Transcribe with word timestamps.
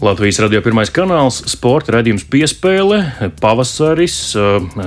Latvijas 0.00 0.38
radio 0.40 0.62
pirmais 0.64 0.88
kanāls, 0.88 1.42
sporta 1.52 1.92
raidījums 1.96 2.24
piespēle, 2.32 3.02
pavasaris, 3.42 4.16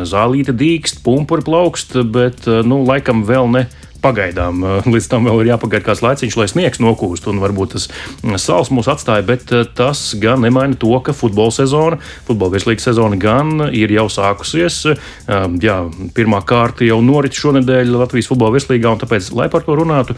zālīte 0.09 0.55
dīkst, 0.57 1.04
pumpuri 1.05 1.46
plaukst, 1.46 1.93
bet 2.10 2.47
nu, 2.65 2.82
laikam 2.88 3.21
vēl 3.28 3.52
ne 3.54 3.68
pagaidām. 4.04 4.64
Eh, 4.64 4.89
līdz 4.89 5.07
tam 5.11 5.28
vēl 5.28 5.43
ir 5.43 5.52
jāpagaida 5.54 5.88
kāds 5.88 6.04
laiciņš, 6.04 6.38
lai 6.39 6.47
sniegs 6.52 6.82
nokūst, 6.83 7.28
un 7.32 7.41
varbūt 7.43 7.75
tas 7.75 7.88
mm, 7.89 8.39
sāls 8.41 8.71
mūs 8.74 8.89
atstāja, 8.91 9.25
bet 9.28 9.54
eh, 9.55 9.65
tas 9.78 10.02
gan 10.19 10.43
nemaina 10.43 10.78
to, 10.79 10.91
ka 11.05 11.16
futbola 11.16 11.54
sezona, 11.55 12.00
futbola 12.27 12.57
virslīga 12.57 12.83
sezona 12.83 13.19
gan 13.19 13.69
ir 13.71 13.93
jau 13.96 14.10
sākusies. 14.11 14.82
Eh, 14.91 15.46
jā, 15.64 15.80
pirmā 16.18 16.43
kārta 16.47 16.88
jau 16.88 17.00
norit 17.05 17.38
šonadēļ 17.38 17.93
Latvijas 17.96 18.32
futbola 18.32 18.57
virslīgā, 18.57 18.96
un 18.96 19.04
tāpēc, 19.04 19.32
lai 19.38 19.50
par 19.54 19.66
to 19.68 19.77
runātu, 19.80 20.18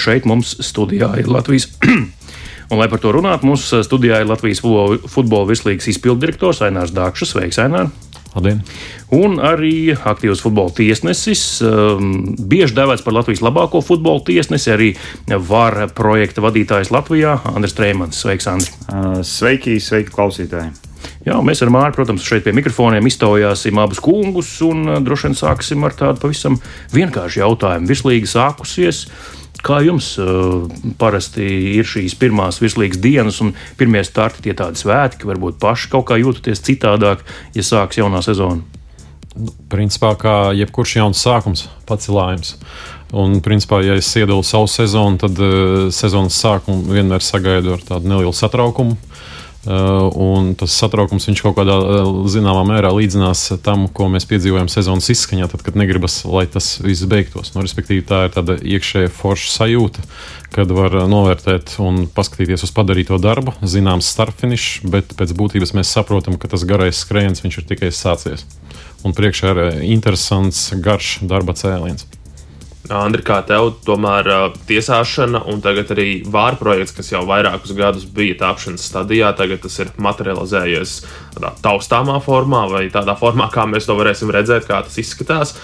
šeit 0.00 0.26
mums 0.28 0.56
studijā 0.64 1.14
ir 1.22 1.30
Latvijas. 1.30 1.70
Un, 2.70 2.78
lai 2.78 2.86
par 2.86 3.00
to 3.02 3.10
runātu, 3.10 3.48
mūsu 3.50 3.80
studijā 3.82 4.20
ir 4.22 4.28
Latvijas 4.30 4.62
futbola 4.62 5.48
virslīgas 5.48 5.90
izpilddirektors 5.90 6.62
Ainārs 6.62 6.94
Dārkšs. 6.94 7.34
Sveiks, 7.34 7.58
Ainārs! 7.58 7.90
Labdien. 8.30 8.60
Un 9.10 9.40
arī 9.42 9.90
aktīvs 9.90 10.42
futbola 10.44 10.70
tiesnesis, 10.70 11.42
um, 11.66 12.12
bieži 12.38 12.76
dēvēts 12.76 13.02
par 13.02 13.16
Latvijas 13.16 13.42
labāko 13.42 13.80
futbola 13.82 14.22
tiesnesi, 14.22 14.70
arī 14.70 14.90
VAR 15.26 15.88
projekta 15.98 16.44
vadītājs 16.44 16.92
Latvijā, 16.94 17.40
Andris 17.50 17.74
Trēmans. 17.74 18.22
Sveiks, 18.22 18.46
Andris! 18.52 18.70
Uh, 18.86 19.18
sveiki, 19.26 19.80
sveiki 19.82 20.14
klausītāji! 20.14 20.70
Jā, 21.26 21.40
mēs 21.44 21.64
ar 21.64 21.72
Mārtu, 21.74 21.98
protams, 21.98 22.22
šeit 22.24 22.46
pie 22.46 22.54
mikrofoniem 22.54 23.10
iztaujāsim 23.10 23.82
abus 23.82 23.98
kungus, 24.04 24.54
un 24.62 24.86
uh, 24.86 25.02
droši 25.02 25.26
vien 25.26 25.36
sāksim 25.42 25.90
ar 25.90 25.98
tādu 25.98 26.22
pavisam 26.22 26.62
vienkāršu 26.94 27.42
jautājumu. 27.42 27.90
Virslīgi 27.90 28.30
sākusies. 28.30 29.08
Uh, 29.08 29.39
Kā 29.66 29.80
jums 29.84 30.14
uh, 30.20 30.66
parasti 31.00 31.44
ir 31.76 31.88
šīs 31.88 32.16
pirmās 32.20 32.60
virslīgas 32.62 33.00
dienas 33.02 33.40
un 33.44 33.52
pirmie 33.80 34.02
starti, 34.06 34.44
tie 34.46 34.54
tādi 34.56 34.80
svētki, 34.80 35.28
varbūt 35.28 35.60
paši 35.60 35.90
kaut 35.92 36.08
kā 36.10 36.20
jūtaties 36.20 36.64
citādāk, 36.64 37.24
ja 37.56 37.64
sāks 37.66 38.00
jaunā 38.00 38.22
sezona? 38.24 38.64
Principā, 39.70 40.14
kā 40.18 40.36
jebkurš 40.58 40.96
jauns 40.98 41.20
sākums, 41.22 41.68
pacelājums. 41.86 42.56
Un, 43.14 43.40
principā, 43.44 43.80
ja 43.82 43.96
es 43.98 44.08
iedalu 44.18 44.42
savu 44.46 44.70
sezonu, 44.70 45.20
tad 45.20 45.38
uh, 45.44 45.90
sezonas 45.94 46.40
sākumu 46.40 46.94
vienmēr 46.94 47.24
sagaidu 47.24 47.76
ar 47.76 47.86
tādu 47.86 48.10
nelielu 48.10 48.34
satraukumu. 48.36 48.96
Uh, 48.96 49.10
un 49.66 50.54
tas 50.56 50.72
satraukums 50.72 51.26
kaut 51.42 51.58
kādā 51.58 51.74
uh, 51.76 52.10
zināmā 52.32 52.62
mērā 52.64 52.92
līdzinās 52.96 53.60
tam, 53.64 53.88
ko 53.92 54.06
mēs 54.08 54.24
piedzīvojam 54.30 54.70
sezonas 54.72 55.10
izskaņā, 55.12 55.50
tad, 55.52 55.64
kad 55.66 55.76
negribas, 55.76 56.22
lai 56.24 56.46
tas 56.48 56.78
viss 56.80 57.04
beigtos. 57.04 57.52
Nu, 57.52 57.64
respektīvi, 57.64 58.06
tā 58.08 58.22
ir 58.26 58.32
tāda 58.32 58.56
iekšēja 58.56 59.12
forša 59.12 59.50
sajūta, 59.58 60.04
kad 60.56 60.72
var 60.72 60.96
novērtēt 61.12 61.76
un 61.84 62.06
paskatīties 62.08 62.64
uz 62.64 62.72
padarīto 62.72 63.20
darbu, 63.20 63.52
zināms, 63.60 64.08
starpfinišs, 64.14 64.86
bet 64.88 65.12
pēc 65.18 65.36
būtības 65.36 65.76
mēs 65.76 65.92
saprotam, 65.92 66.40
ka 66.40 66.48
tas 66.48 66.64
garais 66.64 67.04
skrējiens 67.04 67.44
ir 67.44 67.68
tikai 67.68 67.92
sācies. 67.92 68.46
Un 69.04 69.12
priekšā 69.16 69.52
ir 69.52 69.84
interesants, 69.92 70.70
garš 70.80 71.18
darba 71.28 71.52
cēliens. 71.56 72.08
Andri, 72.90 73.22
kā 73.26 73.38
tev 73.46 73.70
tomēr 73.86 74.28
tiesāšana 74.68 75.44
un 75.50 75.62
tagad 75.62 75.92
arī 75.94 76.08
vāra 76.26 76.58
projekts, 76.58 76.94
kas 76.96 77.12
jau 77.12 77.22
vairākus 77.28 77.74
gadus 77.78 78.06
bija 78.10 78.38
tāpšanas 78.40 78.88
stadijā, 78.90 79.30
tagad 79.38 79.62
tas 79.62 79.78
ir 79.82 79.92
materializējies 80.02 80.96
tādā 81.36 81.52
taustāmā 81.62 82.18
formā 82.24 82.64
vai 82.72 82.84
tādā 82.92 83.14
formā, 83.18 83.50
kā 83.52 83.68
mēs 83.70 83.86
to 83.86 83.96
varēsim 83.98 84.32
redzēt, 84.34 84.66
kā 84.68 84.82
tas 84.86 84.98
izskatās. 85.02 85.54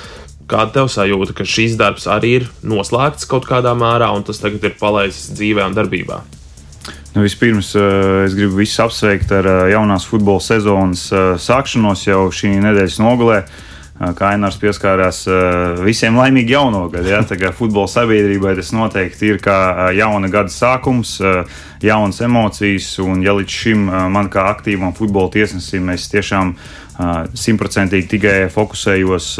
Kāda 0.46 0.70
tev 0.78 0.90
sajūta, 0.92 1.34
ka 1.34 1.44
šis 1.48 1.74
darbs 1.78 2.06
arī 2.06 2.36
ir 2.40 2.48
noslēgts 2.62 3.26
kaut 3.26 3.48
kādā 3.50 3.74
mērā 3.74 4.12
un 4.14 4.22
tas 4.26 4.38
tagad 4.38 4.62
ir 4.62 4.76
palaists 4.78 5.32
dzīvē 5.34 5.66
un 5.66 5.74
darbībā? 5.74 6.22
Nu, 7.16 7.22
vispirms 7.24 7.72
es 7.74 8.34
gribu 8.36 8.60
visus 8.60 8.78
apsveikt 8.84 9.30
ar 9.32 9.46
jaunās 9.72 10.04
futbola 10.06 10.42
sezonas 10.44 11.08
sākšanos 11.42 12.04
jau 12.06 12.26
šī 12.28 12.58
nedēļas 12.60 13.00
nogalē. 13.00 13.40
Kā 13.96 14.34
Ainārs 14.34 14.58
pieskārās 14.60 15.22
visiem 15.80 16.18
laimīgi 16.20 16.52
jauno 16.52 16.82
gadu. 16.92 17.08
Ja? 17.08 17.22
Tagad 17.24 17.54
futbola 17.56 17.88
sabiedrībai 17.88 18.52
tas 18.58 18.74
noteikti 18.76 19.30
ir 19.32 19.38
kā 19.40 19.88
jauna 19.96 20.28
gada 20.32 20.52
sākums, 20.52 21.14
jaunas 21.80 22.20
emocijas. 22.20 22.90
Un, 23.00 23.22
ja 23.24 23.32
līdz 23.38 23.56
šim 23.62 23.86
man 24.12 24.28
kā 24.32 24.50
aktīvam 24.52 24.92
futbola 24.96 25.32
tiesnesim 25.32 25.88
es 25.94 26.10
tiešām 26.12 26.52
simtprocentīgi 27.36 28.08
tikai 28.12 28.36
fokusējos 28.52 29.32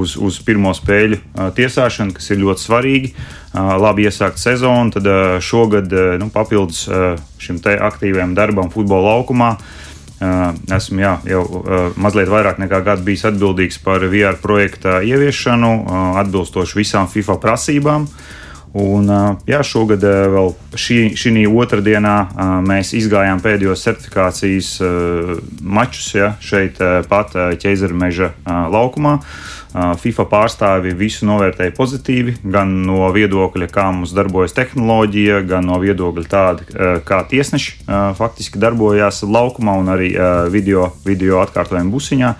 uz, 0.00 0.16
uz 0.16 0.40
pirmo 0.44 0.72
spēļu 0.76 1.20
tiesāšanu, 1.56 2.16
kas 2.16 2.32
ir 2.32 2.40
ļoti 2.40 2.64
svarīgi, 2.64 3.14
labi 3.54 4.08
iesākt 4.08 4.40
sezonu, 4.40 4.96
tad 4.96 5.08
šogad 5.44 5.92
nu, 6.20 6.32
papildus 6.32 6.86
šim 7.40 7.60
aktīvajam 7.64 8.36
darbam 8.36 8.72
futbola 8.72 9.14
laukumā 9.14 9.56
Esmu 10.20 11.02
jā, 11.02 11.14
jau 11.26 11.42
mazliet 12.00 12.30
vairāk 12.30 12.60
nekā 12.62 12.80
gadu 12.86 13.02
bijis 13.06 13.26
atbildīgs 13.28 13.80
par 13.82 14.04
VR 14.12 14.38
projekta 14.40 15.00
ieviešanu, 15.02 15.72
atbilstoši 16.22 16.78
visām 16.78 17.10
FIFA 17.10 17.38
prasībām. 17.42 18.06
Un, 18.74 19.06
jā, 19.46 19.60
šogad 19.62 20.02
vēl 20.02 20.48
šī, 20.74 21.12
šī 21.14 21.44
otrdienā 21.46 22.14
mēs 22.66 22.90
izgājām 22.98 23.38
pēdējos 23.44 23.84
certifikācijas 23.86 24.70
mačus 25.62 26.08
ja, 26.16 26.32
šeit 26.42 26.80
pat 27.06 27.36
ķēzara 27.62 27.94
meža 27.94 28.32
laukumā. 28.44 29.20
FIFA 29.74 30.26
pārstāvi 30.30 30.92
visu 30.94 31.26
novērtēja 31.26 31.74
pozitīvi, 31.74 32.36
gan 32.42 32.74
no 32.86 33.08
viedokļa, 33.14 33.70
kā 33.74 33.88
mums 33.94 34.12
darbojas 34.14 34.54
tehnoloģija, 34.54 35.40
gan 35.50 35.66
no 35.70 35.78
viedokļa 35.82 36.28
tāda, 36.30 36.84
kā 37.06 37.22
tiesneši 37.30 37.80
faktiski 38.18 38.62
darbojās 38.62 39.24
laukumā 39.26 39.74
un 39.82 39.90
arī 39.94 40.12
video, 40.54 40.92
video 41.06 41.42
atkārtojuma 41.46 41.90
busiņā. 41.94 42.36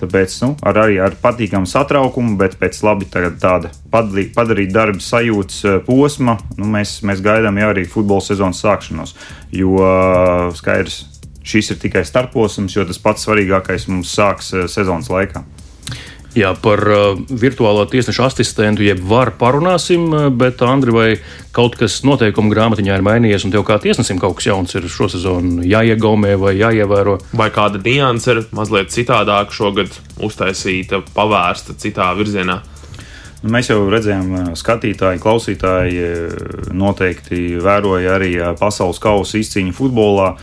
Tāpēc 0.00 0.36
nu, 0.42 0.50
ar, 0.66 0.78
arī 0.86 0.98
ar 1.02 1.14
patīkamu 1.22 1.68
satraukumu, 1.70 2.34
bet 2.40 2.56
pēc 2.60 2.80
labi 2.86 3.06
tāda 3.12 3.70
padarīt 3.92 4.72
darba 4.74 5.02
sajūtas 5.02 5.84
posma, 5.86 6.36
nu, 6.58 6.68
mēs, 6.74 6.98
mēs 7.06 7.22
gaidām 7.24 7.60
jau 7.62 7.70
arī 7.70 7.86
futbola 7.88 8.24
sezonas 8.24 8.62
sākšanos. 8.64 9.14
Jo 9.54 9.78
skaidrs, 10.58 11.04
šis 11.44 11.74
ir 11.74 11.82
tikai 11.82 12.04
starposms, 12.08 12.74
jo 12.74 12.86
tas 12.88 13.00
pats 13.02 13.26
svarīgākais 13.28 13.86
mums 13.92 14.14
sāks 14.16 14.54
sezonas 14.72 15.12
laikā. 15.12 15.44
Jā, 16.34 16.50
par 16.58 16.80
uh, 16.90 17.02
virtuālo 17.30 17.84
tiesnešu 17.86 18.24
asistentu 18.26 18.82
jeb 18.82 18.98
var 19.06 19.30
parunāsim, 19.38 20.08
uh, 20.10 20.24
bet 20.34 20.62
Andri, 20.66 20.90
vai 20.90 21.06
kaut 21.54 21.76
kas 21.78 22.00
noteikuma 22.02 22.50
grāmatiņā 22.50 22.96
ir 22.98 23.04
mainījies, 23.06 23.44
un 23.46 23.54
tev 23.54 23.62
kā 23.68 23.76
tiesnesim 23.82 24.18
kaut 24.18 24.40
kas 24.40 24.48
jauns 24.48 24.74
ir 24.74 24.88
šo 24.90 25.06
sezonu 25.12 25.62
jāiegaumē 25.62 26.32
vai 26.42 26.56
jāievēro? 26.58 27.20
Vai 27.38 27.46
kāda 27.54 27.78
nianse 27.84 28.34
ir 28.34 28.42
mazliet 28.50 28.90
citādāka 28.90 29.54
šogad 29.54 29.94
uztaisīta, 30.18 31.04
pavērsta 31.14 31.78
citā 31.78 32.10
virzienā? 32.18 32.58
Nu, 33.44 33.54
mēs 33.54 33.70
jau 33.70 33.78
redzējām, 33.94 34.34
uh, 34.34 34.50
skatītāji, 34.58 35.22
klausītāji 35.22 36.02
uh, 36.02 36.68
noteikti 36.74 37.44
vēroja 37.62 38.18
arī 38.18 38.34
pasaules 38.58 38.98
kausa 38.98 39.38
izcīņu 39.38 39.78
futbolā. 39.78 40.34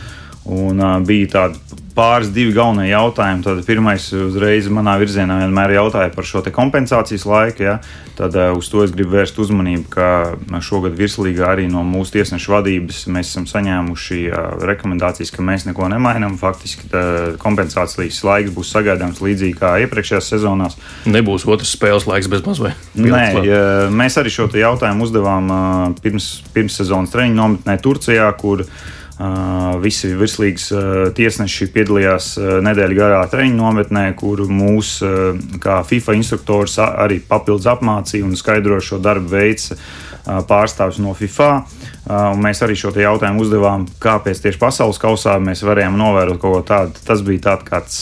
Un, 0.42 0.80
bija 1.06 1.28
tāda 1.36 1.81
pāris 1.96 2.30
divi 2.32 2.54
galvenie 2.56 2.90
jautājumi. 2.90 3.44
Tad 3.46 3.60
pirmais 3.66 4.06
uzreiz 4.16 4.68
manā 4.72 4.96
virzienā 5.00 5.42
vienmēr 5.44 5.76
jautāja 5.76 6.12
par 6.14 6.26
šo 6.28 6.42
kompensācijas 6.52 7.26
laiku. 7.28 7.66
Ja? 7.66 7.78
Tad 8.16 8.36
uh, 8.36 8.52
uz 8.56 8.68
to 8.68 8.82
es 8.84 8.92
gribu 8.92 9.16
vērst 9.16 9.38
uzmanību, 9.40 9.86
ka 9.92 10.58
šogad 10.64 10.96
virslīgā 10.98 11.48
arī 11.54 11.66
no 11.72 11.84
mūsu 11.86 12.18
tiesnešu 12.18 12.52
vadības 12.52 13.04
mēs 13.12 13.32
esam 13.32 13.48
saņēmuši 13.50 14.20
uh, 14.28 14.38
rekomendācijas, 14.68 15.32
ka 15.32 15.44
mēs 15.44 15.66
neko 15.68 15.88
nemainām. 15.92 16.38
Faktiski 16.40 16.88
kompensācijas 17.42 18.22
laiks 18.26 18.54
būs 18.54 18.72
sagaidāms 18.74 19.22
līdzīgi 19.24 19.58
kā 19.60 19.74
iepriekšējās 19.86 20.32
sezonās. 20.34 20.78
Nebūs 21.08 21.46
otrs 21.48 21.72
spēles 21.76 22.08
laiks 22.08 22.30
bez 22.32 22.44
mazliet. 22.46 22.88
Nē, 22.96 23.26
ja, 23.46 23.62
mēs 23.92 24.18
arī 24.20 24.32
šo 24.32 24.48
jautājumu 24.52 25.06
uzdevām 25.06 25.52
pirms, 26.02 26.32
pirms 26.52 26.76
sezonas 26.82 27.12
treniņu 27.14 27.38
nometnē 27.38 27.78
Turcijā, 27.82 28.28
kur 28.40 28.66
uh, 28.66 28.82
Visi 29.82 30.08
virslīgas 30.16 30.70
tiesneši 31.16 31.68
piedalījās 31.74 32.30
nedēļu 32.64 32.96
garā 32.96 33.20
treniņu 33.30 33.58
nometnē, 33.58 34.06
kur 34.18 34.40
mūsu 34.48 35.10
kā 35.62 35.82
FIFA 35.86 36.16
instruktors 36.18 36.78
arī 36.82 37.20
papildus 37.28 37.68
apmācīja 37.70 38.24
un 38.26 38.38
skaidroja 38.40 38.84
šo 38.88 39.02
darbu 39.04 39.34
veidu 39.34 39.78
pārstāvis 40.24 41.00
no 41.02 41.14
FIFA. 41.16 41.50
Mēs 42.38 42.62
arī 42.64 42.74
šo 42.78 42.90
jautājumu 42.98 43.44
uzdevām, 43.44 43.84
kāpēc 44.02 44.40
tieši 44.42 44.58
pasaules 44.60 44.98
kausā 45.02 45.36
mēs 45.42 45.62
varējām 45.66 45.94
novērot 45.98 46.40
kaut 46.42 46.56
ko 46.56 46.62
tādu. 46.66 47.04
Tas 47.06 47.22
bija 47.26 47.44
tād, 47.48 47.62
kāds, 47.66 47.98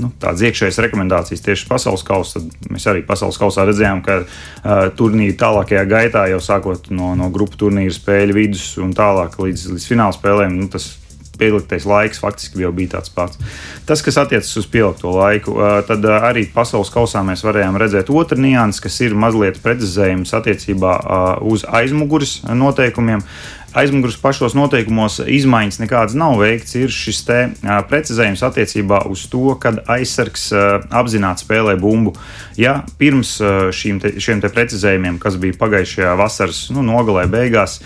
nu, 0.00 0.12
tāds 0.22 0.44
iekšējs 0.48 0.80
rekomendācijas 0.86 1.44
tieši 1.44 1.68
pasaules 1.68 2.04
kausā. 2.06 2.42
Mēs 2.72 2.88
arī 2.90 3.04
pasaules 3.08 3.40
kausā 3.40 3.66
redzējām, 3.68 4.00
ka 4.06 4.22
uh, 4.22 4.88
turnīri 4.96 5.36
tālākajā 5.40 5.84
gaitā, 5.90 6.26
jau 6.32 6.40
sākot 6.44 6.90
no, 6.94 7.12
no 7.18 7.28
grupu 7.34 7.60
turnīru 7.66 7.94
spēļu 7.96 8.38
vidus 8.40 8.66
un 8.82 8.96
tālāk 8.96 9.36
līdz, 9.40 9.68
līdz 9.76 9.88
fināla 9.92 10.16
spēlēm, 10.16 10.58
nu, 10.62 10.72
tas 10.72 10.94
pieliktais 11.42 11.86
laiks 11.88 12.22
faktiski 12.22 12.62
jau 12.62 12.72
bija 12.74 12.96
tāds 12.96 13.12
pats. 13.12 13.40
Tas, 13.88 14.02
kas 14.06 14.20
attiecas 14.22 14.52
uz 14.60 14.68
pielikto 14.70 15.12
laiku, 15.16 15.58
tad 15.88 16.06
arī 16.14 16.46
pasaules 16.54 16.92
kausā 16.94 17.24
mēs 17.26 17.42
varējām 17.46 17.80
redzēt 17.82 18.12
otru 18.14 18.38
niansu, 18.42 18.86
kas 18.86 19.00
ir 19.02 19.18
mazliet 19.18 19.58
precizējums 19.64 20.34
attiecībā 20.38 20.94
uz 21.42 21.66
aizmugures 21.82 22.38
noteikumiem 22.46 23.26
aizmugures 23.72 24.18
pašos 24.20 24.54
noteikumos 24.56 25.18
izmaiņas 25.24 25.80
nekādas 25.80 26.16
nav 26.18 26.36
veikts. 26.40 26.74
Ir 26.76 26.92
šis 26.92 27.22
te 27.28 27.38
precizējums 27.88 28.44
attiecībā 28.44 29.02
uz 29.10 29.24
to, 29.32 29.54
kad 29.62 29.80
aizsargs 29.92 30.50
apzināti 30.92 31.46
spēlē 31.46 31.78
bumbu. 31.80 32.14
Ja 32.60 32.82
pirms 33.00 33.38
te, 33.40 34.14
šiem 34.20 34.42
te 34.42 34.52
precizējumiem, 34.52 35.18
kas 35.22 35.38
bija 35.40 35.56
pagājušajā 35.60 36.16
vasaras 36.20 36.66
nu, 36.74 36.84
nogalē 36.86 37.24
beigās, 37.32 37.80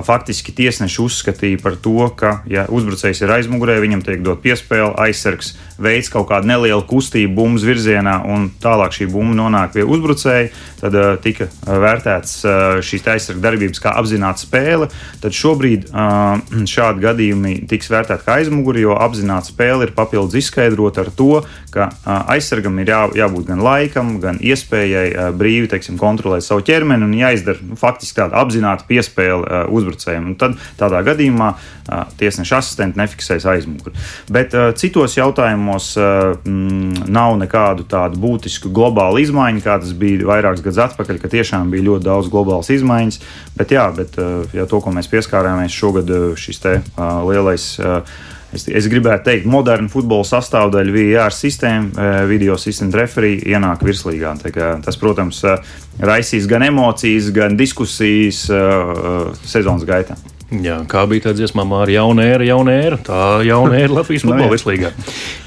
faktiski 0.00 0.54
tiesneši 0.56 1.00
uzskatīja 1.02 1.60
par 1.62 1.76
to, 1.82 2.06
ka, 2.16 2.38
ja 2.48 2.64
uzbrucējs 2.72 3.22
ir 3.24 3.34
aizmugurē, 3.36 3.76
viņam 3.82 4.04
tiek 4.06 4.22
dot 4.24 4.40
piespēle, 4.44 4.94
aizsargs 5.04 5.52
veids 5.82 6.10
kaut 6.12 6.28
kādu 6.30 6.48
nelielu 6.48 6.84
kustību 6.88 7.34
bumbas 7.36 7.66
virzienā, 7.66 8.18
un 8.28 8.48
tālāk 8.62 8.94
šī 8.96 9.08
bumba 9.12 9.36
nonāk 9.38 9.74
pie 9.76 9.84
uzbrucēja, 9.84 10.50
tad 10.80 10.96
uh, 10.98 11.08
tika 11.22 11.48
vērtēts 11.66 12.34
uh, 12.46 12.54
šīs 12.84 13.06
aizsarga 13.14 13.44
darbības 13.48 13.82
kā 13.82 13.94
apzināta 14.00 14.44
spēle. 14.44 14.88
Tad 15.22 15.36
šobrīd 15.36 15.90
uh, 15.90 16.38
šādi 16.68 17.04
gadījumi 17.04 17.56
tiks 17.70 17.90
vērtēti 17.92 18.26
kā 18.26 18.38
aizmuguri, 18.40 18.84
jo 18.86 18.96
apzināta 18.98 19.50
spēle 19.50 19.88
ir 19.88 19.96
papildus 19.96 20.38
izskaidrota 20.42 21.06
ar 21.06 21.12
to, 21.16 21.42
ka 21.72 21.88
aizsargam 22.32 22.78
ir 22.82 22.90
jā, 22.92 23.00
jābūt 23.22 23.46
gan 23.48 23.62
laikam, 23.64 24.14
gan 24.22 24.38
iespējai 24.42 25.30
brīvi 25.38 25.70
teiksim, 25.72 25.98
kontrolēt 26.00 26.44
savu 26.46 26.64
ķermeni 26.66 27.06
un 27.06 27.14
jāizdara 27.16 27.64
nu, 27.64 27.76
faktiski 27.80 28.20
tāda 28.20 28.40
apzināta 28.42 28.86
piespēle 28.88 29.64
uzbrucējiem. 29.72 30.32
Un 30.32 30.38
tad 30.40 30.58
tādā 30.80 31.02
gadījumā 31.06 31.52
tiesneša 32.20 32.60
asistenti 32.62 33.00
nefiksēs 33.00 33.46
aizmuguri. 33.52 33.96
Bet 34.32 34.56
citos 34.80 35.16
jautājumos 35.18 35.92
mm, 35.98 37.08
nav 37.12 37.36
nekādu 37.40 37.86
tādu 37.90 38.20
būtisku 38.22 38.72
globālu 38.74 39.22
izmaiņu, 39.24 39.64
kā 39.64 39.78
tas 39.82 39.94
bija 39.98 40.28
vairākus 40.28 40.64
gadus 40.64 40.82
atpakaļ, 40.90 41.22
ka 41.22 41.32
tiešām 41.32 41.72
bija 41.72 41.88
ļoti 41.90 42.08
daudz 42.08 42.30
globālas 42.32 42.70
izmaiņas. 42.74 43.22
Bet, 43.56 43.74
jā, 43.74 43.88
bet 43.96 44.20
ja 44.56 44.68
to, 44.68 44.80
ko 44.84 44.92
mēs 44.94 45.10
pieskārāmies 45.12 45.74
šogad, 45.74 46.12
šis 46.38 46.62
te 46.62 46.76
lielais. 46.98 47.72
Uh, 47.80 48.30
Es, 48.52 48.66
es 48.68 48.88
gribētu 48.92 49.24
teikt, 49.30 49.46
moderna 49.48 49.88
futbola 49.92 50.26
sastāvdaļa, 50.28 50.92
VAR 50.92 51.32
sistēma, 51.36 52.08
video 52.28 52.58
sistēma 52.60 53.00
referija 53.00 53.56
ienāk 53.56 53.84
virslīgā. 53.86 54.34
Tas, 54.84 54.98
protams, 55.00 55.40
raisīs 56.02 56.48
gan 56.50 56.66
emocijas, 56.68 57.32
gan 57.32 57.56
diskusijas 57.56 58.44
sezonas 59.48 59.88
gaitā. 59.88 60.18
Jā, 60.60 60.82
kā 60.90 61.06
bija 61.08 61.28
tā 61.28 61.32
dziesmā, 61.36 61.64
arī 61.80 61.94
jauna 61.96 62.24
ēra, 62.28 62.44
jauna 62.44 62.72
ēra. 62.76 62.98
Tā 63.06 63.20
jauna 63.46 63.78
ēra 63.78 63.96
Latvijas 63.96 64.24
futbola 64.26 64.50
vislīgā. 64.52 64.90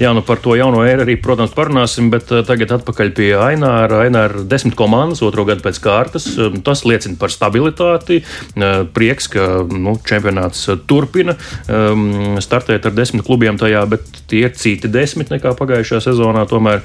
Jā, 0.02 0.10
nu 0.16 0.22
par 0.26 0.40
to 0.42 0.56
jauno 0.58 0.80
ēru 0.82 1.04
arī, 1.04 1.14
protams, 1.22 1.52
parunāsim, 1.54 2.08
bet 2.10 2.32
uh, 2.34 2.42
tagad 2.46 2.74
atpakaļ 2.78 3.12
pie 3.14 3.28
Aināra. 3.38 4.00
Aināra 4.06 4.42
desmit 4.48 4.74
komandas, 4.78 5.22
otro 5.22 5.44
gadu 5.46 5.62
pēc 5.62 5.78
kārtas. 5.84 6.26
Um, 6.34 6.58
tas 6.66 6.82
liecina 6.88 7.18
par 7.20 7.30
stabilitāti. 7.30 8.22
Uh, 8.56 8.82
prieks, 8.96 9.28
ka 9.30 9.46
nu, 9.70 9.94
čempionāts 10.06 10.64
turpina 10.90 11.36
um, 11.70 12.40
startēt 12.42 12.88
ar 12.88 12.96
desmit 12.96 13.26
klubiem 13.26 13.60
tajā, 13.60 13.84
bet 13.92 14.24
tie 14.26 14.42
ir 14.48 14.56
citi 14.58 14.90
desmit 14.90 15.30
nekā 15.30 15.54
pagājušajā 15.58 16.02
sezonā. 16.08 16.42
Tomēr 16.50 16.82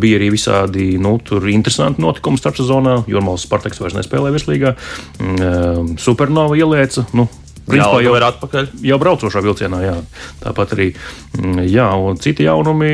bija 0.00 0.16
arī 0.20 0.30
visādi 0.32 0.88
nu, 1.00 1.18
interesanti 1.52 2.00
notikumi 2.04 2.40
starp 2.40 2.56
sezonā. 2.62 3.02
Jurmāls 3.10 3.44
Spartaks 3.44 3.82
vairs 3.82 3.98
nespēlē 3.98 4.32
vislīgā. 4.32 4.72
Uh, 5.20 5.84
Supernova 6.00 6.56
ielieca. 6.56 7.04
Nu, 7.16 7.28
Principā 7.68 8.00
jau 8.04 8.14
ir 8.16 8.26
atpakaļ. 8.28 8.70
Jau 8.88 8.98
braucošā 9.02 9.42
vilcienā, 9.44 9.80
jā. 9.84 9.96
Tāpat 10.42 10.74
arī 10.76 10.88
mm, 10.94 11.66
jā, 11.68 11.88
citi 12.24 12.48
jaunumi. 12.48 12.92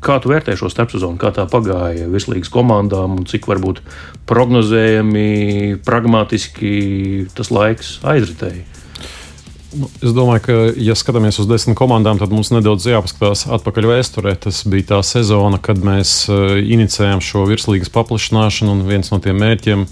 Kā 0.00 0.16
tu 0.22 0.32
vērtē 0.32 0.56
šo 0.56 0.70
starpsezonu, 0.72 1.20
kā 1.20 1.30
tā 1.36 1.44
pagāja 1.50 2.08
virslīgas 2.10 2.50
komandām 2.52 3.18
un 3.18 3.26
cik 3.28 3.48
varbūt 3.50 3.82
prognozējami, 4.30 5.80
pragmatiski 5.86 6.74
tas 7.36 7.52
laiks 7.52 7.98
aizritēja? 8.08 8.79
Nu, 9.70 9.86
es 10.02 10.10
domāju, 10.10 10.42
ka, 10.42 10.54
ja 10.82 10.96
skatāmies 10.98 11.36
uz 11.38 11.46
desmit 11.46 11.76
komandām, 11.78 12.18
tad 12.18 12.32
mums 12.34 12.48
nedaudz 12.50 12.88
jāpaskatās 12.90 13.44
atpakaļ 13.54 13.86
vēsturē. 13.86 14.32
Tas 14.42 14.64
bija 14.66 14.88
tā 14.88 14.98
sezona, 15.06 15.60
kad 15.62 15.78
mēs 15.86 16.24
uh, 16.26 16.56
inicējām 16.58 17.22
šo 17.22 17.44
virslīgas 17.46 17.92
paplašināšanu, 17.94 18.72
un 18.74 18.80
viens 18.88 19.12
no 19.12 19.20
tiem 19.22 19.38
mērķiem 19.38 19.84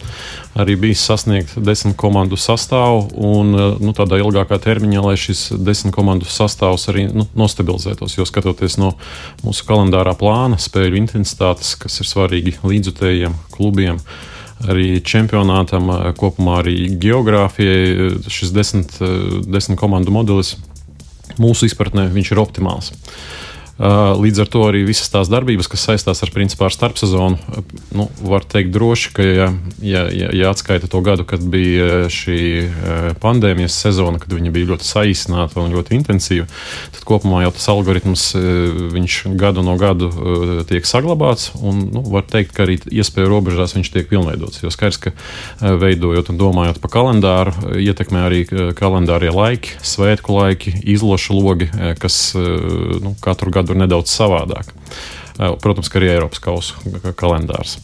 arī 0.59 0.75
bija 0.83 0.99
sasniegt 0.99 1.55
desmit 1.63 1.95
komandu 2.01 2.39
sastāvu, 2.41 3.05
un 3.15 3.55
uh, 3.55 3.69
nu, 3.79 3.95
tādā 3.95 4.19
ilgākā 4.19 4.59
termiņā, 4.65 5.05
lai 5.05 5.15
šis 5.21 5.45
desmit 5.55 5.95
komandu 5.95 6.27
sastāvs 6.27 6.89
arī 6.91 7.07
nu, 7.13 7.29
nostabilizētos. 7.39 8.17
Jo 8.19 8.27
skatoties 8.27 8.81
no 8.83 8.97
mūsu 9.45 9.69
kalendārā 9.69 10.17
plāna, 10.19 10.59
spēļu 10.59 10.99
intensitātes, 11.05 11.77
kas 11.79 12.01
ir 12.03 12.11
svarīgi 12.11 12.59
līdzutējiem 12.67 13.39
klubiem, 13.55 14.03
uh, 14.03 14.35
arī 14.67 14.99
čempionātam, 15.05 15.91
kopumā 16.19 16.61
arī 16.63 16.89
geogrāfijai 17.01 18.11
šis 18.33 18.55
desmit, 18.55 18.97
desmit 19.47 19.79
komandu 19.81 20.15
modelis 20.15 20.57
mūsu 21.39 21.69
izpratnē 21.69 22.09
ir 22.35 22.43
optimāls. 22.43 22.93
Līdz 23.79 24.43
ar 24.43 24.49
to 24.51 24.65
arī 24.67 24.81
visas 24.89 25.07
tās 25.13 25.29
darbības, 25.31 25.69
kas 25.71 25.85
saistās 25.87 26.25
ar, 26.25 26.33
principā, 26.35 26.67
ar 26.67 26.75
starpsezonu, 26.75 27.39
nu, 27.95 28.09
var 28.27 28.43
teikt 28.43 28.73
droši, 28.75 29.13
ka, 29.15 29.27
ja, 29.27 29.47
ja, 29.79 30.03
ja, 30.11 30.51
atskaita 30.51 30.91
to 30.91 30.99
gadu, 31.07 31.23
kad 31.29 31.45
bija 31.47 32.09
šī 32.11 32.41
pandēmijas 33.23 33.77
sezona, 33.79 34.19
kad 34.19 34.35
viņa 34.35 34.51
bija 34.55 34.73
ļoti 34.73 34.89
saīsināta 34.89 35.63
un 35.63 35.77
ļoti 35.77 35.95
intensīva, 35.95 36.49
tad 36.97 37.07
kopumā 37.07 37.45
jau 37.45 37.53
tas 37.55 37.69
algoritms 37.71 38.25
viņš 38.97 39.21
gadu 39.39 39.63
no 39.63 39.77
gadu 39.79 40.11
tiek 40.67 40.87
saglabāts. 40.89 41.53
Un, 41.63 41.87
nu, 41.95 42.03
var 42.11 42.27
teikt, 42.27 42.57
ka 42.57 42.67
arī 42.67 42.81
iespēju 42.83 43.31
robežās 43.31 43.77
viņš 43.77 43.93
tiek 43.95 44.11
pilnveidots. 44.11 44.63
Jo 44.65 44.73
skaidrs, 44.75 44.99
ka 45.07 45.15
veidojot 45.79 46.33
un 46.33 46.41
domājot 46.41 46.83
par 46.83 46.95
kalendāru, 46.99 47.79
ietekmē 47.79 48.27
arī 48.27 48.43
kalendārie 48.79 49.31
laiki, 49.35 49.79
svētku 49.87 50.35
laiki, 50.41 50.75
izlošu 50.83 51.39
logi, 51.39 51.71
kas 52.03 52.35
nu, 52.35 53.15
katru 53.23 53.55
gadu 53.55 53.68
tur 53.69 53.79
nedaudz 53.79 54.13
savādāk. 54.13 54.75
Protams, 55.39 55.87
ka 55.87 56.01
arī 56.01 56.09
Eiropas 56.11 56.41
kausa 56.43 57.13
kalendārs. 57.15 57.77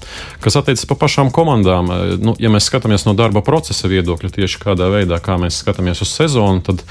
Kas 0.42 0.56
attiecas 0.58 0.88
par 0.90 0.98
pašām 1.04 1.28
komandām, 1.34 1.92
nu, 2.18 2.34
ja 2.42 2.50
mēs 2.50 2.66
skatāmies 2.66 3.06
no 3.06 3.14
darba 3.14 3.44
procesa 3.46 3.86
viedokļa, 3.90 4.32
tieši 4.34 4.58
kādā 4.64 4.88
veidā, 4.90 5.20
kā 5.22 5.36
mēs 5.38 5.60
skatāmies 5.62 6.02
uz 6.02 6.10
sezonu, 6.10 6.64
tad 6.66 6.82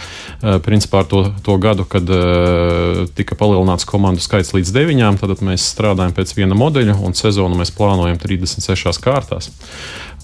principā 0.63 1.01
ar 1.03 1.10
to, 1.12 1.25
to 1.44 1.58
gadu, 1.60 1.84
kad 1.84 2.08
tika 3.20 3.36
palielināts 3.36 3.88
komandu 3.89 4.24
skaits 4.24 4.53
līdz 4.56 4.72
deviņām, 4.77 5.20
tad 5.20 5.44
mēs 5.44 5.68
strādājam 5.74 6.15
pēc 6.15 6.32
viena 6.39 6.56
modeļa 6.56 6.96
un 7.03 7.20
sezonu 7.20 7.60
mēs 7.60 7.75
plānojam 7.75 8.22
36 8.24 9.03
kārtās. 9.03 9.51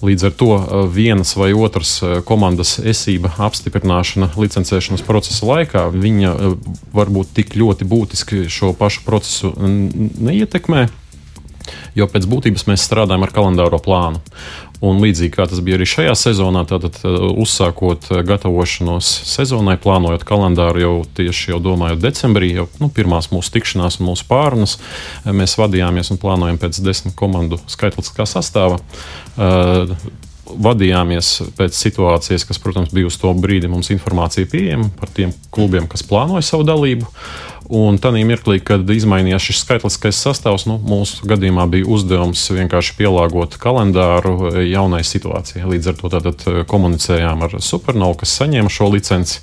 Līdz 0.00 0.24
ar 0.30 0.32
to 0.32 0.48
uh, 0.56 0.86
vienas 0.88 1.34
vai 1.36 1.50
otras 1.52 1.98
uh, 2.00 2.20
komandas 2.24 2.78
esība 2.80 3.34
apstiprināšana 3.36 4.30
licencēšanas 4.32 5.04
procesa 5.04 5.44
laikā, 5.44 5.82
viņa 5.92 6.30
uh, 6.32 6.54
varbūt 6.96 7.34
tik 7.36 7.52
ļoti 7.60 7.88
būtiski 7.88 8.46
šo 8.48 8.72
pašu 8.78 9.04
procesu 9.04 9.52
neietekmē. 9.60 10.86
Jo 11.94 12.08
pēc 12.08 12.24
būtības 12.30 12.64
mēs 12.70 12.86
strādājam 12.86 13.26
ar 13.26 13.34
kalendāro 13.34 13.78
plānu. 13.82 14.22
Un 14.80 15.02
līdzīgi 15.02 15.34
kā 15.34 15.44
tas 15.44 15.60
bija 15.60 15.76
arī 15.76 15.84
šajā 15.88 16.14
sezonā, 16.16 16.62
tātad 16.68 16.96
uzsākot 17.04 18.06
gatavošanos 18.24 19.10
sezonai, 19.28 19.76
plānojot 19.80 20.24
kalendāru 20.24 20.80
jau 20.80 20.94
tieši 21.18 21.52
jau 21.52 21.58
domājot 21.66 22.00
decembrī, 22.00 22.54
jau 22.56 22.64
nu, 22.80 22.88
pirmās 22.96 23.28
mūsu 23.28 23.52
tikšanās 23.58 24.00
un 24.00 24.08
mūsu 24.08 24.24
pārunas, 24.30 24.78
mēs 25.28 25.58
vadījāmies 25.60 26.14
un 26.14 26.22
plānojam 26.22 26.56
pēc 26.62 26.80
desmit 26.86 27.12
komandu 27.18 27.60
skaitliskā 27.68 28.24
sastāvā. 28.28 28.80
Uh, 29.36 29.92
vadījāmies 30.50 31.28
pēc 31.58 31.76
situācijas, 31.76 32.44
kas, 32.48 32.58
protams, 32.62 32.90
bija 32.94 33.08
uz 33.10 33.18
to 33.20 33.30
brīdi 33.36 33.70
mums 33.70 33.92
informācija 33.94 34.48
pieejama 34.50 34.90
par 34.98 35.12
tiem 35.14 35.34
klubiem, 35.54 35.86
kas 35.90 36.02
plānoja 36.06 36.42
savu 36.46 36.66
dalību. 36.66 37.06
Un 37.70 38.00
tādā 38.02 38.18
mirklī, 38.26 38.56
kad 38.66 38.88
izmainījās 38.90 39.44
šis 39.46 39.60
skaitliskais 39.62 40.18
sastāvs, 40.18 40.64
nu, 40.66 40.74
mūsu 40.82 41.28
gadījumā 41.30 41.68
bija 41.70 41.86
uzdevums 41.86 42.42
vienkārši 42.50 42.96
pielāgot 42.98 43.54
kalendāru 43.62 44.50
jaunai 44.66 45.04
situācijai. 45.06 45.68
Līdz 45.70 45.92
ar 45.92 45.98
to 46.00 46.10
tātad 46.10 46.42
komunicējām 46.66 47.44
ar 47.46 47.54
Supernovu, 47.62 48.18
kas 48.24 48.34
saņēma 48.40 48.74
šo 48.74 48.90
licenci. 48.90 49.38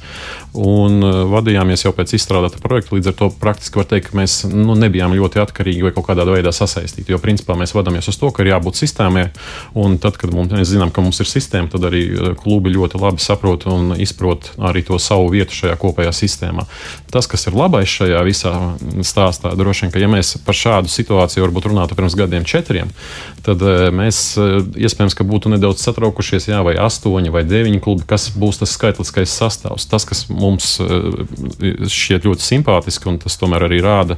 Un 0.57 1.01
vadījāmies 1.31 1.85
jau 1.85 1.93
pēc 1.95 2.15
izstrādāta 2.17 2.59
projekta. 2.63 2.95
Līdz 2.97 3.11
ar 3.11 3.15
to 3.19 3.29
praktiski 3.41 3.79
var 3.79 3.87
teikt, 3.89 4.09
ka 4.09 4.17
mēs 4.17 4.39
nu, 4.49 4.75
nebijām 4.79 5.13
ļoti 5.17 5.41
atkarīgi 5.43 5.85
vai 5.85 5.93
kaut 5.95 6.07
kādā 6.09 6.25
veidā 6.27 6.53
sasaistīti. 6.55 7.13
Jo 7.13 7.21
principā 7.21 7.57
mēs 7.59 7.75
vadāmies 7.77 8.09
uz 8.09 8.17
to, 8.17 8.31
ka 8.33 8.43
ir 8.43 8.51
jābūt 8.55 8.79
sistēmai, 8.79 9.27
un 9.77 9.99
tad, 10.01 10.17
kad 10.17 10.33
mums, 10.33 10.51
mēs 10.55 10.71
zinām, 10.71 10.91
ka 10.93 11.03
mums 11.05 11.21
ir 11.21 11.29
sistēma, 11.29 11.69
tad 11.73 11.85
arī 11.89 12.03
klubi 12.41 12.73
ļoti 12.73 13.01
labi 13.01 13.23
saprot 13.23 13.67
un 13.69 13.93
izprot 14.01 14.51
arī 14.57 14.83
to 14.87 14.97
savu 15.01 15.29
vietu 15.33 15.55
šajā 15.57 15.77
kopējā 15.81 16.15
sistēmā. 16.15 16.65
Tas, 17.13 17.29
kas 17.29 17.47
ir 17.49 17.57
labais 17.57 17.91
šajā 17.91 18.23
visā 18.25 18.53
stāstā, 19.05 19.53
droši 19.57 19.85
vien, 19.85 19.93
ka 19.93 20.01
ja 20.01 20.09
mēs 20.11 20.35
par 20.45 20.57
šādu 20.57 20.91
situāciju 20.91 21.45
varbūt 21.45 21.69
runātu 21.69 21.97
pirms 21.97 22.17
gadiem 22.17 22.47
četriem, 22.47 22.89
tad 23.45 23.61
mēs 23.93 24.23
iespējams, 24.37 25.17
būtu 25.27 25.51
nedaudz 25.51 25.83
satraukušies, 25.83 26.47
jā, 26.47 26.61
vai 26.63 26.77
astoņi 26.79 27.31
vai 27.33 27.43
deviņi 27.47 27.81
klubi, 27.83 28.05
kas 28.07 28.29
būs 28.31 28.61
tas 28.61 28.73
skaitliskais 28.77 29.33
sastāvs. 29.33 29.87
Tas, 29.91 30.05
kas 30.07 30.25
mums 30.31 30.46
šķiet 30.55 32.27
ļoti 32.27 32.45
simpātiski, 32.45 33.09
un 33.11 33.19
tas 33.21 33.37
tomēr 33.39 33.67
arī 33.67 33.81
rāda 33.83 34.17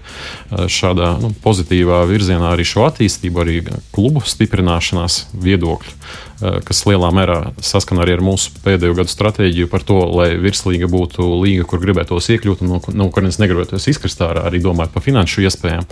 šādā 0.49 1.15
nu, 1.23 1.33
pozitīvā 1.43 2.03
virzienā 2.09 2.53
arī 2.53 2.67
šo 2.67 2.85
attīstību, 2.87 3.43
arī 3.43 3.59
klubu 3.95 4.23
stiprināšanās 4.25 5.25
viedokļu. 5.33 5.95
Eh, 6.39 6.59
kas 6.63 6.85
lielā 6.87 7.09
mērā 7.11 7.37
saskana 7.59 8.05
arī 8.05 8.13
ar 8.15 8.21
mūsu 8.23 8.53
pēdējo 8.63 8.95
gadu 9.01 9.11
stratēģiju 9.11 9.67
par 9.67 9.83
to, 9.83 9.97
lai 10.15 10.29
virslīga 10.39 10.87
būtu 10.87 11.25
līga, 11.41 11.65
kur 11.67 11.81
gribētos 11.83 12.29
iekļūt 12.31 12.61
un 12.63 12.71
no, 12.71 12.79
no 12.95 13.07
kurienes 13.11 13.41
negribētos 13.41 13.89
izkrist 13.91 14.23
ārā, 14.23 14.45
arī 14.47 14.61
domājot 14.63 14.93
par 14.93 15.03
finanšu 15.03 15.43
iespējām. 15.43 15.83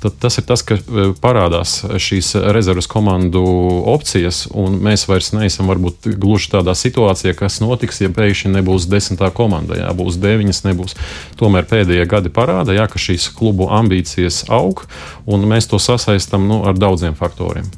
Tad 0.00 0.16
tas 0.22 0.40
ir 0.40 0.46
tas, 0.48 0.64
ka 0.64 0.78
eh, 0.80 1.12
parādās 1.20 1.82
šīs 2.00 2.32
rezerves 2.56 2.88
komandu 2.88 3.44
opcijas, 3.92 4.46
un 4.56 4.80
mēs 4.80 5.04
vairs 5.10 5.34
neesam 5.36 5.68
varbūt 5.68 6.08
gluži 6.16 6.54
tādā 6.56 6.72
situācijā, 6.78 7.36
kas 7.36 7.60
notiks, 7.60 8.00
ja 8.00 8.08
pēkšņi 8.16 8.54
nebūs 8.56 8.88
desmitā 8.88 9.28
komanda, 9.36 9.76
jā, 9.76 9.92
būs 9.98 10.16
deviņas, 10.24 10.64
nebūs. 10.70 10.96
Tomēr 11.36 11.68
pēdējie 11.68 12.08
gadi 12.08 12.32
parāda, 12.32 12.72
jā, 12.72 12.88
ka 12.88 12.96
šīs 12.96 13.28
klubu 13.36 13.68
ambīcijas 13.68 14.46
aug, 14.48 14.86
un 15.28 15.44
mēs 15.52 15.68
to 15.68 15.76
sasaistām 15.76 16.48
nu, 16.48 16.62
ar 16.64 16.80
daudziem 16.80 17.18
faktoriem. 17.18 17.68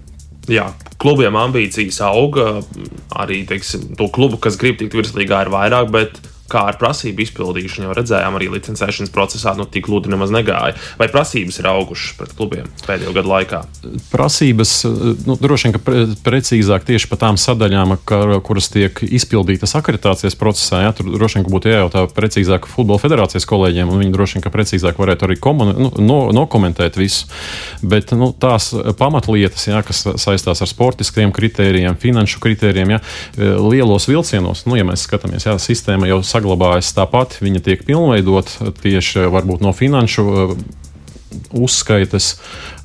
Jā, 0.50 0.68
klubiem 1.00 1.36
ambīcijas 1.40 2.00
auga. 2.04 2.60
Arī 3.16 3.42
teiksim, 3.48 3.94
to 3.98 4.10
klubu, 4.12 4.40
kas 4.42 4.58
grib 4.60 4.80
tikt 4.80 4.96
virslīgā, 4.98 5.44
ir 5.46 5.52
vairāk, 5.54 5.90
bet 5.94 6.20
kā 6.54 6.64
ar 6.70 6.78
prasību 6.80 7.24
izpildīšanu 7.24 7.88
jau 7.88 7.96
redzējām, 7.98 8.38
arī 8.38 8.50
licencēšanas 8.54 9.12
procesā 9.14 9.54
nu, 9.58 9.66
tik 9.70 9.88
gludi 9.88 10.12
nemaz 10.12 10.32
negāja. 10.34 10.76
Vai 11.00 11.08
prasības 11.12 11.58
ir 11.60 11.68
augušas 11.70 12.14
pret 12.18 12.34
klubiem 12.38 12.68
pēdējo 12.86 13.14
gadu 13.16 13.32
laikā? 13.32 13.62
Prasības, 14.12 14.74
nu, 15.26 15.36
droši 15.40 15.68
vien, 15.68 15.76
ka 15.76 15.82
pre, 15.84 16.04
precīzāk 16.26 16.86
tieši 16.88 17.10
par 17.10 17.22
tām 17.24 17.38
sadaļām, 17.40 17.96
ka, 18.06 18.20
kuras 18.46 18.70
tiek 18.72 19.02
izpildītas 19.04 19.74
akreditācijas 19.78 20.38
procesā, 20.38 20.84
jā, 20.86 20.94
tur 20.96 21.10
droši 21.14 21.40
vien 21.40 21.48
būtu 21.50 21.72
jājautā 21.72 22.06
precīzāk 22.14 22.68
Futbola 22.70 23.02
federācijas 23.02 23.48
kolēģiem, 23.50 23.90
un 23.90 24.04
viņi 24.04 24.14
droši 24.14 24.38
vien, 24.38 24.44
ka 24.46 24.54
precīzāk 24.54 25.00
varētu 25.00 25.28
arī 25.28 25.38
komuni, 25.42 25.74
nu, 25.78 25.90
no, 26.02 26.20
nokomentēt 26.34 26.98
visu. 27.00 27.28
Bet 27.82 28.14
nu, 28.16 28.30
tās 28.32 28.70
pamatlietas, 28.98 29.66
jā, 29.70 29.82
kas 29.86 30.04
saistās 30.22 30.62
ar 30.64 30.70
sportiskiem 30.70 31.34
kritērijiem, 31.34 31.98
finanšu 32.00 32.42
kritērijiem, 32.44 32.94
jā, 32.96 33.02
lielos 33.58 34.08
vilcienos, 34.10 34.64
nu, 34.68 34.78
ja 34.78 34.86
mēs 34.86 35.06
skatāmies, 35.08 35.48
jā, 35.48 35.56
sistēma 35.60 36.08
jau 36.10 36.20
saglabājas 36.44 36.92
tāpat, 36.92 37.38
viņa 37.40 37.62
tiek 37.64 37.84
pilnveidota 37.88 38.72
tieši 38.82 39.30
varbūt 39.32 39.64
no 39.64 39.72
finanšu 39.72 40.24
uzskaites 41.56 42.36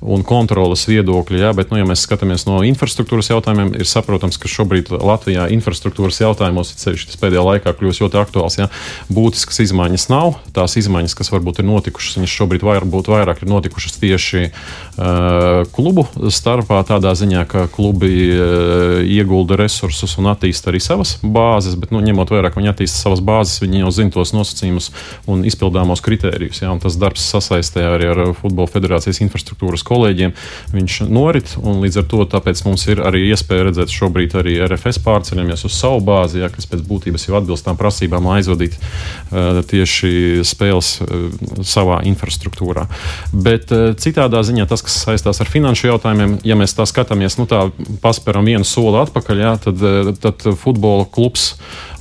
un 0.02 0.24
kontrolas 0.24 0.86
viedokļa. 0.88 1.40
Jā, 1.44 1.52
bet, 1.56 1.72
nu, 1.74 1.80
ja 1.80 1.88
mēs 1.88 2.06
skatāmies 2.06 2.46
no 2.48 2.62
infrastruktūras 2.68 3.32
jautājumiem, 3.32 3.74
ir 3.80 3.88
saprotams, 3.90 4.40
ka 4.40 4.52
šobrīd 4.52 4.92
Latvijā 4.96 5.50
infrastruktūras 5.56 6.22
jautājumos 6.22 6.72
ceļš 6.80 7.18
pēdējā 7.20 7.44
laikā 7.44 7.74
kļūst 7.76 8.04
ļoti 8.06 8.20
aktuāls. 8.22 8.58
Jā. 8.62 8.70
Būtiskas 9.12 9.60
izmaiņas 9.66 10.08
nav. 10.12 10.38
Tās 10.56 10.78
izmaiņas, 10.80 11.16
kas 11.20 11.32
varbūt 11.34 11.60
ir 11.60 11.68
notikušas, 11.68 12.20
viņas 12.20 12.36
šobrīd 12.40 12.64
varbūt 12.68 13.12
vairāk 13.12 13.44
ir 13.44 13.52
notikušas 13.52 14.00
tieši 14.00 14.46
uh, 14.48 15.68
klubu 15.76 16.08
starpā, 16.32 16.80
tādā 16.88 17.12
ziņā, 17.20 17.44
ka 17.50 17.66
klubi 17.74 18.14
uh, 18.32 19.02
iegulda 19.04 19.60
resursus 19.60 20.16
un 20.22 20.32
attīsta 20.32 20.72
arī 20.72 20.82
savas 20.84 21.18
bāzes, 21.24 21.76
bet, 21.80 21.92
nu, 21.96 22.04
ņemot 22.06 22.32
vērā, 22.32 22.54
ka 22.54 22.62
viņi 22.62 22.72
attīsta 22.72 23.04
savas 23.04 23.24
bāzes, 23.26 23.60
viņi 23.64 23.84
jau 23.84 23.92
zina 24.00 24.16
tos 24.16 24.32
nosacījumus 24.36 24.92
un 25.30 25.44
izpildāmos 25.50 26.04
kritērijus. 26.06 26.64
Jā, 26.64 26.72
un 26.72 26.80
tas 26.84 26.96
darbs 27.00 27.28
sasaistē 27.34 27.84
arī 27.92 28.12
ar 28.14 28.24
Futbola 28.40 28.70
federācijas 28.72 29.22
infrastruktūras 29.26 29.84
kolēģiem. 29.90 30.36
Viņš 30.76 31.00
norit, 31.10 31.56
līdz 31.58 32.02
ar 32.02 32.08
to 32.12 32.26
mums 32.66 32.86
ir 32.90 33.02
arī 33.06 33.26
iespēja 33.30 33.70
redzēt 33.70 33.94
šobrīd 33.94 34.36
arī 34.40 34.58
RFS 34.68 35.02
pārceļamies 35.06 35.66
uz 35.68 35.76
savu 35.76 36.02
bāzi, 36.06 36.44
ja, 36.44 36.50
kas 36.54 36.70
pēc 36.70 36.84
būtības 36.88 37.28
jau 37.28 37.38
atbilst 37.40 37.68
tām 37.68 37.80
prasībām, 37.80 38.30
lai 38.30 38.40
aizvadītu 38.40 38.80
uh, 38.80 39.62
tieši 39.70 40.44
spēles 40.48 40.92
uh, 41.04 41.28
savā 41.66 42.02
infrastruktūrā. 42.10 42.88
Bet 43.34 43.74
uh, 43.76 43.92
citādā 44.00 44.44
ziņā 44.46 44.68
tas, 44.70 44.84
kas 44.86 45.02
saistās 45.06 45.42
ar 45.42 45.52
finanšu 45.52 45.90
jautājumiem, 45.92 46.40
ja 46.48 46.58
mēs 46.60 46.76
tā 46.78 46.88
skatāmies, 46.90 47.40
nu 47.42 47.48
tā 47.50 47.68
pasperam 48.04 48.48
vienu 48.48 48.68
soli 48.68 49.02
atpakaļ, 49.04 49.46
ja, 49.46 49.56
tad, 49.62 49.86
tad 50.24 50.50
futbola 50.62 51.08
klubs 51.10 51.54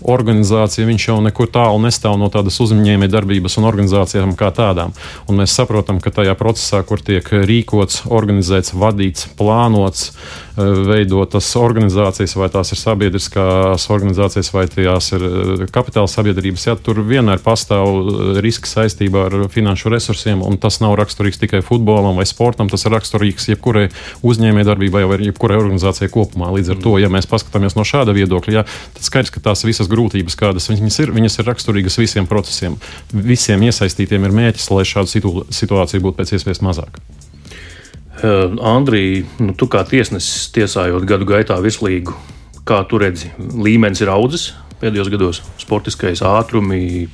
organizācija, 0.02 0.87
viņš 0.88 1.09
jau 1.09 1.19
nekur 1.25 1.50
tālu 1.52 1.81
nestāv 1.85 2.19
no 2.21 2.31
tādas 2.33 2.59
uzņēmēja 2.64 3.12
darbības 3.12 3.59
un 3.61 3.69
organizācijām 3.71 4.35
kā 4.38 4.50
tādām. 4.55 4.95
Un 5.28 5.43
mēs 5.43 5.57
saprotam, 5.59 6.02
ka 6.02 6.14
tajā 6.14 6.37
procesā, 6.38 6.83
kur 6.87 7.02
tiek 7.05 7.25
rīkots, 7.25 8.05
organizēts, 8.09 8.75
vadīts, 8.78 9.28
plānots, 9.38 10.12
Eh, 10.59 10.64
veidotas 10.64 11.47
organizācijas, 11.55 12.33
vai 12.35 12.49
tās 12.50 12.73
ir 12.75 12.81
sabiedriskās 12.81 13.85
organizācijas, 13.95 14.49
vai 14.50 14.64
tās 14.67 15.12
ir 15.14 15.23
eh, 15.23 15.61
kapitāla 15.71 16.11
sabiedrības. 16.11 16.64
Jā, 16.67 16.75
tur 16.83 16.99
vienmēr 17.07 17.38
pastāv 17.45 17.87
eh, 17.87 18.40
riski 18.43 18.67
saistībā 18.67 19.26
ar 19.28 19.37
finanšu 19.55 19.93
resursiem, 19.93 20.43
un 20.43 20.59
tas 20.59 20.81
nav 20.83 20.97
raksturīgs 20.99 21.38
tikai 21.45 21.61
futbolam 21.62 22.19
vai 22.19 22.26
sportam. 22.26 22.71
Tas 22.73 22.88
ir 22.88 22.97
raksturīgs 22.97 23.47
jebkurai 23.52 23.85
uzņēmējdarbībai 24.26 25.05
vai 25.07 25.21
jebkurai 25.28 25.61
organizācijai 25.61 26.11
kopumā. 26.11 26.50
Līdz 26.57 26.75
ar 26.75 26.83
to, 26.83 26.97
ja 26.99 27.12
mēs 27.12 27.31
paskatāmies 27.31 27.78
no 27.78 27.87
šāda 27.87 28.17
viedokļa, 28.17 28.57
jā, 28.59 28.67
tad 28.97 29.07
skaidrs, 29.07 29.35
ka 29.37 29.45
tās 29.50 29.62
visas 29.69 29.88
grūtības, 29.90 30.37
kādas 30.38 30.68
viņas 30.71 30.99
ir, 31.04 31.12
viņas 31.16 31.40
ir 31.40 31.49
raksturīgas 31.49 31.99
visiem 32.00 32.28
procesiem. 32.30 32.78
Visiem 33.12 33.64
iesaistītiem 33.68 34.28
ir 34.28 34.37
mērķis, 34.38 34.71
lai 34.75 34.87
šādu 34.88 35.45
situāciju 35.54 36.04
būtu 36.04 36.21
pēc 36.21 36.35
iespējas 36.38 36.62
mazāk. 36.64 37.00
Uh, 38.18 38.57
Andrija, 38.66 39.23
nu, 39.38 39.54
tu 39.54 39.68
kā 39.71 39.85
tiesnesis 39.87 40.49
tiesājot 40.54 41.04
gadu 41.07 41.28
gaitā 41.28 41.59
virslīgu, 41.62 42.16
kā 42.66 42.80
tu 42.90 42.99
redzi, 42.99 43.30
līmenis 43.38 44.02
ir 44.02 44.11
audzis 44.11 44.50
pēdējos 44.80 45.11
gados? 45.12 45.42
Sportiskais 45.59 46.23
ātrumi, 46.26 47.07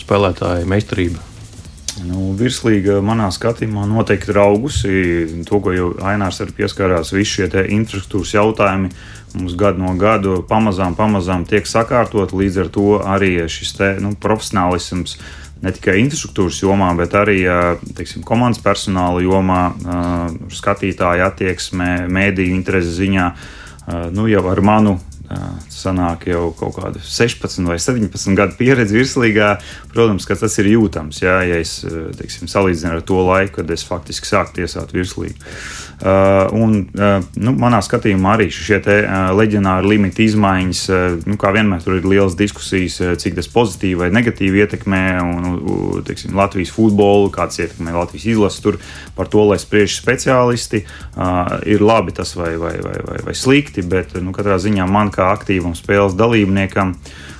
spēlētāji, 0.00 0.68
meistarība. 0.68 1.20
Nu, 2.06 2.32
virslīga 2.38 2.98
manā 3.04 3.28
skatījumā 3.34 3.86
noteikti 3.88 4.32
ir 4.32 4.40
augusi. 4.42 4.92
To, 5.48 5.60
ko 5.64 5.72
jau 5.74 5.88
Ainārs 6.04 6.40
arī 6.44 6.54
pieskārās, 6.60 7.14
visi 7.16 7.38
šie 7.38 7.64
infrastruktūras 7.74 8.34
jautājumi 8.36 8.92
mums 9.38 9.56
gadu 9.58 9.82
no 9.82 9.92
gada 10.00 10.38
pamazām, 10.48 10.96
pamazām 10.98 11.44
tiek 11.48 11.66
sakārtot. 11.68 12.32
Līdz 12.36 12.62
ar 12.64 12.72
to 12.74 12.86
arī 13.02 13.32
šis 13.50 13.74
te, 13.78 13.90
nu, 14.02 14.14
profesionālisms 14.20 15.18
ne 15.62 15.72
tikai 15.74 15.98
infrastruktūras 16.04 16.60
jomā, 16.62 16.92
bet 16.98 17.16
arī 17.18 17.40
teiksim, 17.98 18.22
komandas 18.26 18.62
personāla 18.62 19.22
jomā, 19.24 19.62
skatītāja 20.54 21.32
attieksmē, 21.32 22.06
mēdīju 22.06 22.54
interesi 22.54 22.94
ziņā. 23.02 23.30
Nu, 24.14 24.28
jau 24.30 24.44
ar 24.52 24.62
manu 24.62 24.98
sanāk 25.72 26.26
jau 26.30 26.48
kaut 26.56 26.78
kāda 26.78 27.02
16 27.04 27.66
vai 27.68 27.76
17 27.82 28.36
gadu 28.38 28.56
pieredze 28.58 28.96
virslīgā. 28.96 29.50
Protams, 29.92 30.26
ka 30.28 30.38
tas 30.40 30.56
ir 30.62 30.70
jūtams, 30.72 31.20
jā, 31.24 31.40
ja 31.48 31.60
es 31.60 31.80
teiksim, 32.18 32.48
salīdzinu 32.50 32.96
ar 32.96 33.04
to 33.06 33.20
laiku, 33.26 33.58
kad 33.60 33.74
es 33.74 33.84
faktiski 33.86 34.30
sāku 34.30 34.60
tiesāt 34.60 34.94
virslīgu. 34.96 35.36
Uh, 35.98 36.46
un, 36.54 36.74
uh, 36.94 37.24
nu, 37.42 37.52
manā 37.58 37.80
skatījumā 37.82 38.36
arī 38.36 38.44
šie 38.54 38.76
uh, 38.78 39.32
leģionāri 39.34 39.88
limita 39.90 40.22
izmaiņas, 40.22 40.82
nu, 41.26 41.34
kā 41.40 41.50
vienmēr, 41.56 41.82
tur 41.82 41.96
ir 41.98 42.06
liels 42.06 42.36
diskusijas, 42.38 43.00
cik 43.18 43.34
tas 43.34 43.50
pozitīvi 43.50 44.04
vai 44.04 44.10
negatīvi 44.14 44.62
ietekmē 44.62 45.02
un, 45.24 45.48
teiksim, 46.06 46.36
Latvijas 46.38 46.70
futbolu, 46.76 47.32
kāds 47.34 47.58
ietekmē 47.58 47.96
Latvijas 47.96 48.28
izlasi. 48.30 48.62
Tur 48.62 48.78
par 49.18 49.26
to, 49.32 49.42
lai 49.50 49.58
spriež 49.58 49.96
speciālisti, 49.98 50.84
ir 51.66 51.82
labi 51.82 52.14
tas 52.14 52.36
vai, 52.38 52.52
vai, 52.60 52.76
vai, 52.84 52.94
vai, 53.02 53.18
vai 53.26 53.34
slikti, 53.34 53.82
bet 53.82 54.14
nu, 54.22 54.30
katrā 54.36 54.60
ziņā 54.62 54.86
man 54.86 55.10
kā 55.14 55.32
aktīvam 55.34 55.74
spēles 55.78 56.14
dalībniekam. 56.18 56.94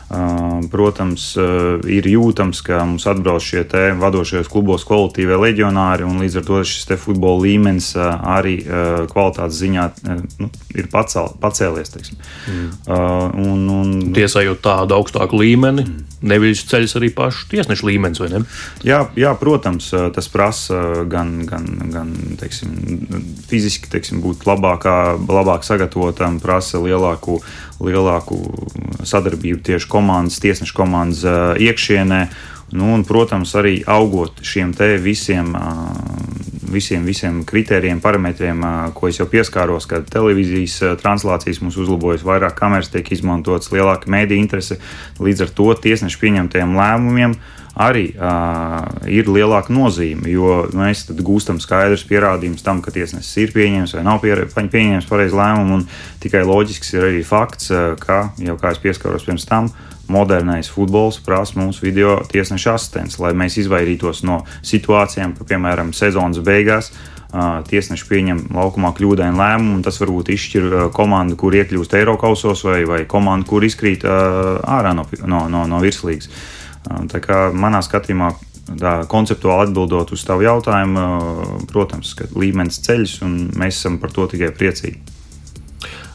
Protams, 0.08 1.24
ir 1.84 2.06
jūtams, 2.08 2.62
ka 2.64 2.80
mums 2.88 3.04
atbrauc 3.10 3.44
šie 3.44 3.66
vadošajos 4.00 4.48
klubos 4.48 4.86
kvalitīvie 4.88 5.36
leģionāri, 5.36 6.06
un 6.08 6.22
līdz 6.22 6.38
ar 6.40 6.46
to 6.48 6.62
šis 6.64 6.88
futbola 7.02 7.44
līmenis 7.44 7.90
arī 7.98 8.56
kvalitātes 9.12 9.60
ziņā 9.60 9.84
nu, 10.40 10.48
ir 10.72 10.88
pacēl, 10.92 11.34
pacēlies. 11.42 11.92
Mm. 12.48 12.70
Un, 12.88 13.66
un, 13.68 13.92
Tiesājot 14.16 14.62
tādu 14.64 14.96
augstāku 14.96 15.42
līmeni, 15.42 15.84
nevis 16.24 16.64
ceļš 16.70 16.96
arī 16.98 17.12
pašu 17.14 17.44
tiesnešu 17.52 17.90
līmenis, 17.90 18.22
vai 18.24 18.30
ne? 18.32 18.42
Jā, 18.88 19.02
jā 19.18 19.34
protams, 19.38 19.90
tas 20.16 20.32
prasa 20.32 21.04
gan, 21.10 21.42
gan, 21.48 21.68
gan 21.92 22.14
teiksim, 22.40 22.72
fiziski 23.50 23.92
teiksim, 23.92 24.22
būt 24.24 24.48
labākā, 24.48 24.96
labāk 25.20 25.68
sagatavotam, 25.68 26.40
prasa 26.42 26.80
lielāku, 26.82 27.42
lielāku 27.82 28.38
sadarbību 29.06 29.62
tieši 29.66 29.88
komandas, 29.90 30.40
tiesnešu 30.42 30.76
komandas 30.76 31.24
iekšienē. 31.62 32.22
Nu, 32.76 32.90
un, 32.92 33.04
protams, 33.08 33.54
arī 33.56 33.78
augot 33.88 34.42
šiem 34.44 34.74
visiem, 35.00 35.54
visiem, 36.68 37.06
visiem 37.08 37.38
kritērijiem, 37.48 38.02
parametriem, 38.04 38.60
ko 38.92 39.08
es 39.08 39.20
jau 39.22 39.24
pieskāros, 39.30 39.86
kad 39.88 40.04
televīzijas 40.12 40.98
translācijas 41.00 41.62
mums 41.64 41.78
uzlabojas, 41.80 42.26
vairāk 42.28 42.58
kameras 42.58 42.92
tiek 42.92 43.08
izmantotas, 43.16 43.72
lielāka 43.72 44.12
mēdīņa 44.12 44.44
interese. 44.44 44.76
Līdz 45.16 45.46
ar 45.46 45.54
to 45.56 45.70
tiesnešu 45.86 46.20
pieņemtajiem 46.20 46.76
lēmumiem 46.76 47.38
arī 47.78 48.08
uh, 48.14 48.84
ir 49.06 49.30
lielāka 49.30 49.72
nozīme, 49.74 50.26
jo 50.32 50.64
mēs 50.76 51.06
gūstam 51.14 51.60
skaidrs 51.62 52.06
pierādījums 52.08 52.64
tam, 52.66 52.82
ka 52.82 52.94
tiesnesis 52.94 53.36
ir 53.44 53.54
pieņēmis 53.54 53.94
vai 53.96 54.06
nav 54.06 54.22
pieņēmis 54.22 55.08
pareizu 55.08 55.38
lēmumu. 55.38 55.84
Tikai 56.22 56.42
loģisks 56.48 56.96
ir 56.96 57.06
arī 57.12 57.22
fakts, 57.26 57.70
ka 58.02 58.24
jau 58.42 58.58
kā 58.58 58.74
es 58.74 58.82
pieskaros 58.82 59.26
pirms 59.28 59.46
tam, 59.48 59.70
modernais 60.08 60.70
futbols 60.72 61.20
prasa 61.24 61.58
mums 61.60 61.82
video 61.82 62.18
tiesneša 62.32 62.74
asistents, 62.74 63.18
lai 63.20 63.34
mēs 63.36 63.58
izvairītos 63.62 64.24
no 64.26 64.40
situācijām, 64.66 65.36
ka, 65.36 65.46
piemēram, 65.48 65.92
sezonas 65.96 66.40
beigās 66.44 66.90
uh, 66.92 67.60
tiesneši 67.68 68.08
pieņem 68.08 68.42
laukumā 68.56 68.94
kļūdainu 68.96 69.38
lēmumu, 69.38 69.76
un 69.78 69.84
tas 69.86 70.00
varbūt 70.00 70.32
izšķir 70.34 70.68
uh, 70.68 70.86
komandu, 70.94 71.36
kur 71.40 71.56
iekļūst 71.60 71.98
Eiropausos, 72.00 72.64
vai, 72.66 72.80
vai 72.88 73.02
komandu, 73.10 73.48
kur 73.52 73.68
izkrīt 73.68 74.06
uh, 74.08 74.56
ārā 74.64 74.94
no, 74.96 75.06
no, 75.26 75.44
no, 75.52 75.66
no 75.68 75.82
virslīgas. 75.84 76.32
Tā 77.12 77.20
kā 77.24 77.40
manā 77.52 77.82
skatījumā, 77.84 78.32
tā, 78.80 78.94
konceptuāli 79.10 79.68
atbildot 79.68 80.14
uz 80.16 80.24
tavu 80.28 80.46
jautājumu, 80.46 81.04
protams, 81.70 82.14
ka 82.18 82.28
līmenis 82.38 82.82
ceļš, 82.86 83.20
un 83.26 83.38
mēs 83.58 83.80
esam 83.80 84.00
par 84.02 84.14
to 84.14 84.28
tikai 84.32 84.52
priecīgi. 84.56 85.16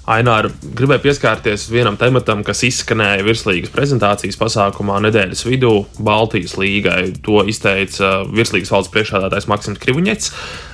Aināra 0.04 0.50
gribēja 0.76 1.00
pieskarties 1.00 1.70
vienam 1.72 1.96
tematam, 1.96 2.42
kas 2.44 2.66
izskanēja 2.68 3.24
virslīgas 3.24 3.72
prezentācijas 3.72 4.36
pasākumā 4.36 4.98
nedēļas 5.06 5.46
vidū 5.48 5.86
Baltijas 6.04 6.58
līgai. 6.60 7.14
To 7.24 7.40
izteica 7.48 8.18
virslīgas 8.28 8.74
valdes 8.74 8.92
priekšādātājs 8.92 9.48
Maksims 9.48 9.80
Krivuņets. 9.80 10.34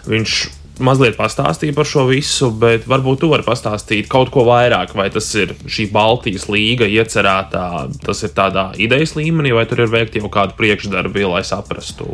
Viņš 0.10 0.39
mazliet 0.84 1.18
pastāstīja 1.20 1.76
par 1.78 1.88
šo 1.88 2.06
visu, 2.10 2.50
bet 2.56 2.88
varbūt 2.90 3.22
tu 3.24 3.30
vari 3.32 3.46
pastāstīt 3.46 4.10
kaut 4.12 4.32
ko 4.34 4.46
vairāk, 4.48 4.96
vai 4.98 5.10
tas 5.14 5.28
ir 5.40 5.54
šī 5.70 5.90
Baltijas 5.94 6.48
līga 6.52 6.88
iecerētā, 6.90 7.66
tas 8.06 8.24
ir 8.26 8.34
tādā 8.38 8.70
idejas 8.82 9.16
līmenī, 9.20 9.54
vai 9.56 9.68
tur 9.70 9.84
ir 9.86 9.94
veikti 9.94 10.24
jau 10.24 10.32
kādi 10.34 10.58
priekšdarbi, 10.60 11.28
lai 11.30 11.44
saprastu, 11.48 12.10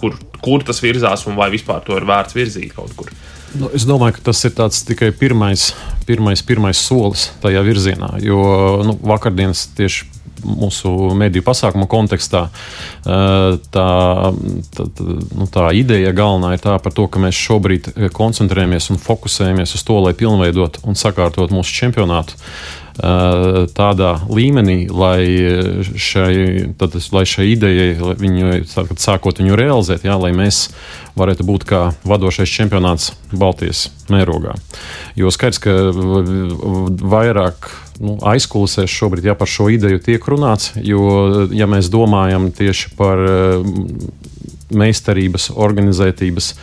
kur, 0.00 0.18
kur 0.44 0.66
tas 0.66 0.82
virzās 0.84 1.26
un 1.28 1.38
vai 1.38 1.50
vispār 1.54 1.84
to 1.86 1.98
ir 1.98 2.08
vērts 2.08 2.36
virzīt 2.38 2.74
kaut 2.76 2.94
kur. 2.98 3.12
Nu, 3.54 3.68
es 3.76 3.84
domāju, 3.86 4.16
ka 4.16 4.30
tas 4.32 4.40
ir 4.48 4.54
tikai 4.88 5.12
pirmais, 5.14 5.68
pirmais, 6.08 6.42
pirmais 6.42 6.80
solis 6.80 7.28
tajā 7.42 7.62
virzienā. 7.62 8.16
Jo 8.24 8.40
nu, 8.82 8.96
vakardienas 9.06 9.68
tieši 9.78 10.08
mūsu 10.44 10.90
mediju 11.16 11.44
pasākuma 11.46 11.88
kontekstā. 11.90 12.46
Eh, 12.48 13.56
tā, 13.74 13.88
tā, 14.76 14.86
nu, 15.38 15.48
tā 15.50 15.70
ideja 15.76 16.14
galvenā 16.16 16.54
ir 16.54 16.64
tā 16.64 16.76
par 16.82 16.94
to, 16.94 17.08
ka 17.08 17.22
mēs 17.22 17.38
šobrīd 17.38 17.92
koncentrējamies 18.14 18.90
un 18.94 19.02
fokusējamies 19.02 19.76
uz 19.76 19.84
to, 19.86 19.98
lai 20.04 20.14
pilnveidotu 20.18 20.84
un 20.88 20.98
sakārtotu 20.98 21.56
mūsu 21.56 21.76
čempionātu 21.80 22.36
eh, 22.36 23.60
tādā 23.76 24.12
līmenī, 24.28 24.78
lai 24.92 25.24
šai, 25.96 26.34
tad, 26.80 26.98
lai 27.14 27.24
šai 27.28 27.48
idejai, 27.54 27.90
viņu, 28.20 28.60
sākot 29.00 29.40
viņu 29.40 29.58
realizēt, 29.60 30.06
jā, 30.06 30.18
lai 30.20 30.34
mēs 30.36 30.68
varētu 31.18 31.46
būt 31.46 31.66
kā 31.68 31.82
vadošais 32.04 32.50
čempionāts 32.50 33.12
Baltijas 33.32 33.88
mērogā. 34.10 34.56
Jo 35.18 35.30
skaidrs, 35.32 35.62
ka 35.62 35.74
vairāk 37.06 37.70
nu, 38.02 38.16
aizkulisēs 38.26 38.90
šobrīd 38.90 39.28
ja 39.28 39.36
par 39.38 39.50
šo 39.50 39.68
ideju 39.74 40.02
tiek 40.02 40.24
runāts, 40.30 40.72
jo 40.80 41.46
ja 41.54 41.68
mēs 41.70 41.90
domājam 41.92 42.50
tieši 42.54 42.94
par 42.98 43.22
eh, 43.28 43.68
meistarības, 44.74 45.52
organizētības 45.54 46.54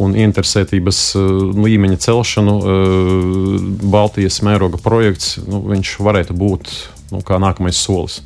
un 0.00 0.16
interesētības 0.18 1.00
uh, 1.14 1.26
līmeņa 1.54 1.98
celšanu, 2.02 2.54
uh, 2.58 3.66
Baltijas 3.92 4.40
mēroga 4.42 4.80
projekts, 4.82 5.36
nu, 5.46 5.60
varētu 6.02 6.34
būt 6.34 6.72
nu, 7.12 7.20
kā 7.22 7.38
nākamais 7.38 7.78
solis. 7.78 8.18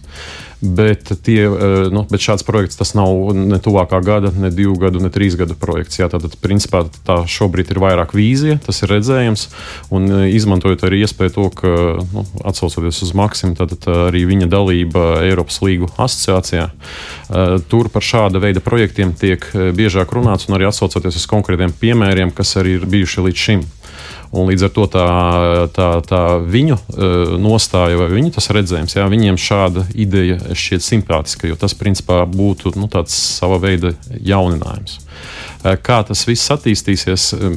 Bet, 0.61 1.13
tie, 1.23 1.47
eh, 1.47 1.87
nu, 1.95 2.03
bet 2.11 2.19
šāds 2.19 2.43
projekts 2.43 2.81
tas 2.81 2.91
nav 2.99 3.31
ne 3.31 3.61
tuvākā 3.63 4.01
gada, 4.03 4.33
ne 4.35 4.51
divu 4.51 4.75
gadu, 4.83 4.99
ne 4.99 5.11
trīs 5.15 5.37
gadu 5.39 5.55
projekts. 5.55 6.01
Jā, 6.01 6.09
tātad, 6.11 6.35
principā, 6.43 6.83
tā 7.07 7.21
šobrīd 7.31 7.71
ir 7.71 7.79
vairāk 7.79 8.11
vīzija, 8.17 8.59
tas 8.65 8.83
ir 8.83 8.91
redzējams. 8.91 9.47
Un 9.95 10.11
eh, 10.11 10.25
izmantojot 10.35 10.83
arī 10.89 11.05
iespēju 11.07 11.35
to, 11.37 11.47
ka, 11.63 11.75
nu, 12.11 12.27
atsaucoties 12.43 13.05
uz 13.07 13.15
Maksimu, 13.15 13.55
tad 13.61 13.87
arī 14.11 14.25
viņa 14.33 14.51
dalība 14.51 15.07
Eiropas 15.29 15.63
līgu 15.63 15.93
asociācijā, 15.95 16.67
eh, 16.67 17.57
tur 17.71 17.93
par 17.95 18.03
šāda 18.03 18.43
veida 18.43 18.65
projektiem 18.65 19.15
tiek 19.15 19.47
biežāk 19.55 20.11
runāts 20.11 20.51
un 20.51 20.59
arī 20.59 20.67
atsaucoties 20.67 21.23
uz 21.23 21.31
konkrētiem 21.31 21.71
piemēriem, 21.71 22.35
kas 22.35 22.57
arī 22.59 22.81
ir 22.81 22.91
bijuši 22.91 23.29
līdz 23.31 23.47
šim. 23.47 23.67
Un 24.33 24.51
līdz 24.51 24.67
ar 24.67 24.73
to 24.77 24.85
tā, 24.93 25.07
tā, 25.73 25.89
tā 26.05 26.23
viņu 26.45 26.77
uh, 26.77 27.35
nostāja 27.41 27.97
vai 28.01 28.09
viņu 28.13 28.33
redzējums, 28.37 28.97
jā, 28.99 29.07
viņiem 29.09 29.39
šāda 29.41 29.87
ideja 29.97 30.37
šķiet 30.53 30.85
simpātiska, 30.85 31.49
jo 31.49 31.57
tas 31.57 31.77
principā 31.79 32.21
būtu 32.29 32.75
nu, 32.77 32.91
tāds 32.93 33.17
sava 33.17 33.61
veida 33.63 33.95
jauninājums. 34.21 34.99
Uh, 35.65 35.79
kā 35.81 36.03
tas 36.09 36.27
viss 36.29 36.53
attīstīsies, 36.53 37.31
um, 37.39 37.57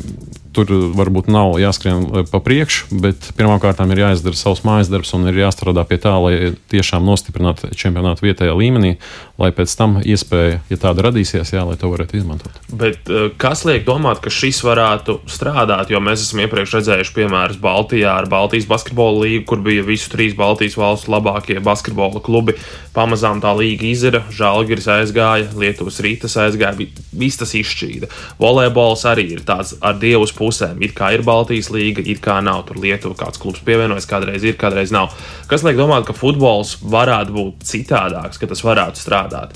tur 0.55 0.71
varbūt 0.97 1.29
nav 1.31 1.55
jāskrien 1.61 2.03
eh, 2.03 2.25
pa 2.29 2.41
priekšu, 2.43 2.99
bet 3.03 3.31
pirmkārt 3.37 3.81
ir 3.81 4.03
jāizdara 4.03 4.37
savs 4.37 4.63
mājas 4.67 4.91
darbs 4.91 5.13
un 5.17 5.27
ir 5.31 5.39
jāstrādā 5.41 5.85
pie 5.87 5.99
tā, 6.01 6.13
lai 6.21 6.53
tiešām 6.71 7.05
nostiprinātu 7.07 7.71
čempionātu 7.77 8.27
vietējā 8.27 8.55
līmenī, 8.57 8.95
lai 9.41 9.51
pēc 9.55 9.73
tam 9.77 9.97
iespēja, 10.03 10.59
ja 10.69 10.79
tāda 10.81 11.07
radīsies, 11.07 11.53
jā, 11.55 11.63
lai 11.67 11.77
to 11.79 11.89
varētu 11.91 12.19
izmantot. 12.19 12.59
Bet 12.69 13.09
eh, 13.09 13.29
kas 13.41 13.63
liek 13.67 13.85
domāt, 13.87 14.21
ka 14.23 14.33
šis 14.33 14.61
varētu 14.67 15.21
strādāt? 15.31 15.93
Jo 15.93 16.03
mēs 16.03 16.25
esam 16.27 16.43
iepriekš 16.45 16.77
redzējuši 16.79 17.15
piemērus 17.15 17.61
Baltijā 17.61 18.17
ar 18.21 18.29
Baltijas 18.31 18.69
basketbola 18.69 19.25
līgu, 19.25 19.45
kur 19.49 19.63
bija 19.65 19.85
visu 19.87 20.11
trīs 20.13 20.35
Baltijas 20.37 20.77
valstu 20.79 21.15
labākie 21.15 21.59
basketbola 21.63 22.21
klubi. 22.23 22.57
Pamazām 22.95 23.39
tā 23.43 23.53
līga 23.55 23.87
izira, 23.87 24.23
Žalgiris 24.35 24.89
aizgāja, 24.91 25.47
Lietuvas 25.55 26.01
rītas 26.03 26.35
aizgāja, 26.41 26.89
viss 27.15 27.39
tas 27.39 27.53
izšķīda. 27.55 28.09
Volejbols 28.41 29.05
arī 29.07 29.29
ir 29.37 29.45
tāds 29.47 29.77
ar 29.79 29.95
dievus 30.01 30.33
pusēm. 30.41 30.81
It 30.81 30.95
kā 30.97 31.13
ir 31.15 31.25
Baltijas 31.27 31.71
līga, 31.73 32.03
it 32.03 32.19
kā 32.25 32.41
nav. 32.43 32.65
Tur 32.67 32.81
Lietuva 32.81 33.15
kāds 33.23 33.41
klubs 33.41 33.61
pievienojas, 33.65 34.09
kādreiz 34.09 34.43
ir, 34.43 34.57
kādreiz 34.59 34.93
nav. 34.93 35.13
Kas 35.51 35.65
liek 35.67 35.79
domāt, 35.79 36.09
ka 36.09 36.17
futbols 36.17 36.79
varētu 36.81 37.37
būt 37.37 37.67
citādāks, 37.69 38.41
ka 38.41 38.49
tas 38.49 38.65
varētu 38.65 39.01
strādāt? 39.01 39.55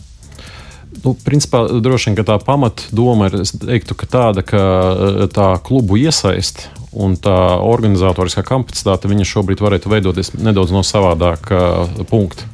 Nu, 1.04 1.12
principā, 1.26 1.66
droši 1.84 2.14
vien 2.14 2.26
tā 2.28 2.38
pamatdoma 2.40 3.28
ir 3.28 3.42
teiktu, 3.44 3.98
ka 4.00 4.08
tāda, 4.10 4.46
ka 4.46 4.62
eh, 4.62 5.22
tā 5.34 5.52
klubu 5.66 6.00
iesaist 6.00 6.70
un 6.96 7.18
tā 7.20 7.36
organizatoriskā 7.60 8.46
kapacitāte 8.48 9.12
šobrīd 9.28 9.60
varētu 9.60 9.92
veidoties 9.92 10.32
nedaudz 10.40 10.72
no 10.72 10.84
savādāka 10.86 11.90
punkta. 12.08 12.48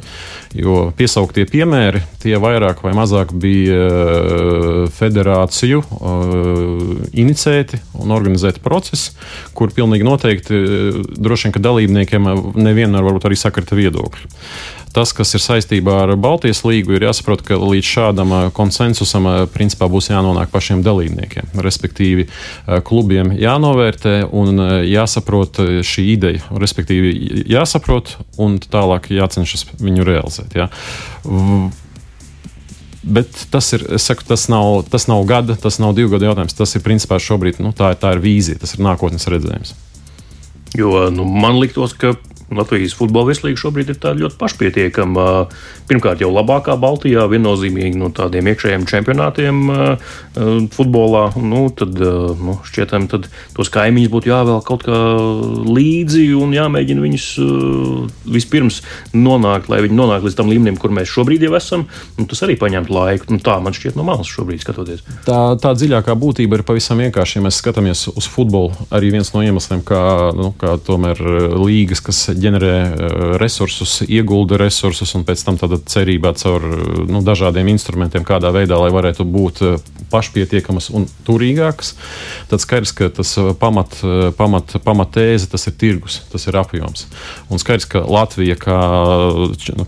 Jo 0.57 0.89
piesauktie 0.97 1.45
piemēri, 1.47 2.01
tie 2.19 2.35
vairāk 2.41 2.81
vai 2.83 2.91
mazāk 2.95 3.31
bija 3.31 3.77
eh, 3.77 4.89
federāciju 4.91 5.79
uh, 5.79 6.91
inicēti 7.15 7.79
un 8.01 8.11
organizēti 8.11 8.59
procesi, 8.63 9.15
kur 9.55 9.71
pilnīgi 9.71 10.07
noteikti 10.07 10.57
eh, 10.57 10.99
droši 11.15 11.47
vien, 11.47 11.55
ka 11.55 11.63
dalībniekiem 11.63 12.29
nevienmēr 12.59 13.07
varbūt 13.07 13.29
arī 13.29 13.39
sakrita 13.39 13.79
viedokļi. 13.79 14.27
Tas, 14.91 15.13
kas 15.15 15.29
ir 15.37 15.39
saistībā 15.39 16.01
ar 16.03 16.11
Baltijas 16.19 16.65
līgu, 16.67 16.97
ir 16.97 17.05
jāsaprot, 17.05 17.45
ka 17.47 17.55
līdz 17.55 17.87
šādam 17.87 18.33
konsensusam 18.51 19.29
principā 19.53 19.87
būs 19.87 20.09
jānonāk 20.11 20.51
pašiem 20.51 20.81
dalībniekiem. 20.83 21.53
Respektīvi, 21.63 22.27
klubiem 22.83 23.31
jānovērtē 23.39 24.17
un 24.35 24.59
jāsaprot 24.83 25.61
šī 25.87 26.07
ideja. 26.17 26.43
Respektīvi, 26.51 27.13
jāsaprot 27.47 28.17
un 28.35 28.59
tālāk 28.59 29.13
jācenšas 29.15 29.69
viņu 29.79 30.07
realizēt. 30.11 30.40
Ja. 30.55 30.67
Bet 33.01 33.47
tas 33.49 33.71
ir, 33.73 33.85
saku, 34.01 34.25
tas 34.29 34.45
nav, 34.51 34.83
tas 34.91 35.07
nav 35.09 35.23
gada, 35.29 35.55
tas 35.57 35.79
nav 35.81 35.95
divu 35.97 36.13
gadu 36.13 36.29
jautājums. 36.29 36.57
Tas 36.57 36.75
ir 36.77 36.83
principā 36.85 37.17
šobrīd 37.21 37.61
nu, 37.63 37.73
tā, 37.77 37.93
tā 37.97 38.13
ir 38.15 38.21
vīzija, 38.23 38.61
tas 38.61 38.75
ir 38.77 38.83
nākotnes 38.85 39.25
redzējums. 39.31 39.73
Jo 40.77 41.09
nu, 41.11 41.25
man 41.25 41.57
liktos, 41.59 41.95
ka 41.97 42.13
Latvijas 42.51 42.95
futbola 42.97 43.31
virslīga 43.31 43.59
šobrīd 43.59 43.93
ir 43.93 43.99
ļoti 44.21 44.37
pašpietiekama. 44.39 45.27
Pirmkārt, 45.87 46.21
jau 46.23 46.31
labākā 46.31 46.75
Baltijā, 46.79 47.25
viennozīmīgi 47.31 47.99
no 47.99 48.09
tādiem 48.15 48.47
iekšējiem 48.51 48.87
čempionātiem 48.87 49.61
futbolā. 50.71 51.23
Nu, 51.39 51.65
tad 51.75 51.95
nu, 51.95 52.57
šķietam, 52.67 53.07
tad 53.11 53.27
tos 53.55 53.71
kaimiņus 53.71 54.11
būtu 54.11 54.31
jāvēl 54.31 54.61
kaut 54.67 54.85
kā 54.87 54.99
līdzi 55.67 56.25
un 56.39 56.55
jāmēģina 56.55 57.05
viņus 57.05 57.27
vispirms 58.31 58.81
nonākt, 59.15 59.71
lai 59.71 59.81
viņi 59.85 59.97
nonāktu 59.97 60.29
līdz 60.29 60.39
tam 60.39 60.51
līmenim, 60.51 60.79
kur 60.79 60.95
mēs 60.95 61.11
šobrīd 61.11 61.47
jau 61.47 61.55
esam. 61.59 61.87
Tas 62.19 62.43
arī 62.45 62.57
paņemtu 62.59 62.95
laiku. 62.95 63.31
Nu, 63.31 63.41
tā 63.43 63.57
man 63.63 63.75
šķiet 63.75 63.99
no 63.99 64.07
malas 64.07 64.31
šobrīd 64.31 64.63
skatoties. 64.63 65.03
Tā, 65.27 65.39
tā 65.61 65.73
dziļākā 65.77 66.15
būtība 66.19 66.59
ir 66.59 66.65
pavisam 66.67 67.01
vienkārši. 67.03 67.39
Ja 67.39 67.45
mēs 67.47 67.59
skatāmies 67.63 68.05
uz 68.11 68.27
futbolu, 68.31 68.75
arī 68.93 69.11
viens 69.15 69.31
no 69.35 69.43
iemesliem, 69.45 69.83
kā, 69.87 70.01
nu, 70.37 70.51
kā 70.59 70.75
tomēr 70.85 71.19
līgas, 71.59 72.03
kas 72.03 72.23
ģenerē 72.41 72.75
resursus, 73.41 74.01
iegulda 74.07 74.59
resursus 74.61 75.15
un 75.17 75.25
pēc 75.27 75.45
tam 75.47 75.59
cerībā 75.61 76.33
caur 76.41 76.65
nu, 77.09 77.23
dažādiem 77.25 77.69
instrumentiem, 77.73 78.25
kādā 78.27 78.53
veidā, 78.55 78.79
lai 78.81 78.91
varētu 78.93 79.27
būt 79.27 79.63
pašpietiekamas 80.11 80.89
un 80.95 81.07
turīgākas, 81.27 81.93
tad 82.51 82.63
skaidrs, 82.63 82.93
ka 82.95 83.09
tas 83.15 83.33
pamat, 83.61 83.97
pamat, 84.37 84.75
pamatēze 84.83 85.49
tas 85.51 85.67
ir 85.69 85.75
tirgus, 85.79 86.19
tas 86.31 86.47
ir 86.49 86.57
apjoms. 86.59 87.07
Un 87.51 87.61
skaidrs, 87.61 87.87
ka 87.91 88.03
Latvija 88.03 88.57
kā, 88.59 88.79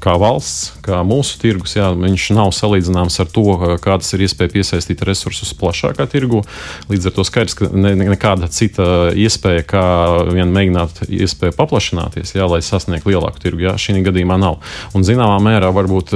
kā 0.04 0.16
valsts, 0.22 0.74
kā 0.86 1.02
mūsu 1.08 1.40
tirgus, 1.42 1.76
jā, 1.78 1.90
viņš 1.98 2.30
nav 2.38 2.54
salīdzināms 2.56 3.20
ar 3.24 3.32
to, 3.36 3.46
kādas 3.84 4.14
ir 4.16 4.26
iespēja 4.28 4.54
piesaistīt 4.56 5.04
resursus 5.08 5.54
plašākā 5.60 6.08
tirgu. 6.12 6.44
Līdz 6.92 7.10
ar 7.10 7.18
to 7.18 7.28
skaidrs, 7.28 7.58
ka 7.60 7.70
ne, 7.74 7.94
nekāda 8.00 8.50
cita 8.54 8.88
iespēja, 9.18 9.66
kā 9.68 9.86
vien 10.32 10.52
mēģināt 10.56 11.06
iespēju 11.10 11.58
paplašināties, 11.60 12.36
jā, 12.38 12.43
lai 12.50 12.62
sasniegtu 12.66 13.14
lielāku 13.14 13.42
tirgu, 13.44 13.66
jā, 13.68 13.76
šī 13.80 14.02
gadījumā 14.06 14.38
nav. 14.42 14.60
Un 14.98 15.06
zināmā 15.08 15.40
mērā 15.44 15.72
varbūt 15.76 16.14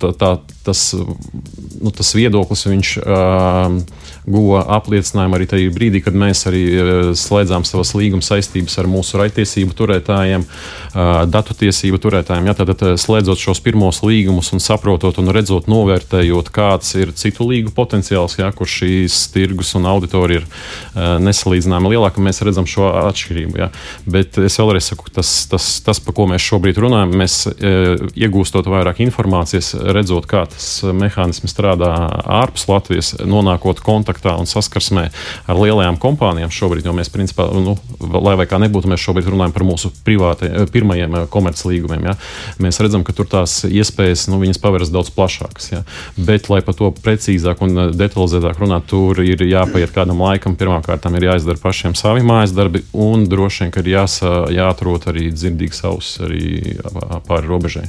tā, 0.00 0.12
tā, 0.18 0.32
tas, 0.66 0.82
nu, 0.96 1.92
tas 1.94 2.12
viedoklis 2.16 2.66
viņš, 2.70 2.92
uh, 3.02 3.80
guva 4.26 4.64
apliecinājumu 4.76 5.38
arī 5.38 5.46
tajā 5.50 5.72
brīdī, 5.74 6.02
kad 6.04 6.16
mēs 6.18 6.44
arī 6.50 6.62
slēdzām 7.16 7.64
savas 7.66 7.92
līguma 7.96 8.24
saistības 8.26 8.74
ar 8.80 8.88
mūsu 8.90 9.20
raitiesību 9.20 9.76
turētājiem, 9.78 10.46
datu 11.30 11.54
tiesību 11.58 12.00
turētājiem. 12.02 12.48
Ja, 12.50 12.56
tad, 12.58 12.72
tad 12.80 12.98
slēdzot 13.00 13.40
šos 13.40 13.62
pirmos 13.64 14.02
līgumus 14.02 14.50
un 14.56 14.62
saprotot 14.62 15.20
un 15.22 15.30
redzot, 15.34 15.70
novērtējot, 15.70 16.50
kāds 16.54 16.94
ir 16.98 17.14
citu 17.16 17.46
līgu 17.50 17.72
potenciāls, 17.76 18.38
ja, 18.40 18.50
kur 18.56 18.70
šīs 18.70 19.28
tirgus 19.34 19.74
un 19.78 19.86
auditorija 19.90 20.42
ir 20.42 20.48
uh, 20.48 21.16
nesalīdzināmi 21.22 21.94
lielāka, 21.94 22.22
mēs 22.22 22.42
redzam 22.46 22.66
šo 22.70 22.90
atšķirību. 23.06 23.60
Ja. 23.62 23.70
Bet 24.10 24.40
es 24.42 24.58
vēlreiz 24.58 24.90
saku, 24.90 25.10
tas, 25.14 25.32
tas, 25.50 25.68
tas, 25.86 26.02
par 26.02 26.16
ko 26.18 26.26
mēs 26.30 26.44
šobrīd 26.44 26.82
runājam, 26.82 27.14
mēs 27.16 27.38
iegūstot 27.46 28.66
vairāk 28.70 29.00
informācijas, 29.06 29.72
redzot, 29.94 30.26
kā 30.30 30.44
tas 30.50 30.68
mehānisms 30.96 31.54
strādā 31.54 31.92
ārpus 32.42 32.66
Latvijas, 32.70 33.14
nonākot 33.22 33.80
kontaktā 33.86 34.15
un 34.40 34.48
saskarsmē 34.48 35.08
ar 35.46 35.60
lielajām 35.60 35.98
kompānijām 36.00 36.52
šobrīd, 36.52 36.86
jo 36.86 36.94
mēs, 36.96 37.10
principā, 37.12 37.48
nu, 37.52 37.76
lai 38.00 38.36
vai 38.38 38.46
kā 38.48 38.60
nebūtu, 38.62 38.90
mēs 38.90 39.02
šobrīd 39.02 39.30
runājam 39.32 39.54
par 39.56 39.66
mūsu 39.68 39.92
privāti, 40.06 40.50
pirmajiem 40.72 41.18
komerclīgumiem. 41.32 42.08
Ja? 42.10 42.16
Mēs 42.62 42.80
redzam, 42.82 43.04
ka 43.06 43.14
tur 43.16 43.28
tās 43.30 43.58
iespējas, 43.68 44.26
nu, 44.32 44.40
paveras 44.62 44.92
daudz 44.94 45.12
plašākas. 45.14 45.70
Ja? 45.72 45.82
Bet, 46.16 46.50
lai 46.52 46.62
par 46.64 46.78
to 46.78 46.90
precīzāk 46.94 47.62
un 47.66 47.92
detalizētāk 47.96 48.62
runātu, 48.62 48.88
tur 48.94 49.22
ir 49.24 49.42
jāpaiet 49.46 49.94
kādam 49.94 50.22
laikam. 50.24 50.56
Pirmkārt, 50.56 51.06
ir 51.18 51.28
jāizdara 51.28 51.60
pašiem 51.60 51.96
savi 51.98 52.24
mājas 52.26 52.54
darbi, 52.56 52.84
un 52.92 53.26
droši 53.28 53.64
vien, 53.66 53.74
ka 53.74 53.84
ir 53.84 53.92
jāsa, 53.96 54.34
jāatrod 54.54 55.10
arī 55.12 55.30
dzirdīgs 55.34 55.84
auss 55.88 56.20
arī 56.24 56.76
pāri 57.28 57.50
robežai. 57.50 57.88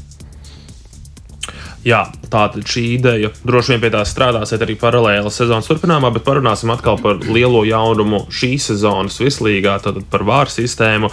Jā, 1.87 2.01
tāda 2.27 2.59
šī 2.67 2.83
ideja. 2.97 3.29
Droši 3.47 3.75
vien 3.75 3.83
pie 3.85 3.91
tā 3.93 4.01
strādāsiet 4.07 4.63
arī 4.65 4.75
paralēli 4.79 5.31
sezonas 5.31 5.69
turpinājumā, 5.69 6.11
bet 6.17 6.25
parunāsim 6.27 6.73
atkal 6.73 6.97
par 6.99 7.21
lielo 7.23 7.61
jaunumu 7.63 8.25
šīs 8.33 8.73
sezonas 8.73 9.21
vislīgā, 9.23 9.77
tad 9.85 10.01
par 10.11 10.25
vāru 10.27 10.51
sistēmu. 10.51 11.11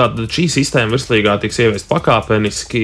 Tātad 0.00 0.32
šī 0.32 0.46
sistēma 0.50 0.94
virslīgā 0.94 1.36
tiks 1.42 1.60
ieviesta 1.60 1.90
pakāpeniski. 1.92 2.82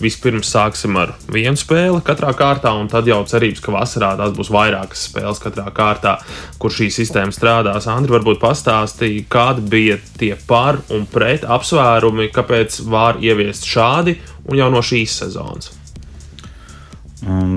Vispirms 0.00 0.50
sāksim 0.50 0.98
ar 0.98 1.12
vienu 1.30 1.58
spēli 1.60 2.00
katrā 2.06 2.32
kārtā, 2.38 2.72
un 2.80 2.90
tad 2.90 3.06
jau 3.06 3.20
cerības, 3.28 3.62
ka 3.62 3.76
vasarā 3.76 4.14
tās 4.18 4.34
būs 4.34 4.50
vairākas 4.54 5.06
spēles 5.10 5.42
katrā 5.42 5.68
kārtā, 5.76 6.16
kur 6.62 6.74
šī 6.74 6.88
sistēma 6.96 7.34
strādās. 7.36 7.86
Andri, 7.92 8.16
varbūt 8.16 8.42
pastāstīja, 8.42 9.28
kādi 9.30 9.66
bija 9.70 10.02
tie 10.18 10.34
par 10.48 10.80
un 10.96 11.06
pret 11.12 11.46
apsvērumi, 11.46 12.32
kāpēc 12.34 12.82
var 12.90 13.20
ieviest 13.22 13.68
šādi 13.68 14.18
un 14.48 14.62
jau 14.64 14.72
no 14.72 14.82
šīs 14.82 15.20
sezonas. 15.26 15.75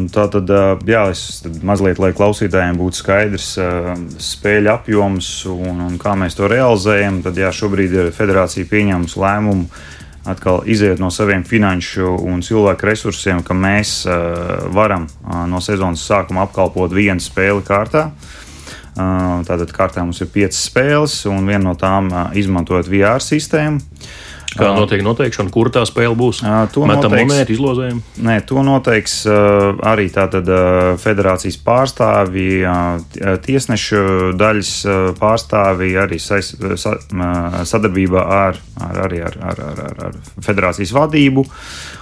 Tā 0.09 0.23
tad, 0.33 0.49
jā, 0.89 1.03
es 1.13 1.43
mazliet, 1.61 1.99
lai 2.01 2.09
klausītājiem 2.17 2.79
būtu 2.79 2.97
skaidrs 3.03 3.51
spēļu 4.25 4.71
apjoms 4.73 5.29
un, 5.51 5.83
un 5.85 5.99
kā 6.01 6.15
mēs 6.17 6.37
to 6.39 6.49
realizējam, 6.49 7.19
tad 7.21 7.37
jā, 7.37 7.51
šobrīd 7.53 7.93
ir 7.93 8.09
federācija 8.15 8.65
pieņēmusi 8.71 9.21
lēmumu 9.21 9.67
atkal 10.29 10.63
iziet 10.69 10.99
no 10.99 11.11
saviem 11.13 11.45
finanšu 11.47 12.09
un 12.25 12.41
cilvēku 12.45 12.89
resursiem, 12.89 13.43
ka 13.45 13.53
mēs 13.53 14.01
varam 14.73 15.05
no 15.49 15.61
sezonas 15.61 16.01
sākuma 16.05 16.47
apkalpot 16.47 16.93
vienu 16.93 17.21
spēli 17.23 17.61
kārtā. 17.65 18.09
Tātad 18.97 19.69
kārtā 19.71 20.01
mums 20.03 20.19
ir 20.25 20.31
piecas 20.33 20.59
spēles, 20.65 21.21
un 21.29 21.45
viena 21.45 21.69
no 21.69 21.75
tām 21.79 22.09
izmantojot 22.35 22.89
VR 22.89 23.23
sistēmu. 23.23 23.79
Kā 24.57 24.71
notiek 24.73 25.03
noteikšana, 25.05 25.51
kur 25.53 25.69
tā 25.73 25.83
spēle 25.85 26.15
būs? 26.17 26.41
To 26.73 26.85
Metam 26.89 27.13
monētu 27.13 27.53
izlozējumu? 27.53 28.01
Nē, 28.25 28.39
to 28.49 28.63
noteiks 28.65 29.21
arī 29.29 30.07
tātad 30.13 30.49
federācijas 31.03 31.59
pārstāvji, 31.65 32.63
tiesnešu 33.45 34.01
daļas 34.39 34.73
pārstāvji, 35.19 35.93
arī 36.01 36.17
sadarbībā 37.69 38.25
ar, 38.39 38.59
ar, 38.89 38.99
arī 39.05 39.21
ar, 39.29 39.37
ar, 39.51 39.63
ar, 39.69 39.85
ar, 39.85 40.03
ar 40.09 40.19
federācijas 40.45 40.95
vadību. 40.97 41.45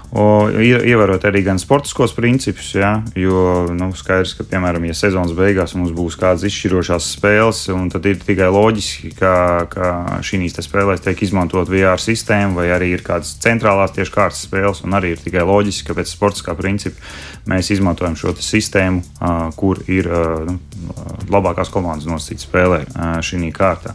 Ievērot 0.08 1.26
arī 1.28 1.42
gan 1.44 1.58
sportiskos 1.60 2.14
principus, 2.16 2.70
ja, 2.78 3.02
jo 3.18 3.68
nu, 3.76 3.90
skaidrs, 3.98 4.38
ka, 4.38 4.46
piemēram, 4.48 4.86
ja 4.88 4.96
sezonas 4.96 5.34
beigās 5.36 5.76
mums 5.76 5.92
būs 5.96 6.16
kādas 6.20 6.46
izšķirošās 6.48 7.10
spēles, 7.18 7.66
tad 7.92 8.08
ir 8.08 8.22
tikai 8.24 8.48
loģiski, 8.54 9.12
ka, 9.20 9.34
ka 9.72 9.90
šīs 10.24 10.56
spēlēs 10.64 11.04
tiek 11.04 11.24
izmantot 11.28 11.68
VR 11.68 12.00
sistēma, 12.00 12.56
vai 12.56 12.70
arī 12.72 12.94
ir 12.96 13.04
kādas 13.04 13.36
centrālās 13.44 13.98
tieši 13.98 14.16
kārtas 14.16 14.46
spēles, 14.48 14.82
un 14.88 14.96
arī 14.96 15.12
ir 15.16 15.24
tikai 15.26 15.44
loģiski, 15.44 15.90
ka 15.90 15.98
pēc 16.00 16.16
sportiskā 16.16 16.56
principa 16.56 17.04
mēs 17.52 17.74
izmantojam 17.76 18.16
šo 18.16 18.32
sistēmu, 18.40 19.04
kur 19.60 19.84
ir 19.92 20.08
nu, 20.08 20.56
labākās 21.32 21.72
komandas 21.74 22.08
nosacītas 22.10 22.48
spēlē 22.48 22.80
šī 23.26 23.52
kārtā. 23.56 23.94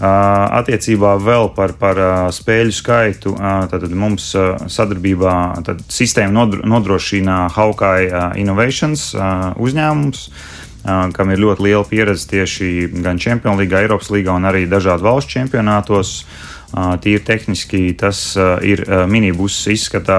Attiecībā 0.00 1.16
vēl 1.22 1.50
par, 1.56 1.76
par 1.80 2.00
spēļu 2.34 2.74
skaitu, 2.74 3.34
tad 3.70 3.88
mums 3.94 4.32
sadarbībā 4.34 5.36
tad 5.66 5.82
sistēmu 5.92 6.62
nodrošina 6.66 7.46
Hawkeye 7.56 8.30
Innovations 8.42 9.12
uzņēmums 9.56 10.28
kam 10.86 11.32
ir 11.34 11.40
ļoti 11.42 11.66
liela 11.66 11.86
pieredze 11.86 12.28
tieši 12.30 12.68
gan 13.02 13.18
Champions 13.18 13.58
League, 13.58 13.74
Eiropas 13.74 14.10
līgā 14.14 14.36
un 14.38 14.46
arī 14.46 14.66
dažādu 14.70 15.06
valstu 15.08 15.38
čempionātos. 15.38 16.20
Tīri 16.74 17.22
tehniski 17.24 17.80
tas 17.98 18.20
ir 18.66 18.82
minibus 19.10 19.58
izskatā 19.70 20.18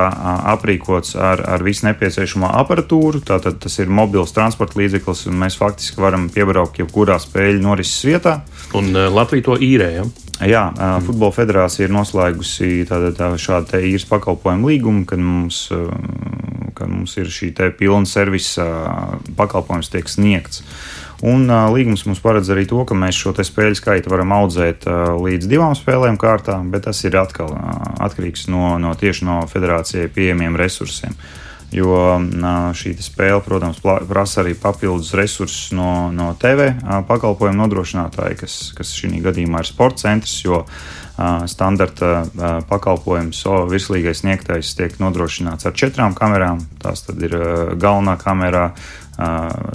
aprīkots 0.53 1.17
ar, 1.19 1.43
ar 1.43 1.65
visu 1.65 1.87
nepieciešamo 1.89 2.49
aparatūru. 2.61 3.21
Tātad 3.27 3.59
tas 3.63 3.75
ir 3.83 3.91
mobils 3.91 4.31
transporta 4.35 4.79
līdzeklis, 4.79 5.25
un 5.27 5.41
mēs 5.41 5.59
faktiski 5.59 6.01
varam 6.01 6.29
piebraukt 6.33 6.79
jebkurā 6.79 7.19
spēļu 7.21 7.61
norises 7.65 8.07
vietā. 8.07 8.39
Un 8.77 8.93
Latvija 8.95 9.49
to 9.49 9.59
īrēja. 9.59 10.07
Jā, 10.45 10.67
mm. 10.69 11.05
Futbola 11.07 11.33
federācija 11.33 11.87
ir 11.87 11.93
noslēgusi 11.95 12.85
tātad, 12.89 13.15
tā, 13.17 13.31
šādu 13.41 13.81
īres 13.81 14.05
pakalpojumu 14.09 14.69
līgumu, 14.69 15.05
kad 15.09 15.21
mums, 15.21 15.63
kad 16.77 16.91
mums 16.91 17.17
ir 17.17 17.31
šī 17.33 17.51
pilna 17.79 18.05
servisa 18.05 18.67
pakalpojums 19.37 19.89
tiek 19.93 20.09
sniegts. 20.11 20.61
Un 21.25 21.47
uh, 21.49 21.65
līgums 21.73 22.03
mums 22.05 22.21
paredz 22.21 22.51
arī 22.53 22.67
to, 22.69 22.83
ka 22.85 22.93
mēs 22.97 23.17
šo 23.17 23.33
spēļu 23.33 23.79
skaitu 23.79 24.11
varam 24.13 24.35
audzēt 24.37 24.85
uh, 24.85 25.15
līdz 25.17 25.49
divām 25.49 25.73
spēlēm 25.77 26.19
kārtā, 26.21 26.59
bet 26.69 26.85
tas 26.85 27.01
ir 27.09 27.17
atkal 27.17 27.49
uh, 27.55 27.97
atkarīgs 28.05 28.45
no, 28.53 28.75
no 28.77 28.93
tieši 28.93 29.25
no 29.25 29.41
federācijai 29.49 30.11
pieejamiem 30.13 30.57
resursiem. 30.59 31.17
Jo 31.67 32.15
šī 32.79 32.93
spēle, 33.03 33.41
protams, 33.43 33.81
prasa 33.83 34.39
arī 34.39 34.53
papildus 34.55 35.09
resursus 35.19 35.73
no, 35.75 36.13
no 36.15 36.29
TV 36.39 36.69
pakalpojumu 37.09 37.59
nodrošinātāja, 37.59 38.37
kas, 38.39 38.53
kas 38.77 38.93
šī 38.95 39.19
gadījumā 39.25 39.59
ir 39.59 39.67
sports 39.67 40.05
centrs, 40.05 40.37
jo 40.45 40.61
standarta 41.51 42.63
pakalpojums 42.69 43.43
virslīgais 43.67 44.23
sniegtais 44.23 44.71
tiek 44.79 44.95
nodrošināts 45.03 45.67
ar 45.67 45.75
četrām 45.75 46.15
kamerām. 46.15 46.63
Tās 46.79 47.03
ir 47.17 47.35
galvenā 47.75 48.15
kamera, 48.21 48.69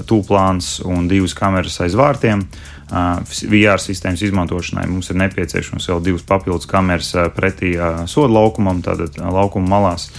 tūplāns 0.06 0.76
un 0.86 1.08
divas 1.10 1.34
kameras 1.38 1.80
aiz 1.82 1.96
vārtiem. 1.98 2.44
VR 2.92 3.80
sistēmas 3.80 4.20
izmantošanai 4.26 4.84
mums 4.90 5.08
ir 5.10 5.16
nepieciešams 5.22 5.88
vēl 5.88 6.04
divas 6.04 6.26
papildus 6.28 6.68
kameras 6.68 7.14
pretī 7.32 7.72
soda 8.10 8.34
laukumam, 8.36 8.82
tātad 8.84 9.18
laukuma 9.18 9.78
malās. 9.78 10.10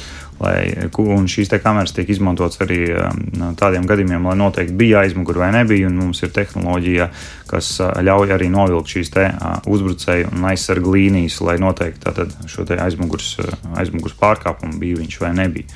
Lai, 0.41 0.73
un 0.97 1.27
šīs 1.29 1.51
kameras 1.61 1.93
tiek 1.95 2.09
izmantotas 2.09 2.59
arī 2.65 2.79
tādiem 3.59 3.85
gadījumiem, 3.87 4.25
lai 4.27 4.33
noteikti 4.41 4.75
bija 4.75 5.03
aizmugure 5.05 5.39
vai 5.39 5.51
nebija. 5.55 5.91
Mums 5.93 6.23
ir 6.25 6.33
tehnoloģija, 6.35 7.07
kas 7.47 7.69
ļauj 7.79 8.33
arī 8.35 8.49
novilkt 8.51 8.95
šīs 8.95 9.13
uzbrucēju 9.69 10.33
un 10.33 10.49
aizsargu 10.49 10.97
līnijas, 10.97 11.37
lai 11.45 11.59
noteikti 11.61 12.27
šo 12.49 12.65
aizmugures, 12.75 13.37
aizmugures 13.77 14.17
pārkāpumu 14.19 14.81
bija 14.81 14.99
viņš 14.99 15.19
vai 15.21 15.31
nebija. 15.37 15.69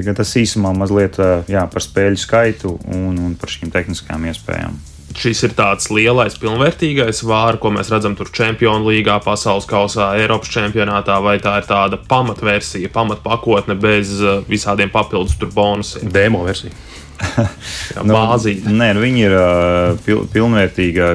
Tagad 0.00 0.16
tas 0.16 0.30
īsumā 0.40 0.70
mazliet 0.72 1.18
jā, 1.50 1.66
par 1.68 1.84
spēļu 1.84 2.20
skaitu 2.22 2.78
un, 2.88 3.18
un 3.20 3.34
par 3.36 3.52
šīm 3.52 3.68
tehniskajām 3.74 4.24
iespējām. 4.30 4.78
šis 5.20 5.42
ir 5.44 5.52
tāds 5.58 5.90
lielais, 5.92 6.38
pilnvērtīgais 6.40 7.20
vārds, 7.28 7.60
ko 7.60 7.72
mēs 7.74 7.90
redzam 7.92 8.14
tur 8.16 8.30
Champions 8.32 8.86
League, 8.86 9.16
pasaules 9.24 9.66
kausā, 9.68 10.14
Eiropas 10.16 10.48
čempionātā, 10.54 11.18
vai 11.20 11.36
tā 11.42 11.58
ir 11.60 11.68
tāda 11.68 11.98
pamatversija, 12.08 12.88
pamatpakotne 12.94 13.76
bez 13.76 14.14
uh, 14.22 14.40
visādiem 14.48 14.88
papildus 14.94 15.36
bonusiem? 15.52 16.08
Demo 16.14 16.46
versija. 16.46 16.72
Jā, 17.92 18.04
nu, 18.06 18.16
nē, 18.16 18.88
nu, 18.96 19.02
viņi 19.02 19.24
ir 19.26 19.34
uh, 19.36 19.98
pil, 20.06 20.24
pilnvērtīga 20.32 21.12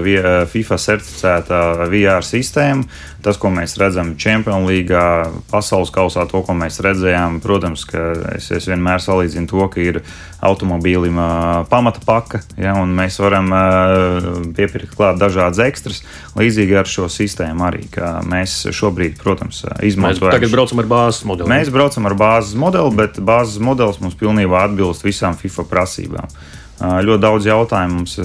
FIFA 0.51 0.77
certificēta 0.83 1.61
VR 1.89 2.25
sistēma. 2.25 2.85
Tas, 3.25 3.39
ko 3.41 3.49
mēs 3.49 3.73
redzam 3.81 4.11
Champions 4.21 4.67
League, 4.69 4.93
pasaules 5.49 5.89
kausā, 5.93 6.27
to, 6.29 6.43
ko 6.45 6.53
mēs 6.53 6.77
redzējām, 6.85 7.39
protams, 7.41 7.81
ka 7.89 8.03
es, 8.35 8.51
es 8.53 8.67
vienmēr 8.69 9.01
salīdzinu 9.01 9.49
to, 9.49 9.65
ka 9.73 9.81
ir 9.81 9.97
automobīlim 10.45 11.17
pamata 11.71 12.03
paka, 12.05 12.43
ja, 12.61 12.75
un 12.77 12.93
mēs 12.93 13.17
varam 13.23 13.49
piepirkt 14.53 14.93
klāt 14.93 15.17
dažādas 15.17 15.63
ekstras. 15.65 16.03
Līdzīgi 16.37 16.77
ar 16.77 16.91
šo 16.91 17.07
sistēmu 17.09 17.65
arī, 17.65 17.87
ka 17.95 18.19
mēs 18.29 18.67
šobrīd, 18.69 19.17
protams, 19.21 19.63
izmantojam. 19.81 20.29
Mēs 20.29 20.37
tagad 20.37 20.53
braucam 20.53 20.83
ar 20.83 20.91
bāzes 20.91 21.25
modeli. 21.25 21.49
Mēs 21.49 21.73
braucam 21.73 22.05
ar 22.11 22.17
bāzes 22.19 22.53
modeli, 22.61 22.93
bet 23.01 23.17
bāzes 23.25 23.57
modelis 23.57 23.97
mums 24.03 24.19
pilnībā 24.21 24.67
atbilst 24.67 25.07
visām 25.07 25.33
FIFA 25.39 25.65
prasībām. 25.73 26.37
Ļoti 26.75 27.21
daudz 27.23 27.45
jautājumu 27.47 28.01
mums 28.01 28.17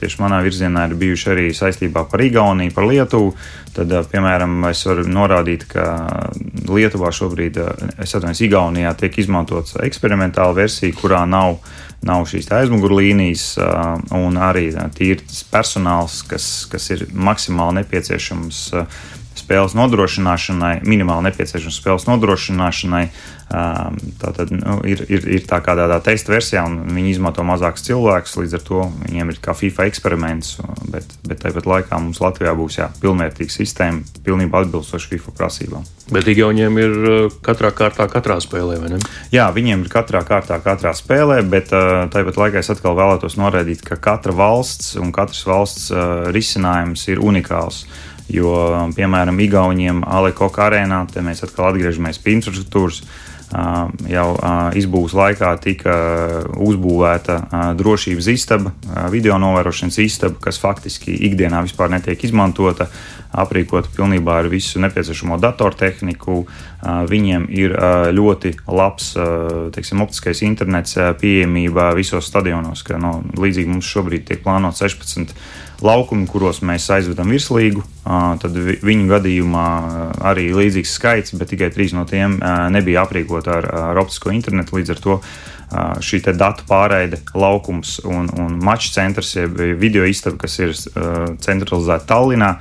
tieši 0.00 0.20
manā 0.22 0.38
virzienā 0.40 0.86
ir 0.88 0.94
bijuši 0.96 1.26
arī 1.34 1.48
saistībā 1.52 2.06
par 2.08 2.22
Igauniju, 2.24 2.72
par 2.72 2.86
Lietuvu. 2.88 3.34
Tad, 3.76 3.92
piemēram, 4.08 4.54
es 4.70 4.80
varu 4.88 5.04
norādīt, 5.12 5.66
ka 5.68 5.84
Lietuvā 6.72 7.12
šobrīd, 7.14 7.60
es 8.00 8.16
atvainojos, 8.16 8.40
Igaunijā 8.48 8.94
tiek 8.98 9.20
izmantots 9.20 9.76
eksperimentāla 9.84 10.56
versija, 10.56 10.96
kurā 10.96 11.20
nav, 11.28 11.58
nav 12.08 12.24
šīs 12.30 12.48
aizmugurlīnijas 12.56 13.44
un 14.16 14.40
arī 14.40 14.70
tīrs 14.96 15.44
personāls, 15.52 16.22
kas, 16.30 16.48
kas 16.72 16.88
ir 16.96 17.06
maksimāli 17.12 17.82
nepieciešams 17.82 18.64
spēles 19.48 19.74
nodrošināšanai, 19.78 20.82
minimāli 20.84 21.30
nepieciešams 21.30 21.80
spēles 21.80 22.04
nodrošināšanai, 22.10 23.06
Tātad 23.48 24.50
nu, 24.52 24.74
ir, 24.84 25.00
ir, 25.08 25.24
ir 25.24 25.44
tā 25.48 25.62
kā 25.64 25.72
tādā 25.78 25.96
testa 26.04 26.34
versijā, 26.34 26.66
un 26.68 26.82
viņi 26.92 27.14
izmanto 27.14 27.40
mazākus 27.48 27.86
cilvēkus. 27.86 28.34
Līdz 28.42 28.56
ar 28.58 28.64
to 28.66 28.80
viņiem 29.06 29.30
ir 29.32 29.38
kā 29.40 29.54
FIFA 29.56 29.86
eksperiments, 29.88 30.58
bet, 30.92 31.14
bet 31.24 31.40
tāpat 31.46 31.68
laikā 31.70 32.00
mums 32.02 32.20
Latvijā 32.20 32.52
būs 32.58 32.76
jā, 32.76 32.90
pilnvērtīga 33.00 33.54
sistēma, 33.54 34.20
pilnībā 34.26 34.60
atbilstoša 34.66 35.12
FIFA 35.14 35.32
prasībām. 35.38 35.86
Bet 36.12 36.28
Igauniem 36.28 36.76
ir 36.82 36.98
katrā 37.44 37.72
kārtā, 37.76 38.04
katrā 38.12 38.36
spēlē, 38.44 38.76
vai 38.82 38.92
ne? 38.92 39.00
Jā, 39.32 39.48
viņiem 39.56 39.86
ir 39.86 39.92
katrā 39.96 40.20
kārtā, 40.28 40.60
katrā 40.64 40.92
spēlē, 40.96 41.40
bet 41.48 41.72
tāpat 41.72 42.42
laikā 42.42 42.60
es 42.60 42.68
atkal 42.74 42.98
vēlētos 43.00 43.38
norādīt, 43.40 43.80
ka 43.86 43.96
katra 43.96 44.36
valsts 44.36 44.92
un 45.00 45.08
katras 45.16 45.40
valsts 45.48 45.88
risinājums 46.36 47.08
ir 47.08 47.24
unikāls. 47.24 47.86
Jo, 48.28 48.52
piemēram, 48.96 49.40
Igauniem 49.40 50.02
Alekoka 50.04 50.66
arēnā, 50.68 51.00
te 51.12 51.24
mēs 51.24 51.40
atkal 51.46 51.70
atgriežamies 51.70 52.20
pie 52.20 52.36
infrastruktūras, 52.36 53.02
jau 53.48 54.26
izbūves 54.76 55.14
laikā 55.16 55.54
tika 55.64 55.94
uzbūvēta 56.60 57.38
drošības 57.78 58.26
istaba, 58.28 58.72
video 59.08 59.38
novērošanas 59.40 59.96
istaba, 60.04 60.36
kas 60.44 60.60
faktiski 60.60 61.14
ikdienā 61.30 61.62
vispār 61.64 61.88
netiek 61.94 62.24
izmantota, 62.28 62.90
aprīkota 63.32 63.88
pilnībā 63.96 64.38
ar 64.42 64.50
visu 64.52 64.80
nepieciešamo 64.84 65.38
datortehniku. 65.40 66.42
Viņiem 67.08 67.48
ir 67.48 67.72
ļoti 68.12 68.52
labs 68.68 69.14
teiksim, 69.72 70.04
optiskais 70.04 70.44
internets 70.44 70.98
pieejamība 71.20 71.94
visos 71.96 72.28
stadionos, 72.28 72.84
ka 72.84 73.00
no, 73.00 73.22
līdzīgi 73.32 73.72
mums 73.72 73.88
šobrīd 73.88 74.28
tiek 74.28 74.44
plānot 74.44 74.76
16 74.76 75.32
laukumi, 75.84 76.26
kuros 76.30 76.60
mēs 76.66 76.88
aizvedam 76.94 77.30
virslīgu. 77.32 77.84
Tad 78.42 78.56
viņu 78.56 79.06
gadījumā 79.10 79.66
arī 80.30 80.48
līdzīgs 80.56 80.94
skaits, 80.98 81.36
bet 81.38 81.52
tikai 81.52 81.70
trīs 81.74 81.94
no 81.94 82.04
tiem 82.08 82.38
nebija 82.74 83.04
aprīkoti 83.06 83.52
ar, 83.52 83.68
ar 83.90 84.00
optisko 84.02 84.32
internetu. 84.34 84.78
Līdz 84.78 84.94
ar 84.94 85.02
to 85.04 85.20
šī 86.04 86.22
datu 86.32 86.66
pārraide, 86.68 87.20
laukums 87.36 87.98
un, 88.08 88.30
un 88.40 88.58
mačs 88.64 88.94
centrs, 88.96 89.36
jeb 89.36 89.60
video 89.78 90.06
istaba, 90.08 90.40
kas 90.44 90.58
ir 90.62 90.74
centralizēta 91.44 92.08
Tallinā. 92.08 92.54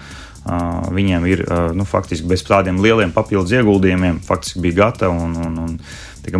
Viņiem 0.96 1.26
ir 1.28 1.42
nu, 1.76 1.84
faktiski 1.88 2.28
bez 2.30 2.46
tādiem 2.48 2.78
lieliem 2.80 3.12
papildus 3.16 3.52
ieguldījumiem, 3.58 4.22
faktiski 4.24 4.62
bija 4.64 4.84
gatava. 4.86 5.18
Un, 5.26 5.36
un, 5.44 5.58
un, 5.66 5.76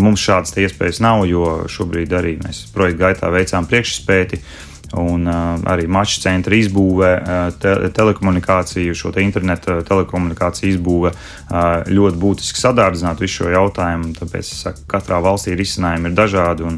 mums 0.04 0.20
šādas 0.24 0.56
iespējas 0.60 1.02
nav, 1.04 1.26
jo 1.28 1.66
šobrīd 1.72 2.14
arī 2.16 2.38
mēs 2.44 2.66
projekta 2.76 3.06
gaitā 3.08 3.32
veicām 3.32 3.68
priekšspēti. 3.68 4.40
Uh, 4.40 4.77
un 4.96 5.28
uh, 5.28 5.58
arī 5.68 5.88
mača 5.92 6.22
centra 6.24 6.56
izbūve, 6.56 7.10
uh, 7.20 7.50
te, 7.60 7.74
telekomunikāciju, 7.96 8.96
šo 8.96 9.12
te 9.16 9.24
interneta 9.26 9.82
telekomunikāciju 9.88 10.76
izbūve 10.76 11.12
uh, 11.12 11.84
ļoti 11.92 12.22
būtiski 12.22 12.62
sadārdzināt 12.62 13.20
visu 13.24 13.44
šo 13.44 13.52
jautājumu. 13.52 14.14
Tāpēc 14.18 14.52
saku, 14.64 14.86
katrā 14.92 15.20
valstī 15.24 15.58
risinājumi 15.60 16.12
ir 16.12 16.18
dažādi. 16.18 16.72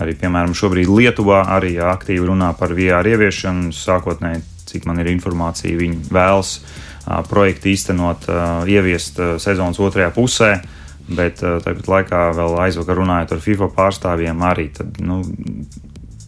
Arī, 0.00 0.16
piemēram, 0.18 0.56
šobrīd 0.56 0.88
Lietuvā 0.90 1.44
arī 1.54 1.76
aktīvi 1.78 2.26
runā 2.26 2.50
par 2.58 2.72
VR 2.74 3.06
ieviešanu. 3.12 3.70
Sākotnēji, 3.76 4.42
cik 4.70 4.88
man 4.88 4.98
ir 5.04 5.12
informācija, 5.12 5.76
viņi 5.78 6.08
vēlas 6.14 6.56
uh, 6.58 7.20
projektu 7.28 7.70
īstenot, 7.74 8.26
uh, 8.30 8.64
ieviest 8.66 9.20
uh, 9.20 9.36
sezonas 9.42 9.82
otrajā 9.82 10.10
pusē. 10.16 10.56
Bet 11.04 11.42
tāpat 11.44 11.84
laikā, 11.84 12.18
vēl 12.32 12.54
aizvakar 12.64 12.96
runājot 12.96 13.34
ar 13.34 13.40
FIFA 13.44 13.66
pārstāvjiem, 13.76 14.38
arī 14.48 14.70
tad, 14.72 15.02
nu, 15.04 15.18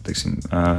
teiksim, 0.07 0.37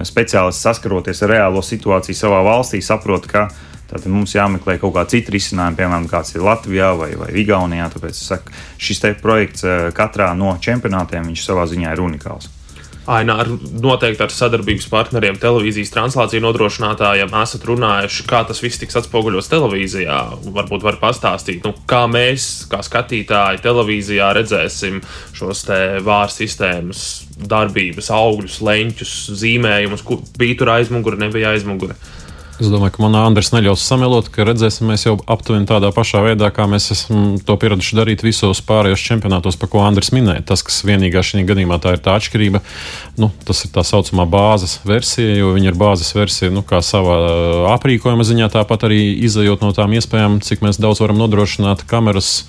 speciālists 0.09 0.65
saskaroties 0.67 1.23
ar 1.25 1.35
reālo 1.37 1.63
situāciju 1.65 2.19
savā 2.19 2.43
valstī, 2.47 2.83
saprot, 2.85 3.29
ka 3.31 3.49
Tātad 3.89 4.11
mums 4.13 4.35
jāmeklē 4.37 4.75
kaut 4.77 4.93
kāda 4.99 5.15
cita 5.15 5.33
risinājuma, 5.33 5.79
piemēram, 5.79 6.09
kāds 6.11 6.35
ir 6.35 6.43
Latvijā 6.45 6.91
vai, 6.99 7.09
vai 7.17 7.31
Igaunijā. 7.41 7.87
Tāpēc 7.95 8.19
saku, 8.21 8.53
šis 8.77 9.01
projekts 9.23 9.65
katrā 9.97 10.29
no 10.37 10.53
čempionātiem 10.61 11.33
savā 11.41 11.65
ziņā 11.71 11.95
ir 11.97 12.05
unikāls. 12.05 12.51
Ainā 13.09 13.39
ar 13.41 13.49
noteikti 13.81 14.21
ar 14.21 14.33
sadarbības 14.33 14.89
partneriem, 14.93 15.39
televīzijas 15.41 15.95
translāciju 15.95 16.43
nodrošinātājiem 16.45 17.33
esat 17.41 17.65
runājuši, 17.71 18.27
kā 18.29 18.43
tas 18.45 18.61
viss 18.61 18.81
tiks 18.83 18.99
atspoguļots 19.01 19.49
televīzijā. 19.49 20.19
Varbūt 20.53 20.85
var 20.85 20.99
pastāstīt, 21.01 21.65
nu, 21.65 21.73
kā 21.89 22.03
mēs, 22.11 22.67
kā 22.69 22.83
skatītāji, 22.85 23.63
televīzijā 23.65 24.29
redzēsim 24.37 25.01
šos 25.33 25.65
te 25.71 25.81
vāru 26.05 26.35
sistēmas 26.37 27.07
darbības, 27.49 28.13
augļus, 28.13 28.61
leņķus, 28.69 29.17
zīmējumus, 29.41 30.05
kur 30.05 30.21
bija 30.37 30.61
tur 30.61 30.75
aizmugure, 30.77 31.21
nebija 31.25 31.57
aizmugure. 31.57 31.97
Es 32.59 32.67
domāju, 32.67 32.97
ka 32.97 33.03
manā 33.05 33.21
Andrēs 33.23 33.53
neļaus 33.55 33.85
samelot, 33.87 34.33
ka 34.35 34.43
redzēsim 34.43 34.89
mēs 34.91 35.05
jau 35.05 35.13
aptuveni 35.31 35.69
tādā 35.69 35.93
pašā 35.95 36.25
veidā, 36.25 36.49
kā 36.51 36.65
mēs 36.67 36.89
esam 36.91 37.37
to 37.39 37.55
pieraduši 37.55 37.95
darīt 37.95 38.25
visos 38.27 38.59
pārējos 38.67 39.05
čempionātos, 39.07 39.55
par 39.61 39.71
ko 39.71 39.85
Andrēs 39.87 40.11
minēja. 40.11 40.43
Tas, 40.49 40.65
kas 40.67 40.81
vienīgā 40.89 41.23
šī 41.23 41.45
gadījumā 41.47 41.79
tā 41.85 41.95
ir 41.95 42.03
tā 42.03 42.17
atšķirība, 42.19 42.59
nu, 43.23 43.31
tas 43.47 43.63
ir 43.63 43.71
tā 43.77 43.85
saucamā 43.87 44.27
bāzes 44.27 44.81
versija, 44.89 45.37
jo 45.39 45.53
viņa 45.55 45.71
ir 45.71 45.79
bāzes 45.79 46.11
versija 46.19 46.51
nu, 46.51 46.65
savā 46.67 47.21
aprīkojuma 47.77 48.27
ziņā, 48.27 48.51
tāpat 48.57 48.89
arī 48.91 49.05
izējot 49.29 49.63
no 49.63 49.71
tām 49.77 49.95
iespējām, 49.95 50.41
cik 50.43 50.67
mēs 50.67 50.83
daudz 50.83 51.05
varam 51.05 51.23
nodrošināt 51.23 51.87
kameras 51.87 52.41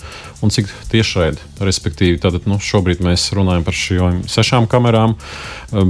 un 0.45 0.51
cik 0.53 0.69
tiešraidi. 0.91 1.41
Respektīvi, 1.59 2.19
tātad, 2.23 2.45
nu, 2.47 2.59
šobrīd 2.63 3.01
mēs 3.03 3.27
runājam 3.35 3.65
par 3.67 3.75
šīm 3.75 4.21
sešām 4.31 4.67
kamerām, 4.71 5.15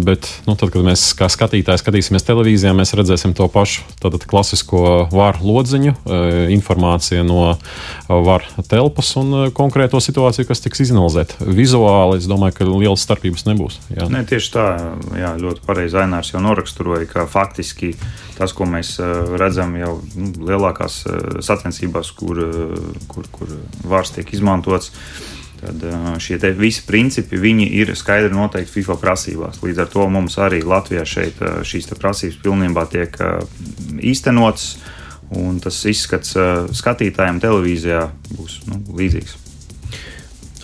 bet, 0.06 0.28
nu, 0.48 0.56
tad, 0.58 0.72
kad 0.74 0.86
mēs 0.86 1.04
kā 1.18 1.30
skatītāji 1.30 1.82
skatīsimies 1.84 2.26
televīzijā, 2.26 2.74
mēs 2.78 2.96
redzēsim 2.98 3.36
to 3.38 3.46
pašu 3.52 3.86
tātad, 4.02 4.26
klasisko 4.30 5.10
varu 5.14 5.46
lodziņu, 5.46 5.94
e, 5.94 6.22
informāciju 6.56 7.26
no 7.28 7.44
varu 8.10 8.66
telpas 8.70 9.14
un 9.22 9.52
konkrēto 9.56 10.02
situāciju, 10.04 10.48
kas 10.50 10.64
tiks 10.66 10.84
izanalizēta. 10.88 11.44
Vizuāli 11.46 12.18
es 12.20 12.30
domāju, 12.30 12.58
ka 12.58 12.70
lielas 12.70 13.06
starpības 13.06 13.46
nebūs. 13.50 13.80
Jā. 13.94 14.10
Ne, 14.12 14.24
tieši 14.28 14.56
tā, 14.56 14.66
jā, 15.20 15.36
ļoti 15.40 15.64
pareizi 15.68 16.02
Ainārs 16.02 16.34
jau 16.34 16.42
noraksturoja, 16.44 17.06
ka 17.10 17.28
faktiski 17.30 17.94
tas, 18.40 18.54
ko 18.56 18.66
mēs 18.70 18.96
redzam 19.40 19.76
jau 19.78 19.98
nu, 20.16 20.32
lielākās 20.48 21.02
sacensībās, 21.46 22.12
kur, 22.16 22.40
kur, 23.12 23.28
kur 23.36 23.52
vārds 23.84 24.14
tiek 24.16 24.32
izmantots, 24.32 24.38
izmantots. 24.39 24.93
Tad 25.60 25.84
šie 26.23 26.38
visi 26.56 26.86
principi 26.88 27.36
ir 27.67 27.91
skaidri 27.99 28.32
noteikti 28.32 28.78
FIFA 28.78 28.95
prasībās. 29.02 29.60
Līdz 29.60 29.84
ar 29.84 29.89
to 29.91 30.08
mums 30.08 30.39
arī 30.39 30.62
Latvijā 30.63 31.04
šeit 31.04 31.41
šīs 31.67 31.91
prasības 31.99 32.39
pilnībā 32.39 32.88
tiek 32.88 33.19
īstenotas. 33.99 34.78
Un 35.30 35.60
tas 35.62 35.75
izskats 35.86 36.32
skatītājiem 36.73 37.38
televīzijā 37.43 38.08
būs 38.34 38.62
nu, 38.65 38.80
līdzīgs. 38.97 39.36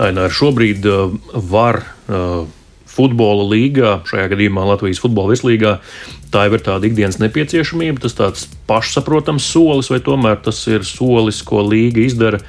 Ainār, 0.02 0.32
šobrīd 0.34 0.88
var 1.52 1.84
futbola 2.96 3.46
līgā, 3.52 4.00
šajā 4.08 4.30
gadījumā 4.32 4.64
Latvijas 4.72 5.02
futbola 5.04 5.34
vislīgā, 5.34 5.76
tā 6.34 6.48
jau 6.48 6.56
ir 6.58 6.64
tāda 6.66 6.88
ikdienas 6.90 7.20
nepieciešamība, 7.22 8.02
tas 8.04 8.16
tāds 8.18 8.48
pašsaprotams 8.70 9.46
solis, 9.52 9.92
vai 9.92 10.02
tomēr 10.04 10.40
tas 10.46 10.62
ir 10.72 10.88
solis, 10.88 11.42
ko 11.46 11.64
līga 11.68 12.04
izdara 12.06 12.42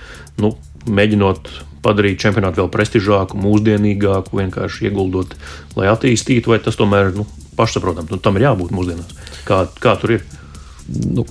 nu, 0.43 0.55
mēģinot 0.89 1.51
padarīt 1.87 2.21
čempionātu 2.23 2.63
vēl 2.63 2.71
prestižāku, 2.75 3.39
mūsdienīgāku, 3.41 4.41
vienkārši 4.41 4.89
ieguldot, 4.89 5.37
lai 5.79 5.91
attīstītu, 5.93 6.53
vai 6.53 6.61
tas 6.63 6.79
tomēr 6.79 7.13
nu, 7.17 7.27
pašsaprotams. 7.59 8.11
Nu, 8.13 8.21
tam 8.23 8.39
ir 8.39 8.49
jābūt 8.49 8.75
mūsdienās. 8.75 9.13
Kā, 9.47 9.65
kā 9.83 9.95
tur 10.01 10.17
ir? 10.19 10.25
Nu, 10.89 11.27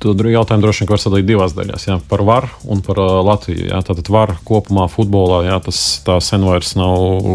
Tur 0.00 0.30
jautājumu 0.32 0.64
droši 0.64 0.84
vien 0.84 0.90
var 0.90 1.00
sadalīt 1.02 1.26
divās 1.28 1.52
daļās. 1.52 1.82
Jā, 1.84 1.98
par 2.08 2.22
varu 2.24 2.48
un 2.72 2.80
par 2.84 3.00
uh, 3.02 3.18
Latviju. 3.26 3.66
Jā. 3.68 3.82
Tātad 3.84 4.08
var 4.12 4.32
kopumā 4.48 4.86
futbolā, 4.88 5.42
jā, 5.44 5.58
tas 5.66 5.80
tā 6.06 6.16
sen 6.24 6.46
vairs 6.48 6.72
nav 6.78 7.26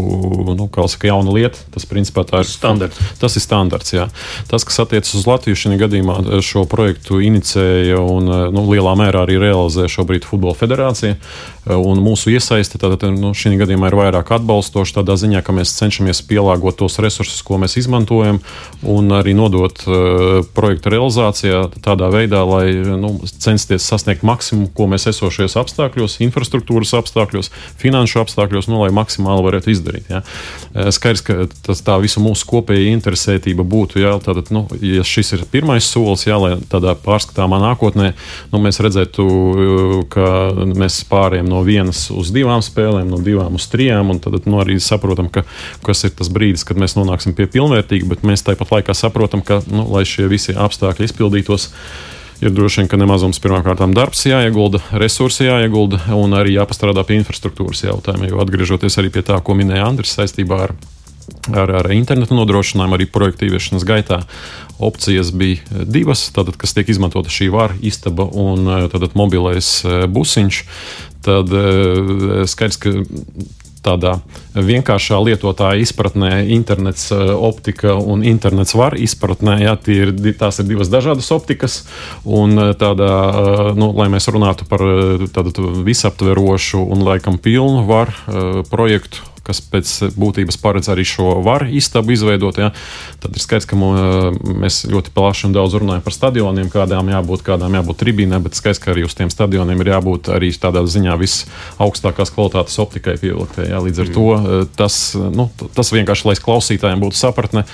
nu, 0.58 0.66
saka, 0.90 1.10
jauna 1.12 1.34
lieta. 1.36 1.62
Tas 1.74 1.86
principā 1.86 2.26
tā 2.26 2.42
ir 2.42 2.50
standarts. 2.50 2.98
Tas 3.22 3.38
ir 3.38 3.44
standarts. 3.44 3.94
Jā. 3.94 4.08
Tas, 4.50 4.66
kas 4.66 4.82
attiecas 4.82 5.14
uz 5.14 5.28
Latviju, 5.30 5.58
šajā 5.62 5.78
gadījumā 5.84 6.18
šo 6.42 6.66
projektu 6.70 7.22
inicēja 7.22 8.02
un 8.02 8.32
nu, 8.54 8.66
lielā 8.72 8.96
mērā 8.98 9.22
arī 9.26 9.38
realizē 9.42 9.86
šobrīd 9.92 10.26
Futbola 10.26 10.58
federācija. 10.58 11.20
Un 11.66 11.98
mūsu 11.98 12.30
iesaiste 12.30 12.78
tātad, 12.78 13.08
nu, 13.10 13.32
šī 13.34 13.56
gadījumā 13.58 13.88
ir 13.90 13.96
vairāk 13.98 14.28
atbalstoša 14.36 15.00
tādā 15.00 15.16
ziņā, 15.18 15.40
ka 15.42 15.54
mēs 15.56 15.72
cenšamies 15.74 16.20
pielāgot 16.28 16.78
tos 16.78 17.00
resursus, 17.02 17.40
ko 17.42 17.58
mēs 17.58 17.74
izmantojam, 17.80 18.38
un 18.86 19.10
arī 19.16 19.34
nodot 19.34 19.82
uh, 19.88 20.46
projektu 20.54 20.92
realizācijā 20.94 21.64
tādā 21.82 22.06
veidā, 22.14 22.44
lai 22.46 22.70
nu, 23.00 23.16
censties 23.26 23.82
sasniegt 23.82 24.22
maksimumu, 24.26 24.70
ko 24.76 24.86
mēs 24.92 25.08
esošajos 25.10 25.58
apstākļos, 25.58 26.20
infrastruktūras 26.28 26.94
apstākļos, 27.00 27.50
finanšu 27.82 28.22
apstākļos, 28.22 28.70
nu, 28.70 28.78
lai 28.84 28.92
maksimāli 28.94 29.48
varētu 29.48 29.74
izdarīt. 29.74 30.06
Ja. 30.12 30.22
Eh, 30.70 30.92
skaidrs, 30.94 31.24
ka 31.26 31.48
tas 31.66 31.82
tā 31.82 31.98
visu 32.02 32.22
mūsu 32.22 32.46
kopēja 32.46 32.94
interesētība 32.94 33.66
būtu, 33.66 33.98
ja, 34.04 34.14
tātad, 34.22 34.54
nu, 34.54 34.68
ja 34.78 35.02
šis 35.06 35.34
ir 35.34 35.44
pirmais 35.50 35.90
solis, 35.90 36.28
ja, 36.28 36.38
lai 36.38 36.54
tādā 36.70 36.94
pārskatāmā 36.94 37.58
nākotnē 37.64 38.12
nu, 38.54 38.62
mēs 38.62 38.78
redzētu, 38.86 39.26
eh, 39.26 39.98
ka 40.14 40.30
mēs 40.78 41.02
pārējām 41.10 41.50
no 41.50 41.55
vienas 41.66 42.06
uz 42.10 42.32
divām 42.34 42.62
spēlēm, 42.64 43.08
no 43.12 43.20
divām 43.22 43.56
uz 43.58 43.68
trijām, 43.72 44.14
tad 44.22 44.48
nu, 44.48 44.58
arī 44.62 44.78
saprotam, 44.82 45.30
ka 45.32 45.46
kas 45.86 46.04
ir 46.08 46.14
tas 46.18 46.30
brīdis, 46.32 46.66
kad 46.66 46.80
mēs 46.80 46.96
nonāksim 46.98 47.36
pie 47.36 47.48
pilnvērtīga, 47.50 48.08
bet 48.10 48.26
mēs 48.26 48.44
tāpat 48.46 48.74
laikā 48.78 48.96
saprotam, 48.96 49.44
ka, 49.46 49.62
nu, 49.70 49.86
lai 49.94 50.04
šie 50.08 50.28
visi 50.30 50.56
apstākļi 50.56 51.10
izpildītos, 51.10 51.70
ir 52.44 52.52
droši 52.52 52.82
vien, 52.82 52.90
ka 52.90 53.00
nemazums 53.00 53.40
pirmkārt 53.42 53.80
darbs 53.96 54.26
jāiegulda, 54.28 54.82
resursi 55.00 55.48
jāiegulda 55.48 56.02
un 56.16 56.36
arī 56.36 56.56
jāpastrādā 56.58 57.06
pie 57.06 57.20
infrastruktūras 57.22 57.86
jautājumiem. 57.86 58.34
Jo 58.34 58.42
atgriežoties 58.44 58.98
arī 59.00 59.14
pie 59.14 59.24
tā, 59.26 59.38
ko 59.40 59.56
minēja 59.56 59.88
Andris 59.88 60.16
saistībā 60.18 60.60
ar, 60.68 60.76
ar, 61.52 61.72
ar 61.82 61.90
internetu 61.94 62.36
nodrošinājumu, 62.38 62.98
arī 62.98 63.08
projektu 63.10 63.48
ieviešanas 63.48 63.86
gaitā. 63.86 64.22
Opcijas 64.76 65.32
bija 65.32 65.84
divas, 65.88 66.26
tātad, 66.36 66.58
kas 66.60 66.76
tiek 66.76 66.88
izmantota 66.92 67.32
šī 67.32 67.48
vara 67.54 67.76
istaba 67.80 68.28
un 68.28 68.88
tātad, 68.92 69.14
mobilais 69.18 69.78
eh, 69.84 70.04
busiņš. 70.10 70.64
Tad 71.26 71.50
skaidrs, 72.46 72.76
ka 72.78 72.90
tādā 73.86 74.16
vienkāršā 74.56 75.18
lietotāja 75.22 75.82
izpratnē, 75.84 76.30
internets, 76.56 77.08
optika 77.12 77.94
un 77.98 78.24
internets 78.26 78.74
var 78.78 78.96
izpratnē, 78.98 79.58
jā, 79.62 79.76
ir, 79.94 80.12
tās 80.38 80.60
ir 80.62 80.68
divas 80.70 80.90
dažādas 80.92 81.30
optikas. 81.34 81.80
Un 82.24 82.58
tādā, 82.78 83.12
nu, 83.78 83.92
lai 83.96 84.08
mēs 84.12 84.28
runātu 84.32 84.68
par 84.70 84.82
tādu 85.34 85.70
visaptverošu 85.86 86.82
un 86.82 87.06
laikam 87.06 87.40
pilnu 87.42 87.86
var 87.88 88.14
projektu 88.70 89.35
kas 89.46 89.62
pēc 89.62 89.92
būtības 90.18 90.58
paredz 90.62 90.90
arī 90.92 91.06
šo 91.06 91.38
varu 91.46 91.68
istabu 91.78 92.14
izveidot. 92.14 92.58
Ja? 92.60 92.72
Tad 93.22 93.36
ir 93.36 93.42
skaidrs, 93.42 93.68
ka 93.70 93.78
mēs 93.78 94.82
ļoti 94.90 95.12
plaši 95.16 95.48
un 95.48 95.56
daudz 95.56 95.78
runājam 95.78 96.04
par 96.04 96.16
stadioniem, 96.16 96.70
kādām 96.72 97.10
jābūt, 97.12 97.44
kādām 97.46 97.78
jābūt 97.78 98.00
tribīnēm, 98.02 98.44
bet 98.46 98.58
skaidrs, 98.58 98.82
ka 98.82 98.92
arī 98.94 99.06
uz 99.06 99.16
tiem 99.18 99.32
stadioniem 99.32 99.82
ir 99.84 99.92
jābūt 99.94 100.32
arī 100.36 100.52
tādā 100.56 100.82
ziņā 100.86 101.16
visaugstākās 101.20 102.32
kvalitātes 102.34 102.78
optikai 102.82 103.16
pievilktai. 103.22 103.70
Ja? 103.70 103.82
Līdz 103.84 104.04
ar 104.04 104.12
to 104.16 104.26
mm. 104.34 104.74
tas, 104.78 104.98
nu, 105.14 105.48
tas 105.76 105.92
vienkārši, 105.94 106.30
lai 106.30 106.36
klausītājiem 106.46 107.02
būtu 107.02 107.18
sapratne, 107.18 107.66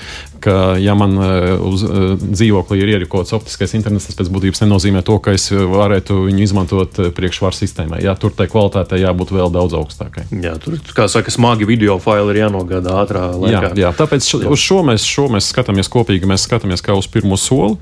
ka, 0.43 0.75
ja 0.83 0.95
man 0.99 1.17
uz 1.63 1.85
dzīvoklī 2.23 2.81
ir 2.83 2.95
ierīkots 2.97 3.35
optiskais 3.37 3.75
internets, 3.79 4.09
tas 4.09 4.19
pēc 4.19 4.31
būtības 4.33 4.65
nenozīmē 4.65 5.05
to, 5.07 5.19
ka 5.23 5.35
es 5.37 5.49
varētu 5.53 6.19
viņu 6.27 6.45
izmantot 6.45 7.01
priekšvaru 7.17 7.57
sistēmai. 7.57 8.03
Jā, 8.05 8.15
tur 8.19 8.35
tai 8.37 8.49
kvalitātei 8.51 9.03
jābūt 9.03 9.35
vēl 9.35 9.53
daudz 9.55 9.77
augstākai. 9.79 10.27
Jā, 10.43 10.57
tur, 10.63 10.79
kā 10.97 11.07
saka, 11.13 11.33
smagi 11.35 11.62
smagi 11.63 11.67
video 11.67 11.99
faili 11.99 12.35
ir 12.35 12.43
jānogādā 12.43 12.95
ātrā 13.03 13.23
laikā. 13.39 13.73
Jā, 13.75 13.87
jā 13.87 13.91
tāpēc 13.95 14.27
šo, 14.27 14.41
uz 14.51 14.59
šo 14.59 14.83
mēs, 14.83 15.05
šo 15.07 15.29
mēs 15.31 15.51
skatāmies 15.53 15.89
kopīgi. 15.89 16.27
Mēs 16.27 16.47
skatāmies 16.47 16.83
kā 16.83 16.95
uz 16.95 17.07
pirmo 17.07 17.37
soli. 17.37 17.77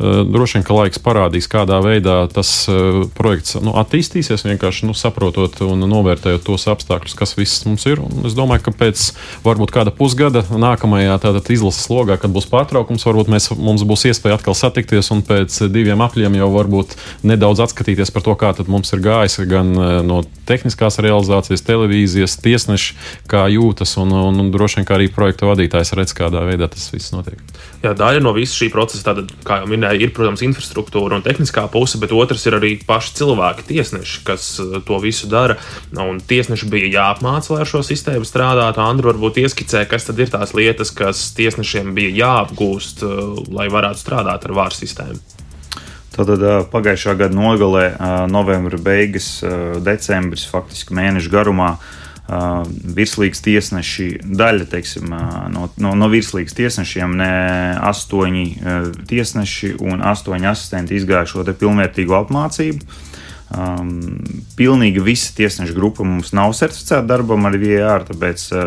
Eh, 0.00 0.24
droši 0.24 0.56
vien, 0.56 0.64
ka 0.64 0.72
laiks 0.72 1.00
parādīs, 1.02 1.44
kādā 1.50 1.76
veidā 1.84 2.22
tas 2.32 2.48
eh, 2.72 3.02
projekts 3.18 3.58
nu, 3.60 3.74
attīstīsies, 3.76 4.46
vienkārši 4.48 4.86
nu, 4.88 4.94
saprotot 4.96 5.58
un 5.66 5.84
novērtējot 5.84 6.46
tos 6.46 6.64
apstākļus, 6.72 7.16
kas 7.18 7.36
viss 7.36 7.66
mums 7.68 7.84
ir. 7.84 8.00
Un 8.00 8.24
es 8.24 8.36
domāju, 8.38 8.64
ka 8.64 8.72
pēc 8.80 9.10
varbūt 9.44 9.74
kāda 9.74 9.92
pusgada 9.92 10.40
nākamajā 10.48 11.18
izlases 11.52 11.90
logā, 11.92 12.16
kad 12.16 12.32
būs 12.32 12.48
pārtraukums, 12.48 13.04
varbūt 13.04 13.28
mēs, 13.28 13.50
mums 13.52 13.84
būs 13.84 14.06
iespēja 14.08 14.38
atkal 14.38 14.56
satikties 14.56 15.12
un 15.12 15.20
pēc 15.26 15.58
diviem 15.68 16.00
apļiem 16.00 16.38
jau 16.40 16.48
varbūt 16.54 16.96
nedaudz 17.28 17.60
atskatīties 17.66 18.14
par 18.14 18.24
to, 18.24 18.38
kā 18.40 18.54
mums 18.72 18.94
ir 18.96 19.04
gājis 19.04 19.36
gan 19.52 19.74
eh, 19.76 19.92
no 20.06 20.22
tehniskās 20.48 20.96
realizācijas, 21.04 21.66
televīzijas, 21.66 22.38
tiesneši, 22.40 22.96
kā 23.28 23.44
jūtas, 23.52 23.98
un, 24.00 24.16
un, 24.16 24.40
un 24.46 24.48
droši 24.54 24.80
vien 24.80 24.88
arī 24.96 25.12
projekta 25.12 25.50
vadītājs 25.50 25.92
redz, 25.98 26.16
kādā 26.16 26.46
veidā 26.48 26.72
tas 26.72 26.88
viss 26.94 27.12
notiek. 27.12 27.36
Jā, 27.80 27.94
daļa 27.96 28.20
no 28.20 28.34
visa 28.36 28.58
šī 28.58 28.66
procesa, 28.72 29.06
tātad, 29.10 29.30
kā 29.46 29.62
jau 29.62 29.68
minēju, 29.70 29.89
ir, 29.98 30.12
protams, 30.14 30.42
infrastruktūra 30.46 31.18
un 31.18 31.24
tehniskā 31.24 31.66
puse, 31.72 31.98
bet 32.00 32.14
otrs 32.16 32.46
ir 32.48 32.56
arī 32.58 32.72
paši 32.86 33.14
cilvēki, 33.20 33.66
tiesneši, 33.70 34.22
kas 34.26 34.46
eh, 34.62 34.78
to 34.86 34.98
visu 35.02 35.30
dara. 35.30 35.58
Un 35.96 36.20
tiesneši 36.20 36.68
bija 36.70 36.90
jāapmāca, 36.94 37.54
lai 37.54 37.64
ar 37.64 37.70
šo 37.70 37.82
sistēmu 37.86 38.28
strādātu. 38.28 38.82
Andru 38.84 39.12
varbūt 39.12 39.40
ieskicē, 39.44 39.84
kas 39.90 40.08
tad 40.08 40.20
ir 40.22 40.32
tās 40.32 40.54
lietas, 40.56 40.92
kas 40.94 41.30
tiesnešiem 41.38 41.94
bija 41.96 42.14
jāapgūst, 42.22 43.04
eh, 43.06 43.22
lai 43.54 43.70
varētu 43.72 44.04
strādāt 44.04 44.48
ar 44.48 44.56
vāru 44.60 44.76
sistēmu. 44.76 45.20
Tātad 46.16 46.42
eh, 46.42 46.60
pagājušā 46.72 47.16
gada 47.18 47.36
nogalē, 47.36 47.86
novembra 48.30 48.78
beigas, 48.82 49.38
decembris, 49.86 50.48
faktiski 50.50 50.96
mēnešu 50.98 51.32
garumā, 51.32 51.74
Uh, 51.80 51.99
virslīgas 52.96 53.42
tiesneši, 53.42 54.08
daļa 54.22 54.66
teiksim, 54.70 55.10
no, 55.50 55.68
no, 55.82 55.94
no 55.98 56.08
virslīgas 56.12 56.54
tiesnešiem, 56.58 57.16
ne 57.18 57.30
astoņi 57.90 58.44
tiesneši 59.10 59.74
un 59.82 60.04
astoņi 60.12 60.50
asistenti 60.50 60.98
izgāja 60.98 61.26
šo 61.32 61.46
pilnvērtīgo 61.50 62.18
apmācību. 62.22 63.00
Um, 63.50 64.20
pilnīgi 64.54 65.02
visa 65.02 65.32
tiesneša 65.34 65.74
grupa 65.74 66.04
mums 66.06 66.30
nav 66.38 66.52
certificēta 66.54 67.02
darbam 67.02 67.48
ar 67.48 67.56
VAR, 67.58 68.04
tāpēc 68.06 68.44
uh, 68.54 68.60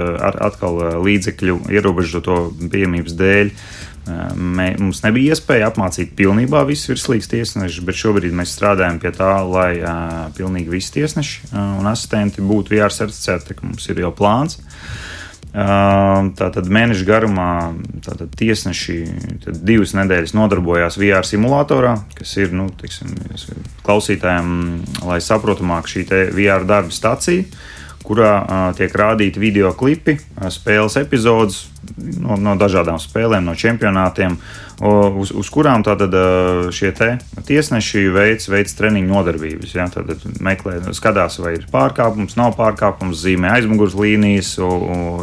atkal 0.43 0.82
uh, 0.82 0.97
līdzekļu 1.06 1.56
ierobežoto 1.71 2.36
pieejamības 2.60 3.15
dēļ 3.15 3.54
uh, 3.54 3.92
Mē, 4.04 4.74
mums 4.84 5.00
nebija 5.06 5.32
iespēja 5.32 5.70
apmācīt 5.70 6.12
pilnībā 6.18 6.66
visus 6.68 6.89
virslīgas 6.92 7.30
tiesnešus, 7.32 7.86
bet 7.88 7.96
šobrīd 7.96 8.36
mēs 8.36 8.52
strādājam 8.52 9.00
pie 9.00 9.13
tā, 9.16 9.32
lai 9.48 9.78
uh, 9.80 10.26
pilnīgi 10.36 10.74
visi 10.74 10.98
tiesneši 10.98 11.46
uh, 11.46 11.60
un 11.80 11.88
asistenti 11.88 12.44
būtu 12.44 12.76
jācertificēti. 12.76 13.56
Mums 13.63 13.88
ir 13.94 14.04
jau 14.04 14.12
plāns. 14.18 14.60
Uh, 15.54 16.34
tātad 16.36 16.68
mēneša 16.74 17.06
garumā 17.08 17.48
tātad 18.04 18.34
tiesneši 18.36 18.98
tad 19.46 19.62
divas 19.63 19.94
nedēļas 19.96 20.34
nodarbojās 20.36 20.98
VR 21.00 21.28
simulatorā, 21.30 21.94
kas 22.18 22.34
ir 22.42 22.56
nu, 22.58 22.68
teiksim, 22.82 23.13
klausītājiem, 23.86 24.50
lai 25.06 25.22
saprotamāk 25.24 25.88
šī 25.92 26.08
VR 26.34 26.68
darba 26.68 26.92
stacija 26.92 27.46
kurā 28.04 28.34
tiek 28.78 28.94
rādīti 28.98 29.42
video 29.42 29.72
klipi, 29.78 30.18
spēles 30.52 30.98
epizodes 31.00 31.63
no, 31.98 32.38
no 32.39 32.56
dažādām 32.60 33.00
spēlēm, 33.02 33.46
no 33.48 33.56
čempionātiem, 33.60 34.38
uz, 34.84 35.32
uz 35.36 35.50
kurām 35.54 35.84
tātad 35.86 36.16
šie 36.76 36.94
tiesneši 37.48 38.06
veids, 38.13 38.50
veids 38.52 38.78
treniņu 38.80 39.12
nodarbības. 39.12 39.76
Ja? 39.76 39.88
Tad 39.92 40.26
meklē, 40.44 40.80
skatās, 40.96 41.39
vai 41.44 41.58
ir 41.60 41.68
pārkāpums, 41.72 42.38
nav 42.39 42.58
pārkāpums, 42.60 43.22
zīmē 43.24 43.56
aizmugures 43.58 43.98
līnijas, 44.00 44.56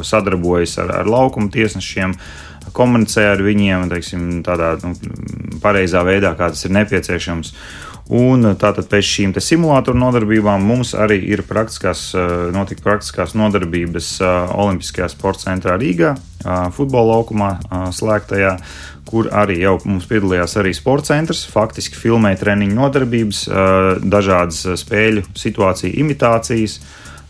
sadarbojas 0.06 0.78
ar, 0.82 0.94
ar 1.02 1.10
laukuma 1.10 1.52
tiesnešiem. 1.52 2.16
Komunicē 2.76 3.24
ar 3.32 3.40
viņiem 3.42 3.88
teiksim, 3.90 4.26
tādā 4.46 4.76
nu, 4.84 4.92
pareizā 5.62 6.04
veidā, 6.06 6.36
kā 6.38 6.52
tas 6.52 6.68
ir 6.68 6.76
nepieciešams. 6.76 7.54
Un 8.10 8.42
eh, 8.42 8.56
tātad 8.58 8.88
pēc 8.90 9.06
šīm 9.06 9.32
simulātoru 9.38 9.98
nodarbībām 10.00 10.64
mums 10.66 10.96
arī 10.98 11.20
ir 11.30 11.44
praktiskās, 11.46 12.08
eh, 12.18 12.32
notika 12.50 12.82
praktiskās 12.82 13.36
nodarbības 13.38 14.08
eh, 14.18 14.54
Olimpiskajā 14.64 15.06
sporta 15.12 15.46
centrā 15.46 15.76
Rīgā, 15.78 16.16
futbola 16.72 17.18
laukumā 17.18 17.48
slēgtajā, 17.92 18.54
kur 19.04 19.26
arī 19.28 19.58
jau 19.60 19.74
mums 19.84 20.06
piedalījās 20.08 20.56
arī 20.56 20.72
sporta 20.72 21.12
centrs. 21.12 21.42
Faktiski 21.52 21.98
filmēja 22.00 22.40
treniņu 22.40 22.78
nodarbības, 22.78 23.42
dažādas 24.00 24.62
spēļu 24.80 25.26
situāciju 25.36 25.92
imitācijas. 26.00 26.78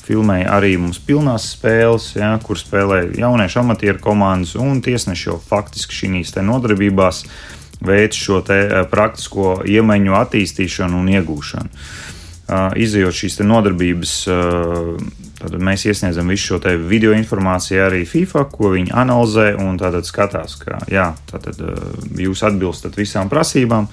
Filmēja 0.07 0.53
arī 0.55 0.77
mums 0.79 1.03
pilnās 1.03 1.49
spēles, 1.57 2.13
ja, 2.23 2.37
kur 2.47 2.59
spēlēja 2.59 3.11
jauniešu 3.25 3.65
amatieru 3.65 3.99
komandas 4.05 4.55
un 4.55 4.79
tiesneši 4.79 5.33
jau 5.33 5.41
faktiski 5.51 6.05
šīs 6.05 6.37
nodarbībās 6.39 7.25
uh, 7.27 7.60
veids 7.87 8.21
šo 8.21 8.43
eh, 8.53 8.81
praktisko 8.91 9.61
iemaņu 9.67 10.17
attīstīšanu 10.21 11.01
un 11.01 11.13
iegūšanu. 11.17 11.83
Uh, 12.51 12.73
izjūt 12.75 13.15
šīs 13.15 13.37
nodarbības, 13.47 14.15
uh, 14.27 14.97
Tad 15.41 15.55
mēs 15.57 15.87
iesniedzam 15.89 16.29
visu 16.29 16.59
šo 16.59 16.73
video 16.85 17.15
informāciju 17.17 17.81
arī 17.87 18.03
FIFA, 18.09 18.43
ko 18.53 18.75
viņi 18.75 18.93
analizē 18.93 19.55
un 19.57 19.79
tātad 19.81 20.05
skatās, 20.05 20.59
ka 20.61 20.83
jā, 20.93 21.07
tātad, 21.31 21.57
jūs 22.21 22.43
atbilstat 22.45 22.99
visām 23.01 23.31
prasībām. 23.33 23.89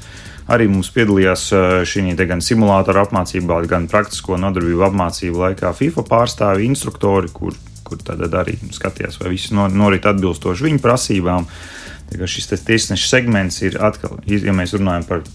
Arī 0.51 0.67
mums 0.71 0.89
piedalījās 0.95 1.45
šī 1.87 2.03
gan 2.27 2.43
simulātora 2.43 3.05
apmācībā, 3.07 3.61
gan 3.67 3.87
praktisko 3.91 4.35
nodarbību 4.39 4.83
apmācību 4.89 5.41
laikā 5.45 5.71
FIFA 5.75 6.03
pārstāvji, 6.07 6.67
instruktori, 6.67 7.31
kur, 7.31 7.55
kur 7.87 8.03
tad 8.03 8.27
arī 8.27 8.57
skatījās, 8.75 9.19
vai 9.23 9.31
viss 9.35 9.55
norit 9.55 10.07
atbilstoši 10.07 10.67
viņu 10.67 10.83
prasībām. 10.83 11.47
Šis 12.07 12.47
tiesneša 12.65 13.09
segments 13.09 13.59
ir 13.61 13.75
atkal, 13.83 14.17
ja 14.25 14.53
mēs 14.55 14.73
runājam 14.77 15.03
par 15.07 15.25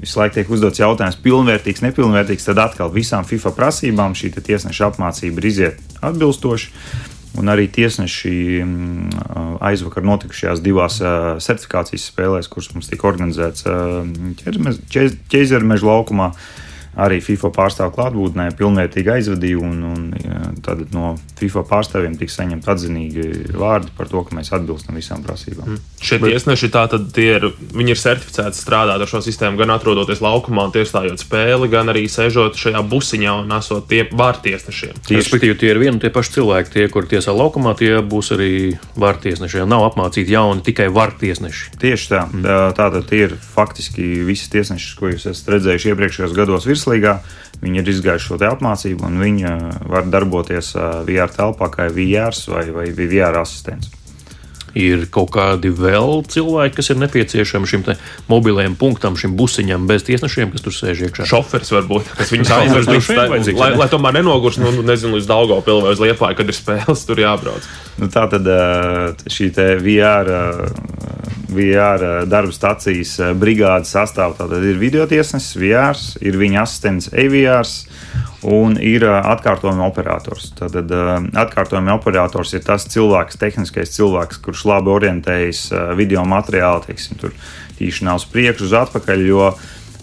visu 0.00 0.18
laiku 0.18 0.38
tiek 0.38 0.50
uzdots 0.50 0.80
jautājums, 0.80 1.18
pilnvērtīgs, 1.22 1.84
nepilnvērtīgs, 1.84 2.48
tad 2.48 2.58
atkal 2.62 2.90
visām 2.92 3.26
FIFA 3.28 3.54
prasībām 3.56 4.16
šī 4.18 4.32
tiesneša 4.34 4.90
apmācība 4.90 5.40
ir 5.40 5.48
iziet 5.52 5.96
atbilstoši. 6.02 6.72
Un 7.38 7.50
arī 7.52 7.68
tiesneši 7.70 8.32
mm, 8.64 9.58
aizvakar 9.62 10.02
notikušajās 10.08 10.62
divās 10.64 10.96
certifikācijas 11.44 12.08
spēlēs, 12.10 12.48
kuras 12.50 12.72
mums 12.74 12.88
tika 12.90 13.06
organizētas 13.06 13.68
ķēzermeža 15.30 15.86
laukumā, 15.86 16.32
arī 16.98 17.20
FIFA 17.22 17.50
pārstāvju 17.54 17.94
klātbūtnē 17.94 18.48
pilnvērtīgi 18.58 19.12
aizvadīja. 19.14 19.60
Un, 19.62 19.82
un 19.86 20.58
tad 20.64 20.82
no 20.94 21.14
FIFA 21.38 21.64
pārstāvjiem 21.68 22.16
tika 22.18 22.34
saņemti 22.34 22.70
atzinīgi 22.72 23.26
vārdi 23.58 23.92
par 23.96 24.10
to, 24.10 24.22
ka 24.26 24.36
mēs 24.36 24.50
atbilstam 24.56 24.98
visām 24.98 25.22
prasībām. 25.26 25.74
Mm. 25.74 25.84
Šie 26.02 26.18
Bet... 26.22 26.34
tiesneši 26.34 26.70
tātad 26.74 27.20
ir, 27.22 27.48
viņi 27.74 27.94
ir 27.94 28.00
certificēti 28.02 28.58
strādāt 28.58 29.02
ar 29.02 29.10
šo 29.10 29.22
sistēmu, 29.24 29.60
gan 29.60 29.74
atrodoties 29.74 30.22
laukumā 30.24 30.68
un 30.68 30.74
tiesājot 30.74 31.22
spēli, 31.22 31.70
gan 31.72 31.92
arī 31.92 32.06
sēžot 32.10 32.58
šajā 32.58 32.82
busiņā 32.90 33.36
un 33.44 33.54
esot 33.58 33.88
tie 33.90 34.04
vārtiesnešiem. 34.10 34.98
Respektīvi, 35.10 35.58
tie 35.58 35.72
ir 35.72 35.82
vieni 35.82 35.96
un 35.96 36.02
tie 36.02 36.12
paši 36.14 36.38
cilvēki, 36.38 36.74
tie, 36.74 36.86
kur 36.92 37.08
tiesā 37.10 37.34
laukumā, 37.34 37.74
tie 37.78 37.98
būs 38.02 38.32
arī 38.36 38.52
vārtiesneši. 38.98 39.64
Nav 39.68 39.86
apmācīti 39.90 40.34
jauni 40.34 40.64
tikai 40.66 40.88
vārtiesneši. 40.94 41.74
Tieši 41.82 42.10
tā. 42.12 42.24
Mm. 42.28 42.46
Tā 42.78 42.88
tad 42.94 43.14
ir 43.16 43.34
faktiski 43.38 44.22
visi 44.26 44.50
tiesneši, 44.52 44.94
ko 44.98 45.12
jūs 45.12 45.28
esat 45.30 45.52
redzējuši 45.56 45.92
iepriekšējos 45.92 46.36
gados 46.36 46.66
virslīgā. 46.88 47.18
Viņi 47.58 47.80
ir 47.82 47.88
izgājuši 47.90 48.30
šo 48.30 48.38
apmācību, 48.52 49.02
un 49.08 49.18
viņi 49.18 49.54
var 49.90 50.06
darboties 50.06 50.76
VR 51.08 51.32
telpā 51.34 51.70
kā 51.74 51.88
VR 51.90 52.34
vai, 52.52 52.68
vai 52.70 52.90
VR 52.94 53.40
asistents. 53.40 53.90
Ir 54.78 55.06
kaut 55.10 55.32
kādi 55.34 55.72
vēl 55.74 56.20
cilvēki, 56.28 56.76
kas 56.76 56.90
ir 56.92 56.98
nepieciešami 57.00 57.66
šim 57.66 57.82
mobilajam 58.28 58.76
punktam, 58.78 59.16
šim 59.18 59.32
busiņam, 59.34 59.88
bez 59.90 60.04
tiesnešiem, 60.06 60.52
kas 60.52 60.62
tur 60.62 60.76
sēž 60.76 61.02
iekšā. 61.08 61.26
Šoferis 61.26 61.72
varbūt, 61.72 62.12
kas 62.14 62.30
viņus 62.30 62.52
aizvedīs, 62.54 63.50
lai, 63.58 63.72
lai 63.80 63.88
tomēr 63.90 64.20
nenogurst, 64.20 64.60
nu, 64.62 64.70
nezinu, 64.86 65.16
līdz 65.16 65.26
Daugopilī 65.32 65.88
vai 65.88 65.96
uz 65.96 66.04
Liepāju, 66.04 66.38
kad 66.38 66.52
ir 66.52 66.58
spēles, 66.60 67.06
tur 67.08 67.24
jābrauc. 67.24 67.66
Nu, 67.98 68.12
tā 68.12 68.28
tad 68.30 68.46
šī 69.26 69.50
VR 69.82 70.30
VR 71.48 72.26
darba 72.28 72.52
stācijas 72.52 73.16
brigādes 73.40 73.94
sastāvā. 73.94 74.36
Tātad 74.36 74.64
ir 74.68 74.76
videotiesnesis, 74.80 75.56
VR, 75.56 75.96
ir 76.20 76.36
viņa 76.36 76.60
asistents 76.62 77.08
AVR 77.12 77.64
un 78.48 78.76
ir 78.78 79.02
atkārtojuma 79.08 79.88
operators. 79.88 80.52
Tad 80.58 80.76
atkārtojuma 80.78 81.96
operators 81.96 82.52
ir 82.54 82.62
tas 82.66 82.84
cilvēks, 82.92 83.40
tehniskais 83.40 83.96
cilvēks, 83.96 84.38
kurš 84.44 84.66
labi 84.68 84.92
orientējas 84.94 85.64
video 85.98 86.22
materiālu, 86.28 86.84
teiksim, 86.86 87.18
tur 87.18 87.34
tīšanā 87.80 88.14
uz 88.20 88.28
priekšu, 88.28 88.68
uz 88.68 88.78
atpakaļ. 88.84 89.26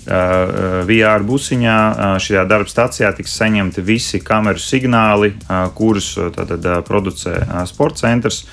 VR 0.06 1.24
busiņā 1.26 1.78
šajā 2.22 2.44
darba 2.46 2.70
stācijā 2.70 3.10
tiks 3.18 3.34
saņemti 3.40 3.82
visi 3.82 4.20
kameru 4.22 4.62
signāli, 4.62 5.32
kurus 5.74 6.12
tātad, 6.36 6.68
producē 6.86 7.40
sporta 7.66 8.04
centrs. 8.04 8.44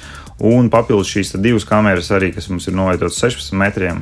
Un 0.42 0.66
papildus 0.72 1.10
šīs 1.12 1.36
divas 1.38 1.66
kameras, 1.68 2.08
arī, 2.14 2.32
kas 2.34 2.48
mums 2.50 2.66
ir 2.66 2.74
novietotas 2.74 3.20
16 3.22 3.54
metriem, 3.60 4.00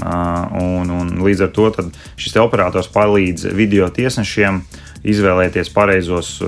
un, 0.56 0.88
un 0.88 1.10
līdz 1.20 1.44
ar 1.44 1.50
to 1.52 1.66
šis 2.16 2.38
operators 2.40 2.88
palīdz 2.94 3.50
video 3.56 3.90
tiesnešiem 3.92 4.62
izvēlēties 5.10 5.72
pareizos 5.72 6.38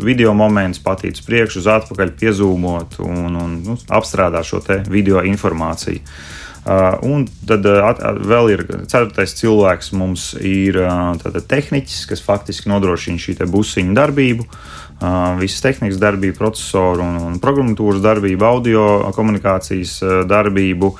video 0.00 0.32
momentus, 0.36 0.80
patīt 0.84 1.20
uz 1.20 1.26
priekšu, 1.28 1.60
uz 1.60 1.68
atpakaļ, 1.74 2.14
piezūmot 2.20 3.00
un, 3.04 3.36
un 3.44 3.58
nu, 3.66 3.76
apstrādāt 3.92 4.48
šo 4.48 4.62
video 4.88 5.20
informāciju. 5.20 6.00
Uh, 6.62 6.94
un 7.02 7.24
tad 7.42 7.64
uh, 7.66 7.80
at, 7.88 7.98
vēl 8.22 8.52
ir 8.52 8.60
ceturtais 8.86 9.32
cilvēks, 9.34 9.88
mums 9.98 10.28
ir 10.38 10.76
uh, 10.78 11.16
tehniķis, 11.50 12.04
kas 12.06 12.22
faktiski 12.22 12.70
nodrošina 12.70 13.18
šī 13.18 13.34
busiņu 13.50 13.96
darbību. 13.98 14.46
Visas 15.40 15.62
tehnikas 15.64 15.98
darbību, 15.98 16.36
procesoru 16.38 17.02
un, 17.02 17.16
un 17.26 17.38
programmatūras 17.42 18.02
darbību, 18.04 18.46
audio 18.46 18.84
komunikācijas 19.16 19.96
darbību. 20.30 20.92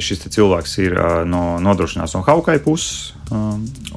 Šis 0.00 0.24
cilvēks 0.32 0.78
ir 0.80 0.96
no, 1.28 1.44
nodrošinās 1.60 2.16
no 2.16 2.24
Haukai 2.24 2.56
puses. 2.64 3.12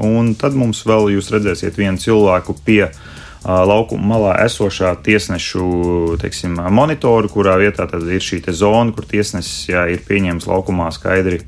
Un 0.03 0.33
tad 0.39 0.57
mums 0.59 0.83
vēl 0.87 1.13
jūs 1.15 1.31
redzēsiet 1.33 1.79
vienu 1.79 2.01
cilvēku 2.01 2.57
pie 2.65 2.89
laukuma 3.43 4.05
malā 4.13 4.35
esošā 4.45 4.93
tiesnešu 5.03 6.17
teiksim, 6.21 6.55
monitoru, 6.71 7.31
kurā 7.31 7.57
vietā 7.59 7.87
ir 7.91 8.23
šī 8.23 8.39
zona, 8.55 8.93
kur 8.95 9.07
tiesnesis 9.07 9.67
ja 9.69 9.83
ir 9.91 10.03
pieņēmis 10.07 10.47
laukumā 10.47 10.91
skaidri 10.95 11.41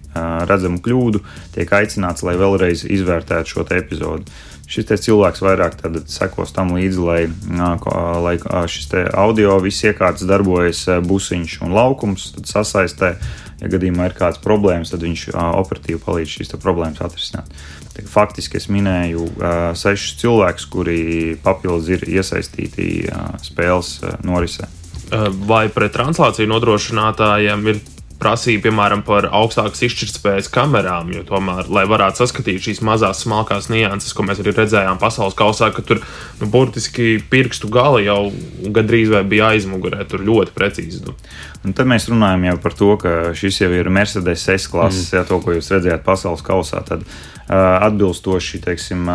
redzamu 0.49 0.82
kļūdu, 0.84 1.24
tiek 1.55 1.72
aicināts, 1.72 2.26
lai 2.28 2.36
vēlreiz 2.39 2.84
izvērtētu 2.88 3.55
šo 3.55 3.68
epizodi 3.76 4.28
šis 4.70 4.89
cilvēks 5.05 5.43
vairāk 5.45 5.78
sekos 6.09 6.53
tam 6.55 6.74
līdzi, 6.76 7.01
lai, 7.05 7.22
lai 8.26 8.36
šis 8.72 8.91
audio 9.13 9.59
viss 9.63 9.86
iekārtas 9.86 10.26
darbojas 10.30 10.86
busiņš 11.05 11.59
un 11.66 11.76
laukums, 11.76 12.32
sasaistē. 12.49 13.16
Ja 13.61 13.70
gadījumā 13.72 14.09
ir 14.09 14.16
kādas 14.18 14.41
problēmas, 14.43 14.89
tad 14.91 15.05
viņš 15.05 15.30
operatīvi 15.32 16.01
palīdz 16.03 16.34
šīs 16.34 16.49
problēmas 16.59 16.99
atrisināt. 17.05 17.53
Faktiski 18.11 18.59
es 18.59 18.68
minēju 18.68 19.30
sešus 19.80 20.18
cilvēkus, 20.20 20.66
kuri 20.74 20.97
papildus 21.43 21.88
ir 21.95 22.03
iesaistīti 22.18 23.05
spēles 23.47 23.93
norisē. 24.28 24.68
Vai 25.47 25.70
pret 25.72 25.95
translāciju 25.95 26.49
nodrošinātājiem 26.51 27.63
ir 27.72 27.80
prasīja, 28.20 28.61
piemēram, 28.63 29.01
par 29.05 29.28
augstākas 29.36 29.84
izšķirtspējas 29.88 30.49
kamerām, 30.53 31.11
jo 31.16 31.24
tomēr, 31.28 31.68
lai 31.74 31.84
varētu 31.89 32.22
saskatīt 32.22 32.63
šīs 32.68 32.82
mazās, 32.86 33.24
smalkās 33.26 33.70
nianses, 33.72 34.13
ko 34.16 34.26
mēs 34.28 34.41
arī 34.43 34.53
redzējām 34.55 34.99
pasaules 35.01 35.38
kausā, 35.38 35.72
ka 35.76 35.84
tur 35.86 36.01
nu, 36.39 36.49
burtiski 36.51 37.18
pirkstu 37.32 37.70
gali 37.74 38.07
jau 38.07 38.32
gandrīz 38.76 39.11
vai 39.13 39.24
bija 39.28 39.51
aizmugurē, 39.55 40.05
tur 40.09 40.24
ļoti 40.26 40.55
precīzi. 40.55 41.03
Nu. 41.05 41.16
Un 41.66 41.76
tad 41.76 41.89
mēs 41.91 42.09
runājam 42.11 42.47
jau 42.49 42.57
par 42.63 42.80
to, 42.80 42.91
ka 43.01 43.16
šis 43.38 43.63
jau 43.66 43.72
ir 43.76 43.91
Mercedes 43.93 44.47
S 44.47 44.70
klases, 44.72 45.09
mm. 45.09 45.18
ja 45.20 45.26
to, 45.28 45.41
ko 45.43 45.57
jūs 45.57 45.72
redzējāt 45.76 46.05
pasaules 46.05 46.45
kausā. 46.45 46.84
Tad, 46.88 47.03
atbilstoši 47.50 48.62
teiksim, 48.64 49.06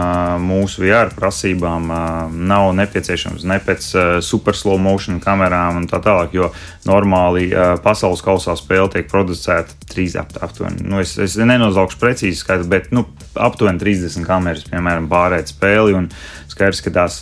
mūsu 0.45 0.85
VR 0.85 1.11
prasībām, 1.16 1.91
nav 2.31 2.70
nepieciešams 2.78 3.47
ne 3.49 3.59
pēc 3.64 3.89
super 4.22 4.57
slow 4.57 4.78
motion 4.78 5.18
kamerām 5.22 5.81
un 5.83 5.89
tā 5.91 5.99
tālāk, 6.05 6.37
jo 6.39 6.51
normāli 6.87 7.49
pasaules 7.85 8.22
kausā 8.24 8.55
spēle 8.59 8.91
tiek 8.95 9.11
producēta 9.11 9.74
trīs 9.91 10.14
aptuveni. 10.20 10.85
Nu, 10.87 11.01
es, 11.03 11.16
es 11.18 11.35
nenozaugšu 11.41 11.99
precīzi 12.01 12.39
skaidrs, 12.45 12.70
bet 12.70 12.93
nu, 12.95 13.07
aptuveni 13.35 13.83
30 13.83 14.26
kameras, 14.28 14.68
piemēram, 14.70 15.11
pārēt 15.11 15.51
spēli. 15.51 15.97
Un, 15.99 16.11
skaidrs, 16.51 16.83
ka 16.85 16.93
tās 16.93 17.18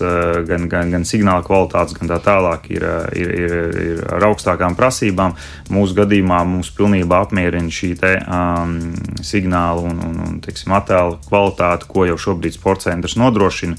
gan, 0.48 0.66
gan, 0.70 0.90
gan 0.92 1.04
signāla 1.06 1.44
kvalitātes, 1.46 1.96
gan 1.98 2.10
tā 2.10 2.18
tālāk 2.24 2.68
ir, 2.74 2.84
ir, 3.18 3.32
ir, 3.44 3.54
ir 3.84 4.02
ar 4.16 4.28
augstākām 4.30 4.76
prasībām. 4.78 5.36
Mūsu 5.74 5.96
gadījumā 5.98 6.40
mums 6.48 6.72
pilnībā 6.74 7.22
apmierina 7.26 7.72
šī 7.72 7.92
te, 8.00 8.14
um, 8.24 8.76
signāla 9.24 9.84
un, 9.86 10.00
un, 10.04 10.20
un 10.26 10.40
teiksim, 10.44 10.74
attēla 10.98 11.18
kvalitāte, 11.28 11.88
ko 11.88 12.06
jau 12.08 12.18
šobrīd 12.18 12.56
sports 12.56 12.88
centrs 12.88 13.16
nodrošina. 13.18 13.78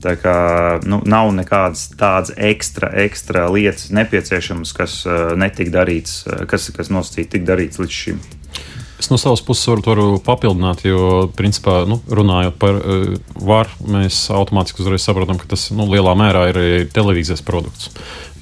Tā 0.00 0.16
kā 0.16 0.34
nu, 0.88 1.02
nav 1.04 1.28
nekādas 1.36 1.90
tādas 1.92 2.32
ekstra, 2.36 2.88
ekstra 3.04 3.50
lietas 3.52 3.90
nepieciešamas, 3.92 4.72
kas 4.72 5.02
uh, 5.04 5.34
netika 5.36 5.74
darīts, 5.82 6.22
kas, 6.48 6.70
kas 6.72 6.88
nosacīti 6.88 7.36
tik 7.36 7.44
darīts 7.48 7.80
līdz 7.82 7.98
šim. 7.98 8.22
Es 9.00 9.08
no 9.08 9.16
savas 9.20 9.40
puses 9.44 9.64
varu, 9.68 9.84
varu 9.84 10.06
papildināt, 10.24 10.82
jo, 10.84 11.28
principā, 11.36 11.82
nu, 11.88 12.00
runājot 12.08 12.56
par 12.60 12.80
uh, 12.80 13.12
varu, 13.36 13.92
mēs 13.92 14.22
automātiski 14.32 14.84
uzreiz 14.84 15.04
saprotam, 15.04 15.40
ka 15.40 15.52
tas 15.52 15.68
nu, 15.76 15.84
lielā 15.92 16.16
mērā 16.16 16.48
ir 16.48 16.62
televīzijas 16.96 17.44
produkts 17.44 17.92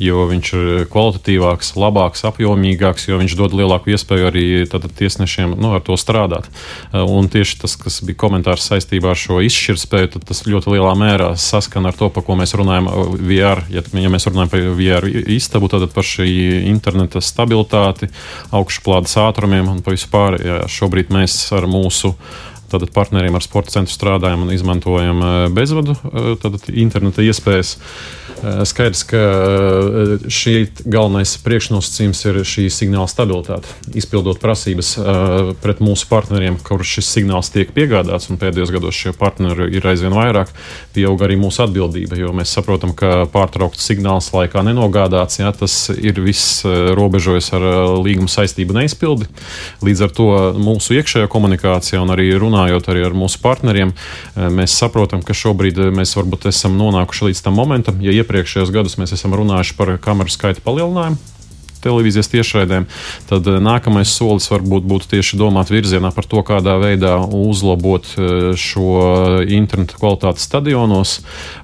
jo 0.03 0.25
viņš 0.31 0.53
ir 0.55 0.87
kvalitatīvāks, 0.93 1.73
labāks, 1.79 2.25
apjomīgāks, 2.29 3.09
jo 3.11 3.19
viņš 3.21 3.37
dod 3.39 3.57
lielāku 3.59 3.93
iespēju 3.95 4.29
arī 4.31 4.45
tiesnešiem 4.69 5.55
nu, 5.59 5.73
ar 5.77 5.85
to 5.85 5.97
strādāt. 6.01 6.49
Uh, 6.93 7.05
un 7.05 7.31
tieši 7.33 7.61
tas, 7.63 7.77
kas 7.81 8.01
bija 8.07 8.19
komentārs 8.21 8.67
saistībā 8.71 9.13
ar 9.13 9.19
šo 9.19 9.41
izšķirtspēju, 9.47 10.23
tas 10.29 10.45
ļoti 10.49 10.75
lielā 10.77 10.95
mērā 10.99 11.33
saskana 11.39 11.93
ar 11.93 11.99
to, 11.99 12.11
par 12.15 12.27
ko 12.27 12.39
mēs 12.39 12.55
runājam 12.59 12.91
uh, 12.91 13.15
VR. 13.19 13.65
Ja, 13.73 13.85
ja 13.85 14.13
mēs 14.13 14.29
runājam 14.31 14.53
par 14.55 14.69
VR 14.79 15.09
istabu, 15.39 15.71
tad 15.73 15.89
par 15.95 16.07
šī 16.07 16.29
interneta 16.69 17.23
stabilitāti, 17.25 18.11
augšuplādes 18.55 19.19
ātrumiem 19.23 19.73
un 19.73 19.83
vispār. 19.87 20.39
Ja 20.45 20.61
šobrīd 20.71 21.13
mēs 21.15 21.41
ar 21.57 21.67
mūsu 21.71 22.15
Tātad 22.69 22.93
partneriem 22.95 23.37
ar 23.39 23.45
sporta 23.45 23.79
centru 23.79 23.95
strādājam 23.95 24.45
un 24.45 24.53
izmantojam 24.53 25.23
bezvadu 25.57 25.97
tātad, 26.43 26.69
interneta 26.69 27.25
iespējas. 27.25 27.77
Skaidrs, 28.39 29.01
ka 29.09 29.21
šī 30.31 30.53
galvenais 30.87 31.33
priekšnosacījums 31.43 32.21
ir 32.29 32.37
šī 32.47 32.69
signāla 32.71 33.09
stabilitāte. 33.11 33.73
Izpildot 33.99 34.39
prasības 34.39 34.93
pret 35.59 35.81
mūsu 35.83 36.07
partneriem, 36.11 36.61
kurš 36.63 36.99
šis 36.99 37.09
signāls 37.17 37.51
tiek 37.51 37.73
piegādāts, 37.75 38.29
un 38.31 38.39
pēdējos 38.39 38.71
gados 38.77 38.95
šie 38.95 39.11
partneri 39.19 39.67
ir 39.75 39.89
aizvien 39.91 40.15
vairāk, 40.15 40.53
pieaug 40.95 41.25
arī 41.27 41.39
mūsu 41.41 41.65
atbildība, 41.65 42.21
jo 42.21 42.31
mēs 42.37 42.53
saprotam, 42.55 42.93
ka 42.95 43.25
pārtraukts 43.33 43.89
signāls 43.91 44.31
laikā 44.37 44.63
nenogādāts, 44.69 45.41
jā, 45.41 45.51
tas 45.57 45.75
ir 45.97 46.21
viss 46.23 46.63
robežojas 46.69 47.51
ar 47.59 47.67
līguma 48.05 48.31
saistību 48.31 48.77
neizpildi. 48.79 49.27
Līdz 49.83 50.05
ar 50.07 50.15
to 50.15 50.29
mūsu 50.63 50.95
iekšējā 51.01 51.27
komunikācijā 51.33 52.05
un 52.05 52.15
arī 52.15 52.31
runājot 52.59 52.91
arī 52.91 53.07
ar 53.07 53.15
mūsu 53.17 53.41
partneriem, 53.43 53.95
mēs 54.35 54.77
saprotam, 54.81 55.23
ka 55.23 55.37
šobrīd 55.37 55.79
mēs 55.95 56.17
varbūt 56.19 56.49
esam 56.51 56.79
nonākuši 56.81 57.31
līdz 57.31 57.43
tam 57.47 57.59
momentam, 57.59 58.03
ja 58.03 58.15
iepriekšējos 58.19 58.75
gados 58.75 58.99
mēs 58.99 59.15
esam 59.15 59.37
runājuši 59.39 59.79
par 59.79 59.97
kameru 60.03 60.33
skaita 60.33 60.65
palielinājumu 60.67 61.38
televīzijas 61.85 62.31
tiešraidēm, 62.33 62.87
tad 63.29 63.49
nākamais 63.63 64.11
solis 64.13 64.49
varbūt 64.53 64.87
būtu 64.89 65.11
tieši 65.15 65.39
domāt 65.41 65.73
virzienā 65.73 66.13
par 66.15 66.29
to, 66.29 66.43
kādā 66.47 66.77
veidā 66.81 67.17
uzlabot 67.25 68.07
šo 68.59 68.89
internetu 69.45 69.99
kvalitāti 69.99 70.43
stadionos, 70.43 71.19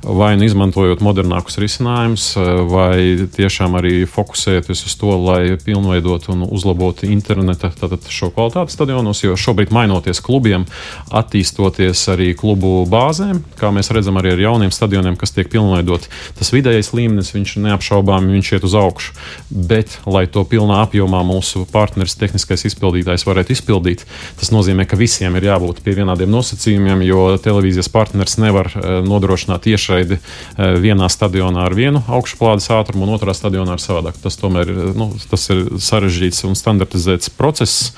vai 0.05 0.35
nu 0.39 0.47
izmantojot 0.49 1.03
modernākus 1.05 1.59
risinājumus, 1.63 2.29
vai 2.71 3.29
tiešām 3.35 3.79
arī 3.79 4.05
fokusēties 4.11 4.85
uz 4.89 4.97
to, 5.01 5.15
lai 5.25 5.57
pilnveidot 5.65 6.29
un 6.35 6.45
uzlabotu 6.47 7.09
interneta 7.11 7.73
šo 8.09 8.31
kvalitāti 8.35 8.75
stadionos, 8.75 9.23
jo 9.25 9.37
šobrīd 9.39 9.73
mainoties 9.75 10.23
klubiem, 10.25 10.67
attīstoties 11.15 12.07
arī 12.13 12.33
klubu 12.39 12.83
bāzēm, 12.91 13.43
kā 13.61 13.73
mēs 13.75 13.91
redzam 13.95 14.19
arī 14.21 14.35
ar 14.35 14.45
jauniem 14.47 14.73
stadioniem, 14.75 15.19
kas 15.21 15.35
tiek 15.35 15.51
pilnveidoti, 15.53 16.11
tas 16.39 16.53
vidējais 16.55 16.93
līmenis, 16.97 17.35
viņš 17.35 17.57
neapšaubāmi 17.65 18.37
viņš 18.37 18.53
iet 18.57 18.67
uz 18.67 18.77
augšu. 18.79 19.15
Bet 19.51 19.99
lai 20.07 20.27
to 20.31 20.45
pilnā 20.49 20.81
apjomā 20.85 21.23
mūsu 21.27 21.65
partneris, 21.71 22.17
tehniskais 22.21 22.67
izpildītājs 22.69 23.27
varētu 23.27 23.55
izpildīt. 23.55 24.05
Tas 24.41 24.53
nozīmē, 24.55 24.87
ka 24.89 24.99
visiem 25.01 25.37
ir 25.39 25.49
jābūt 25.49 25.81
pie 25.85 25.97
vienādiem 25.99 26.31
nosacījumiem, 26.33 27.05
jo 27.09 27.27
televīzijas 27.43 27.91
partneris 27.93 28.39
nevar 28.43 28.71
eh, 28.75 29.01
nodrošināt 29.07 29.65
tiešraidi 29.69 30.19
eh, 30.19 30.77
vienā 30.83 31.09
stadionā 31.13 31.67
ar 31.69 31.77
vienu 31.77 32.05
augšuplādes 32.09 32.71
ātrumu 32.75 33.09
un 33.09 33.15
otrā 33.17 33.35
stadionā 33.37 33.77
ar 33.77 33.83
savādāk. 33.83 34.21
Tas 34.23 34.39
tomēr 34.41 34.71
eh, 34.71 34.93
nu, 34.99 35.11
tas 35.31 35.49
ir 35.55 35.67
sarežģīts 35.83 36.45
un 36.49 36.59
standartizēts 36.59 37.33
process 37.35 37.93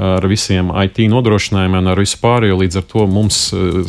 ar 0.00 0.24
visiem 0.28 0.70
IT 0.84 1.02
nodrošinājumiem 1.12 1.90
ar 1.92 2.00
visu 2.00 2.18
pārējo. 2.22 2.60
Līdz 2.60 2.80
ar 2.80 2.86
to 2.90 3.06
mums 3.10 3.40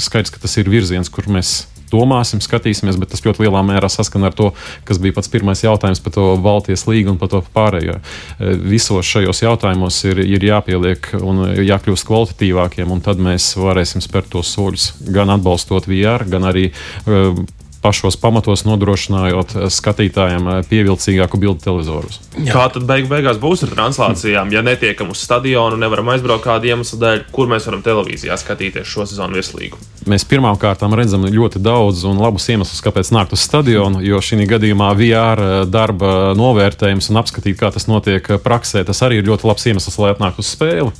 skaidrs, 0.04 0.34
ka 0.34 0.42
tas 0.44 0.58
ir 0.60 0.70
virziens, 0.72 1.10
kur 1.12 1.28
mēs 1.32 1.71
domāsim, 1.92 2.42
skatīsimies, 2.44 3.00
bet 3.02 3.14
tas 3.14 3.24
ļoti 3.26 3.46
lielā 3.46 3.64
mērā 3.68 3.89
saskan 3.92 4.28
ar 4.28 4.36
to, 4.38 4.52
kas 4.88 5.02
bija 5.02 5.18
pats 5.18 5.32
pirmais 5.32 5.64
jautājums 5.64 6.02
par 6.04 6.16
to 6.16 6.28
Baltijas 6.42 6.88
līgu 6.89 7.14
un 7.14 7.22
par 7.22 7.32
to 7.34 7.44
pārējo. 7.56 8.00
E, 8.00 8.56
visos 8.74 9.08
šajos 9.08 9.44
jautājumos 9.44 10.02
ir, 10.10 10.24
ir 10.26 10.50
jāpieliek 10.52 11.14
un 11.22 11.46
jākļūst 11.62 12.08
kvalitatīvākiem, 12.10 12.92
un 12.92 13.04
tad 13.06 13.22
mēs 13.22 13.54
varēsim 13.60 14.04
spērt 14.04 14.32
tos 14.36 14.54
soļus 14.56 14.92
gan 15.12 15.34
atbalstot 15.34 15.89
VR, 15.92 16.26
gan 16.30 16.48
arī 16.50 16.70
uh, 16.72 17.42
pašos 17.82 18.18
pamatos 18.22 18.64
nodrošinājot 18.68 19.56
skatītājiem 19.74 20.50
pievilcīgāku 20.70 21.39
bildu 21.42 21.66
televizorus. 21.66 22.20
Jā. 22.38 22.54
Kā 22.54 22.68
tad 22.76 22.86
beig 22.89 23.10
beigās 23.12 23.42
būs 23.42 23.66
ar 23.66 23.74
translācijām? 23.74 24.54
Ja 24.54 24.62
netiekam 24.66 25.12
uz 25.14 25.24
stadionu, 25.26 25.80
nevaram 25.82 26.14
aizbraukt 26.14 26.46
kādu 26.46 26.72
iemeslu 26.72 27.02
dēļ, 27.02 27.26
kur 27.34 27.50
mēs 27.52 27.68
varam 27.70 27.84
televīzijā 27.86 28.38
skatīties 28.39 28.89
šo 28.89 29.08
sezonu 29.10 29.39
virslīgu? 29.39 29.82
Mēs 30.10 30.24
pirmkārt 30.26 30.82
redzam 30.97 31.28
ļoti 31.30 31.60
daudz 31.62 32.06
un 32.10 32.18
labus 32.18 32.47
iemeslus, 32.49 32.82
kāpēc 32.82 33.12
nākt 33.14 33.36
uz 33.36 33.43
stadionu, 33.45 34.02
jo 34.02 34.18
šī 34.18 34.47
gadījumā 34.49 34.89
VR 34.97 35.41
darba 35.70 36.32
novērtējums 36.38 37.12
un 37.12 37.22
apskatīt, 37.22 37.60
kā 37.60 37.70
tas 37.74 37.86
notiek 37.86 38.26
praksē, 38.41 38.82
tas 38.88 39.04
arī 39.06 39.22
ir 39.22 39.30
ļoti 39.30 39.45
labs 39.45 39.68
iemesls, 39.70 39.99
lai 40.02 40.16
atnāktu 40.16 40.41
uz 40.41 40.49
spēli. 40.56 40.95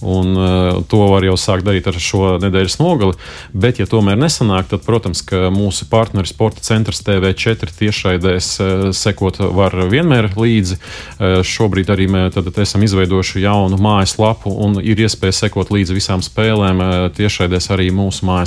Un, 0.00 0.36
uh, 0.36 0.82
to 0.84 0.98
var 1.08 1.24
jau 1.24 1.38
sākt 1.40 1.64
darīt 1.64 1.86
ar 1.88 1.96
šo 1.96 2.34
nedēļas 2.42 2.76
nogali. 2.82 3.16
Bet, 3.56 3.78
ja 3.80 3.86
tomēr 3.88 4.18
nesanāk, 4.20 4.68
tad, 4.68 4.82
protams, 4.84 5.22
mūsu 5.54 5.86
partneris 5.88 6.34
Sporta 6.34 6.60
centrs 6.60 7.00
TV4 7.06 7.72
tiešraidēs 7.78 8.50
uh, 8.60 8.84
sekot 8.92 9.40
var 9.56 9.72
vienmēr 9.88 10.34
līdzi. 10.36 10.76
Uh, 10.76 11.38
šobrīd 11.40 11.92
arī 11.94 12.10
mēs 12.12 12.36
esam 12.66 12.84
izveidojuši 12.84 13.46
jaunu 13.46 13.80
mājaslapu 13.80 14.52
un 14.52 14.76
ir 14.84 15.00
iespēja 15.00 15.40
sekot 15.40 15.72
līdzi 15.72 15.96
visām 15.96 16.24
spēlēm 16.24 16.84
uh, 16.84 16.96
tiešraidēs 17.16 17.72
arī 17.72 17.88
mūsu 17.94 18.28
mājaslapā. 18.28 18.45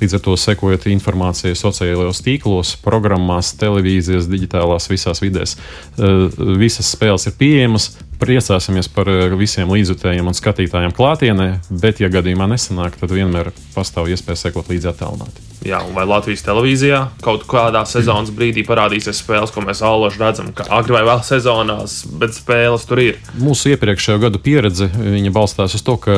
Līdz 0.00 0.18
ar 0.18 0.24
to 0.24 0.34
sekojot 0.40 0.88
informācijai 0.90 1.54
sociālajos 1.58 2.22
tīklos, 2.24 2.74
programmās, 2.84 3.52
televīzijas, 3.60 4.30
digitālās 4.32 4.90
visās 4.90 5.22
vidēs. 5.22 5.54
Uh, 5.98 6.26
visas 6.58 6.90
spēles 6.96 7.28
ir 7.30 7.38
pieejamas 7.38 7.92
priecāsimies 8.24 8.88
par 8.94 9.10
eh, 9.10 9.32
visiem 9.38 9.70
līdzjutējiem 9.74 10.30
un 10.30 10.36
skatītājiem 10.36 10.94
klātienē, 10.96 11.48
bet, 11.70 12.00
ja 12.02 12.12
gadījumā 12.12 12.48
nesanāk, 12.54 12.98
tad 13.00 13.12
vienmēr 13.14 13.52
pastāv 13.74 14.10
iespēja 14.12 14.46
sekot 14.46 14.70
līdzi 14.72 14.90
attālināti. 14.92 15.53
Jā, 15.64 15.78
vai 15.96 16.04
Latvijas 16.04 16.42
televīzijā 16.44 16.98
kaut 17.24 17.46
kādā 17.48 17.80
sezonas 17.88 18.28
brīdī 18.36 18.66
parādīsies 18.68 19.22
spēles, 19.22 19.52
ko 19.54 19.62
mēs 19.64 19.80
allaž 19.84 20.18
redzam, 20.20 20.50
ka 20.52 20.66
agri 20.76 20.92
vai 20.92 21.04
vēl 21.08 21.22
sezonās, 21.24 22.02
bet 22.20 22.36
spēles 22.36 22.84
tur 22.88 23.00
ir. 23.00 23.20
Mūsu 23.40 23.72
iepriekšējo 23.72 24.20
gadu 24.26 24.40
pieredze 24.44 24.90
balstās 25.34 25.74
uz 25.78 25.84
to, 25.86 25.96
ka 26.04 26.12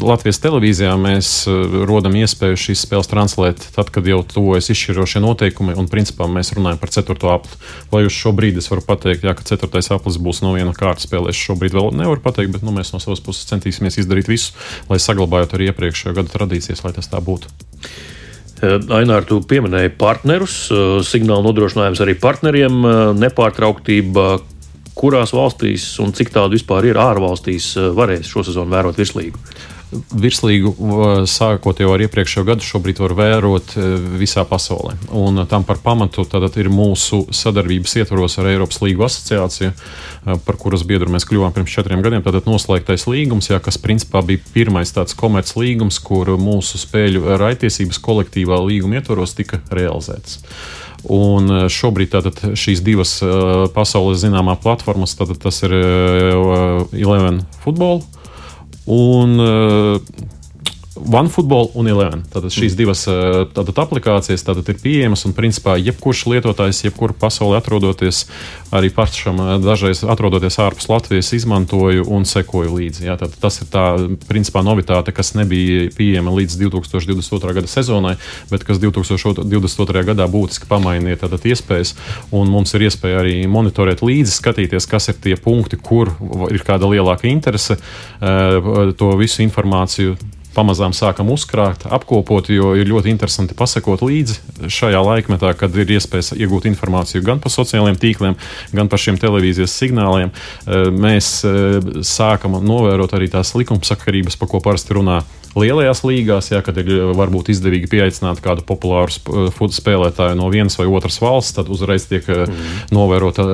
Latvijas 0.00 0.40
televīzijā 0.44 0.94
mēs 1.00 1.32
eh, 1.50 1.74
rodam 1.90 2.14
iespēju 2.20 2.60
šīs 2.68 2.84
spēles 2.86 3.10
translēt 3.10 3.66
tad, 3.74 3.90
kad 3.90 4.06
jau 4.06 4.20
tuvojas 4.26 4.70
izšķirošie 4.70 5.22
noteikumi, 5.24 5.74
un 5.74 5.90
principā 5.90 6.30
mēs 6.30 6.54
runājam 6.54 6.78
par 6.80 6.94
4. 6.94 7.18
apli. 7.34 7.60
Vai 7.90 8.04
uz 8.06 8.14
šo 8.14 8.30
brīdi 8.36 8.62
es 8.62 8.70
varu 8.70 8.86
pateikt, 8.86 9.26
jā, 9.26 9.34
ka 9.34 9.42
4. 9.50 9.82
aplis 9.96 10.20
būs 10.22 10.44
no 10.44 10.54
viena 10.54 10.72
kārta 10.76 11.02
spēlē, 11.02 11.34
es 11.34 11.42
šobrīd 11.42 11.74
vēl 11.74 11.90
nevaru 11.98 12.22
pateikt, 12.22 12.54
bet 12.54 12.62
nu, 12.66 12.74
mēs 12.76 12.94
no 12.94 13.02
savas 13.02 13.22
puses 13.24 13.48
centīsimies 13.50 13.98
izdarīt 14.00 14.30
visu, 14.30 14.54
lai 14.90 15.02
saglabājot 15.02 15.58
arī 15.58 15.70
iepriekšējo 15.72 16.16
gadu 16.20 16.32
tradīcijas, 16.32 16.84
lai 16.86 16.94
tas 16.96 17.10
tā 17.10 17.18
būtu 17.24 17.39
būtu. 17.40 17.56
Eh, 18.60 18.76
Ainār, 18.92 19.24
tu 19.24 19.40
pieminēji 19.40 19.94
partnerus, 19.96 20.70
eh, 20.70 21.00
signāla 21.00 21.44
nodrošinājums 21.48 22.00
arī 22.04 22.14
partneriem, 22.20 22.84
eh, 22.84 23.14
nepārtrauktība. 23.16 24.42
Kurās 24.94 25.32
valstīs 25.32 25.98
un 25.98 26.12
cik 26.12 26.28
tādu 26.28 26.58
vispār 26.58 26.84
ir 26.84 26.96
ārvalstīs 27.00 27.72
varēs 27.96 28.28
šo 28.28 28.44
sezonu 28.44 28.68
vērot 28.68 28.98
virslīgu? 28.98 29.38
Virslīgu, 29.90 30.70
sākot 31.28 31.80
jau 31.82 31.90
ar 31.94 32.02
iepriekšējo 32.04 32.44
gadu, 32.46 32.64
šobrīd 32.64 33.00
var 33.02 33.14
vērot 33.18 33.72
e, 33.74 33.86
visā 34.20 34.44
pasaulē. 34.46 34.94
Un 35.18 35.42
tam 35.50 35.64
par 35.66 35.80
pamatu 35.82 36.24
ir 36.60 36.70
mūsu 36.70 37.24
sadarbības 37.34 37.96
ietvaros 38.02 38.38
ar 38.38 38.50
Eiropas 38.52 38.80
Līgu 38.84 39.06
asociāciju, 39.06 39.72
par 40.46 40.58
kuras 40.60 40.84
biedru 40.86 41.10
mēs 41.10 41.26
kļuvām 41.26 41.54
pirms 41.56 41.74
četriem 41.74 42.04
gadiem. 42.04 42.22
Tātad 42.22 42.46
noslēgtais 42.46 43.08
līgums, 43.10 43.50
jā, 43.50 43.58
kas 43.62 43.80
principā 43.82 44.22
bija 44.26 44.44
pirmais 44.54 44.94
tāds 44.94 45.16
komerc 45.18 45.50
līgums, 45.58 45.98
kur 46.04 46.30
mūsu 46.38 46.78
spēļu 46.80 47.38
raitiesības 47.40 47.98
kolektīvā 48.04 48.60
līguma 48.68 49.00
ietvaros 49.00 49.34
tika 49.38 49.62
realizētas. 49.74 50.38
Un 51.10 51.66
šobrīd 51.72 52.12
tātad, 52.12 52.42
šīs 52.60 52.82
divas 52.84 53.16
pasaules 53.74 54.20
zināmā 54.20 54.58
platformas, 54.60 55.16
tātad, 55.16 55.40
tas 55.40 55.62
ir 55.64 55.74
Eleven 56.92 57.40
Football 57.64 58.04
un 58.86 59.38
uh, 59.38 60.00
OneFootball 61.00 61.70
un 61.78 61.88
Eleven. 61.88 62.22
Tātad 62.30 62.52
šīs 62.52 62.74
mm. 62.74 62.78
divas 62.78 63.02
eh, 63.10 63.42
tātad, 63.54 63.76
aplikācijas 63.82 64.44
tātad, 64.46 64.68
ir 64.70 64.78
pieejamas 64.82 65.24
un, 65.28 65.34
principā, 65.36 65.76
jebkurš 65.80 66.24
lietotājs, 66.30 66.82
jebkur 66.86 67.14
pasaulē 67.18 67.60
atrodoties, 67.60 68.24
arī 68.74 68.90
pašam 68.94 69.40
eh, 69.40 69.52
dažreiz 69.64 70.02
atrodoties 70.04 70.58
ārpus 70.62 70.90
Latvijas, 70.90 71.32
izmantoju 71.36 72.06
un 72.12 72.26
sekoju 72.28 72.74
līdzi. 72.76 73.06
Jā, 73.08 73.16
tātad, 73.20 73.38
tas 73.42 73.60
ir 73.62 73.70
tā, 73.72 73.84
principā, 74.28 74.64
novitāte, 74.66 75.14
kas 75.16 75.32
nebija 75.38 75.90
pieejama 75.96 76.34
līdz 76.36 76.58
2022. 76.64 77.54
gada 77.60 77.70
sezonai, 77.70 78.16
bet 78.52 78.66
kas 78.68 78.82
2022. 78.82 80.04
gadā 80.12 80.28
būtiski 80.30 80.68
pamainīja 80.70 81.24
tātad, 81.24 81.46
iespējas. 81.50 81.94
Un 82.36 82.50
mums 82.52 82.74
ir 82.76 82.88
iespēja 82.88 83.22
arī 83.24 83.38
monitorēt 83.50 84.04
līdzi, 84.06 84.36
skatīties, 84.36 84.88
kas 84.90 85.10
ir 85.12 85.20
tie 85.22 85.38
punkti, 85.40 85.80
kur 85.80 86.12
ir 86.50 86.66
kāda 86.66 86.90
lielāka 86.90 87.30
interese, 87.30 87.78
eh, 88.20 88.92
to 88.98 89.14
visu 89.20 89.42
informāciju 89.46 90.18
pamazām 90.60 90.94
sākam 90.96 91.32
uzkrāt, 91.32 91.86
apkopot, 91.88 92.50
jo 92.52 92.74
ir 92.78 92.88
ļoti 92.90 93.12
interesanti 93.12 93.56
pasakot 93.56 94.04
līdzi 94.04 94.68
šajā 94.70 95.00
laikmetā, 95.06 95.54
kad 95.58 95.74
ir 95.80 95.94
iespējas 95.96 96.34
iegūt 96.36 96.68
informāciju 96.70 97.24
gan 97.26 97.40
par 97.42 97.54
sociālajiem 97.54 97.98
tīkliem, 98.00 98.38
gan 98.76 98.90
par 98.92 99.00
šiem 99.00 99.18
televīzijas 99.20 99.76
signāliem. 99.80 100.32
Mēs 101.00 101.32
eh, 101.48 101.78
sākam 102.06 102.58
novērot 102.60 103.16
arī 103.16 103.30
tās 103.32 103.54
likumsakarības, 103.56 104.38
par 104.40 104.52
ko 104.52 104.62
parasti 104.64 104.98
runā 104.98 105.22
lielajās 105.58 106.04
līgās, 106.06 106.50
jā, 106.52 106.60
kad 106.64 106.78
ir 106.82 106.90
varbūt 107.16 107.50
izdevīgi 107.54 107.90
pieaicināt 107.90 108.42
kādu 108.44 108.64
populāru 108.66 109.50
futbola 109.50 109.76
spēlētāju 109.80 110.36
no 110.38 110.48
vienas 110.52 110.76
vai 110.78 110.86
otras 110.90 111.18
valsts, 111.22 111.54
tad 111.56 111.70
uzreiz 111.72 112.06
tiek 112.10 112.26
mm. 112.26 112.68
novērota 112.94 113.44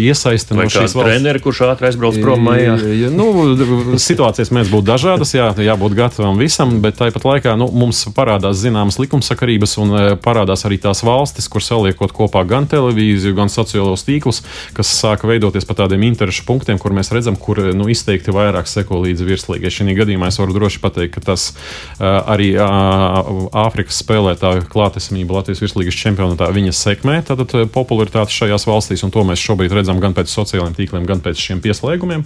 iesaiste 0.00 0.56
no 0.56 0.66
šīs 0.66 0.94
valsts. 0.96 1.08
Treneri, 1.08 1.42
kurš 1.42 1.62
ātri 1.68 1.90
aizbrauc 1.90 2.18
prom 2.22 2.46
mājā. 2.48 2.76
Nu, 3.12 3.96
situācijas 4.00 4.52
mēdz 4.54 4.72
būt 4.72 4.88
dažādas, 4.88 5.34
jā, 5.36 5.50
jābūt 5.64 5.96
gatavam 5.98 6.40
visam, 6.40 6.78
bet 6.84 6.98
tāpat 7.00 7.26
laikā 7.28 7.56
nu, 7.60 7.68
mums 7.72 8.04
parādās 8.16 8.60
zināmas 8.62 8.98
likumsakarības 9.02 9.76
un 9.82 9.96
parādās 10.22 10.66
arī 10.68 10.80
tās 10.82 11.02
valstis, 11.06 11.48
kur 11.52 11.64
saliekot 11.64 12.14
kopā 12.16 12.44
gan 12.48 12.68
televīziju, 12.70 13.36
gan 13.38 13.52
sociālos 13.52 14.06
tīklus, 14.06 14.42
kas 14.76 14.92
sāka 15.02 15.28
veidoties 15.30 15.66
pa 15.68 15.76
tādiem 15.82 16.06
interešu 16.10 16.46
punktiem, 16.48 16.80
kur 16.82 16.94
mēs 16.96 17.12
redzam, 17.14 17.38
kur 17.40 17.60
nu, 17.76 17.88
izteikti 17.92 18.34
vairāk 18.34 18.70
seko 18.70 19.02
līdzi 19.06 19.28
virslīgai. 19.28 19.72
Šī 19.72 19.96
gadījumā 19.98 20.30
es 20.30 20.38
varu 20.40 20.56
droši 20.56 20.82
pateikt, 20.82 21.16
ka 21.16 21.24
tas 21.32 21.41
uh, 21.50 22.22
arī 22.32 22.52
Āfrikas 22.58 24.00
spēlētāju 24.02 24.66
klātesamība 24.72 25.38
Latvijas 25.38 25.62
virslīgas 25.64 25.98
čempionātā 25.98 26.48
viņa 26.54 26.74
sekmē 26.76 27.18
tātad 27.26 27.54
popularitāti 27.74 28.34
šajās 28.34 28.66
valstīs, 28.68 29.02
un 29.06 29.12
to 29.14 29.24
mēs 29.26 29.42
šobrīd 29.42 29.74
redzam 29.74 30.00
gan 30.02 30.14
pēc 30.16 30.30
sociālajiem 30.32 30.76
tīkliem, 30.78 31.06
gan 31.08 31.22
pēc 31.24 31.40
šiem 31.40 31.62
pieslēgumiem 31.64 32.24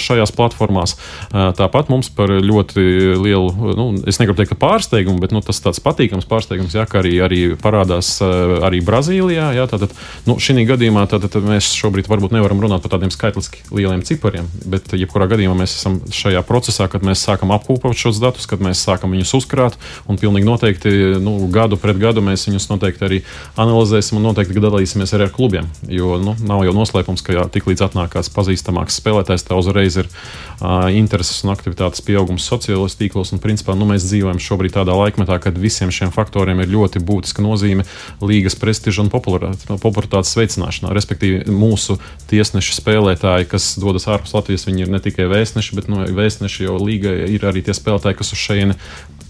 šajās 0.00 0.32
platformās. 0.34 0.96
Tāpat 1.32 1.90
mums 1.92 2.10
par 2.14 2.32
ļoti 2.32 2.84
lielu, 3.20 3.74
nu, 3.78 3.86
es 4.08 4.20
negribu 4.20 4.40
teikt, 4.40 4.56
pārsteigumu, 4.60 5.20
bet 5.22 5.34
nu, 5.34 5.42
tas 5.44 5.60
tāds 5.64 5.82
patīkams 5.84 6.28
pārsteigums, 6.30 6.74
jā, 6.76 6.86
ka 6.90 7.00
arī, 7.02 7.14
arī 7.24 7.40
parādās 7.60 8.16
arī 8.24 8.82
Brazīlijā. 8.84 9.50
Jā, 9.58 9.68
tātad, 9.70 9.94
nu, 10.28 10.38
šī 10.42 10.66
gadījumā 10.68 11.06
tātad 11.10 11.36
mēs 11.44 11.72
šobrīd 11.76 12.08
varbūt 12.10 12.34
nevaram 12.36 12.62
runāt 12.62 12.82
par 12.84 12.94
tādiem 12.96 13.12
skaitliski 13.14 13.64
lieliem 13.74 14.04
cipariem, 14.06 14.48
bet 14.70 14.92
jebkurā 14.96 15.28
gadījumā 15.30 15.54
mēs 15.62 15.76
esam 15.78 16.00
šajā 16.14 16.42
procesā, 16.46 16.88
kad 16.90 17.04
mēs 17.06 17.22
sākam 17.26 17.52
apkopot 17.54 17.96
šos 17.98 18.16
datus, 18.22 18.33
kad 18.50 18.62
mēs 18.64 18.82
sākam 18.82 19.14
viņus 19.14 19.34
uzkrāt, 19.38 19.78
un 20.10 20.18
pilnīgi 20.20 20.48
noteikti 20.48 20.94
nu, 21.22 21.36
gadu 21.54 21.78
pret 21.80 22.00
gadu 22.02 22.24
mēs 22.24 22.48
viņus 22.48 22.68
noteikti 22.72 23.06
arī 23.06 23.20
analizēsim 23.60 24.18
un 24.18 24.26
noteikti 24.28 24.62
dalīsimies 24.64 25.14
arī 25.14 25.28
ar 25.28 25.34
klubiem. 25.34 25.68
Jo 25.88 26.18
nu, 26.22 26.34
nav 26.42 26.64
jau 26.66 26.74
noslēpums, 26.76 27.22
ka 27.24 27.46
tiklīdz 27.54 27.84
atnāk 27.88 28.14
kāds 28.16 28.32
pazīstamāks 28.34 28.98
spēlētājs, 29.00 29.46
tā 29.46 29.58
uzreiz 29.58 29.98
ir 30.00 30.08
uh, 30.08 30.88
intereses 30.94 31.42
un 31.44 31.52
aktivitātes 31.54 32.02
pieaugums 32.04 32.46
sociālajos 32.48 32.98
tīklos. 33.00 33.34
Un, 33.34 33.42
principā, 33.42 33.76
nu, 33.78 33.88
mēs 33.88 34.06
dzīvojam 34.08 34.40
šobrīd 34.42 34.76
tādā 34.78 34.96
laikmetā, 34.96 35.38
kad 35.42 35.58
visiem 35.60 35.92
šiem 35.94 36.12
faktoriem 36.14 36.62
ir 36.64 36.72
ļoti 36.72 37.02
būtiska 37.04 37.44
nozīme 37.44 37.86
līgas 38.24 38.56
prestiža 38.60 39.04
un 39.04 39.12
popularitātes 39.12 40.34
veicināšanā. 40.38 40.92
Respektīvi, 40.96 41.44
mūsu 41.52 41.98
tiesnešu 42.30 42.78
spēlētāji, 42.78 43.48
kas 43.50 43.74
dodas 43.80 44.08
ārpus 44.10 44.34
Latvijas, 44.36 44.66
viņi 44.68 44.86
ir 44.86 44.94
ne 44.94 45.02
tikai 45.04 45.28
vēstneši, 45.30 45.76
bet 45.76 45.90
no 45.90 46.00
nu, 46.00 46.08
vēstneši 46.16 46.66
jau 46.66 46.78
līga 46.80 47.12
ir 47.28 47.44
arī 47.46 47.64
tie 47.64 47.74
spēlētāji, 47.76 48.18
kas 48.20 48.23
uz 48.32 48.40
šejieni 48.40 48.74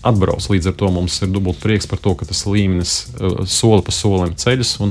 atbrauc. 0.04 0.44
Līdz 0.52 0.66
ar 0.70 0.76
to 0.78 0.88
mums 0.92 1.16
ir 1.24 1.32
dubult 1.32 1.58
prieks 1.62 1.88
par 1.90 1.98
to, 2.04 2.12
ka 2.18 2.24
tas 2.28 2.44
līmenis 2.46 2.92
uh, 3.16 3.42
soli 3.48 3.82
pa 3.86 3.92
solim 3.94 4.34
ceļas 4.38 4.74
un 4.84 4.90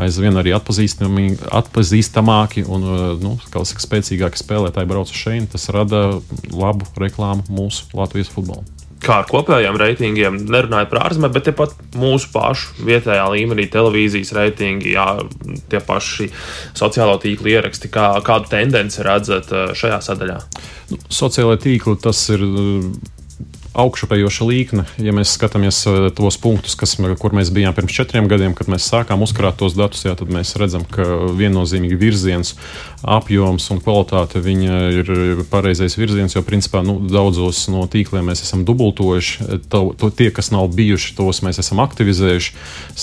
aizvien 0.00 0.34
arī 0.40 0.50
atpazīstamāki 0.56 2.64
un 2.64 2.80
uh, 2.88 3.02
nu, 3.20 3.36
saka, 3.44 3.64
spēcīgāki 3.86 4.40
spēlētāji 4.40 4.90
brauc 4.90 5.08
uz 5.12 5.20
šejieni. 5.20 5.50
Tas 5.52 5.72
rada 5.74 6.00
labu 6.50 6.84
reklāmu 7.00 7.42
mūsu 7.52 7.80
Latvijas 7.96 8.32
futbolam 8.32 8.64
kā 9.04 9.20
ar 9.22 9.28
kopējiem 9.28 9.78
reitingiem, 9.80 10.38
nerunājot 10.48 10.90
par 10.90 11.02
ārzemēm, 11.08 11.32
bet 11.34 11.46
tepat 11.48 11.74
mūsu 11.98 12.30
pašu 12.32 12.86
vietējā 12.86 13.24
līmenī, 13.34 13.66
televīzijas 13.72 14.32
reitingi, 14.36 14.94
jā, 14.94 15.06
tie 15.72 15.80
paši 15.84 16.30
sociālo 16.76 17.18
tīklu 17.22 17.52
ieraksti, 17.54 17.90
kā, 17.92 18.10
kādu 18.26 18.50
tendenci 18.54 19.04
redzat 19.04 19.52
eh, 19.52 19.74
šajā 19.76 20.00
sadaļā? 20.08 20.38
Nu, 20.92 21.00
sociālai 21.12 21.58
tīkli 21.60 21.96
tas 22.00 22.22
ir 22.34 22.44
augšupejoša 23.74 24.46
līkne. 24.46 24.84
Ja 25.02 25.12
mēs 25.16 25.34
skatāmies 25.34 25.80
eh, 25.90 26.08
tos 26.14 26.38
punktus, 26.40 26.76
kas, 26.78 26.94
kur 27.20 27.34
mēs 27.36 27.50
bijām 27.54 27.74
pirms 27.76 27.94
četriem 27.94 28.28
gadiem, 28.30 28.54
kad 28.56 28.70
mēs 28.70 28.86
sākām 28.90 29.24
uzkrāt 29.26 29.58
tos 29.60 29.76
datus, 29.78 30.04
jā, 30.06 30.14
tad 30.18 30.30
mēs 30.32 30.54
redzam, 30.60 30.86
ka 30.86 31.04
viennozīmīgi 31.34 31.98
virziens, 31.98 32.54
apjoms 33.02 33.66
un 33.74 33.82
kvalitāte 33.84 34.40
ir 34.44 35.42
pareizais 35.50 35.98
virziens, 35.98 36.36
jo 36.36 36.44
principā 36.46 36.84
nu, 36.86 36.96
daudzos 37.10 37.66
no 37.72 37.84
tīkliem 37.90 38.30
mēs 38.30 38.44
esam 38.46 38.64
dubultojuši. 38.64 39.60
To, 39.72 39.82
to, 39.98 40.10
tie, 40.14 40.30
kas 40.34 40.52
nav 40.54 40.70
bijuši, 40.74 41.14
tos 41.18 41.42
mēs 41.44 41.60
esam 41.62 41.82
aktivizējuši. 41.84 42.54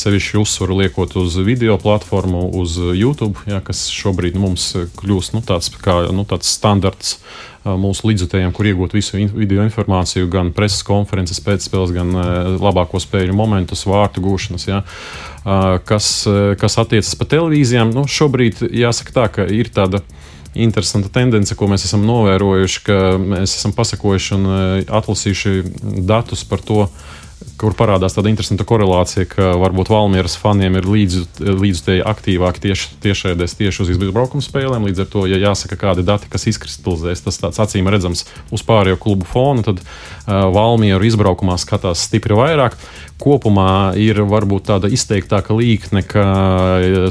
Sevišķi 0.02 0.42
uzsvaru 0.42 0.82
liekot 0.82 1.16
uz 1.22 1.38
video 1.44 1.78
platformu, 1.82 2.48
uz 2.62 2.80
YouTube, 2.80 3.44
jā, 3.50 3.62
kas 3.66 3.90
šobrīd 3.94 4.40
mums 4.40 4.72
kļūst 4.98 5.36
nu, 5.36 5.44
tāds, 5.46 5.72
kā, 5.84 6.02
nu, 6.16 6.26
tāds 6.30 6.50
standarts 6.50 7.20
mūsu 7.66 8.08
līdzjutējiem, 8.10 8.54
kur 8.56 8.70
iegūt 8.70 8.96
visu 8.98 9.20
video 9.36 9.66
informāciju, 9.68 10.30
gan 10.34 10.50
preses 10.56 10.82
konferences, 10.88 11.42
pēcspēles, 11.46 11.94
gan 11.94 12.16
labāko 12.62 13.02
spēļu 13.02 13.36
momentus, 13.38 13.86
vārtu 13.90 14.24
gūšanas. 14.26 14.66
Ja. 14.70 14.82
Kas, 15.86 16.10
kas 16.62 16.80
attiecas 16.82 17.14
pa 17.20 17.30
televīzijām, 17.30 17.94
nu, 17.94 18.08
šobrīd 18.10 18.64
jāsaka 18.66 19.16
tā, 19.18 19.28
ka 19.38 19.46
ir 19.46 19.70
tāda 19.74 20.02
interesanta 20.58 21.12
tendence, 21.14 21.56
ko 21.56 21.70
mēs 21.72 21.86
esam 21.88 22.04
novērojuši, 22.08 22.84
ka 22.88 23.00
mēs 23.22 23.56
esam 23.60 23.76
pasakojuši 23.78 24.36
un 24.36 24.50
atlasījuši 24.84 25.54
datus 26.10 26.44
par 26.50 26.66
to, 26.66 26.88
kur 27.62 27.76
parādās 27.78 28.16
tāda 28.16 28.32
interesanta 28.32 28.66
korelācija, 28.68 29.28
ka 29.30 29.52
varbūt 29.62 29.92
Valmieras 29.92 30.38
faniem 30.40 30.80
ir 30.80 30.88
līdzutēji 30.90 32.04
aktīvāki 32.08 32.64
tieši 32.68 32.98
tiešraidēs, 33.04 33.56
tieši 33.60 33.84
uz 33.86 33.92
izbraukuma 33.94 34.46
spēlēm. 34.46 34.88
Līdz 34.90 35.04
ar 35.04 35.10
to, 35.14 35.26
ja 35.30 35.40
jāsaka 35.42 35.78
kādi 35.80 36.06
dati, 36.08 36.30
kas 36.32 36.48
izkristalizēs, 36.52 37.24
tas 37.26 37.42
tāds 37.42 37.62
acīm 37.62 37.90
redzams 37.92 38.26
uz 38.54 38.66
pārējo 38.66 39.00
klubu 39.02 39.30
fona, 39.30 39.66
tad 39.68 39.82
uh, 39.84 40.50
Valmieru 40.54 41.06
izbraukumā 41.10 41.58
skatās 41.62 42.08
stipri 42.08 42.38
vairāk 42.38 42.78
kopumā 43.22 43.94
ir 44.00 44.24
varbūt 44.28 44.68
tāda 44.72 44.90
izteiktāka 44.92 45.56
līkne 45.56 46.02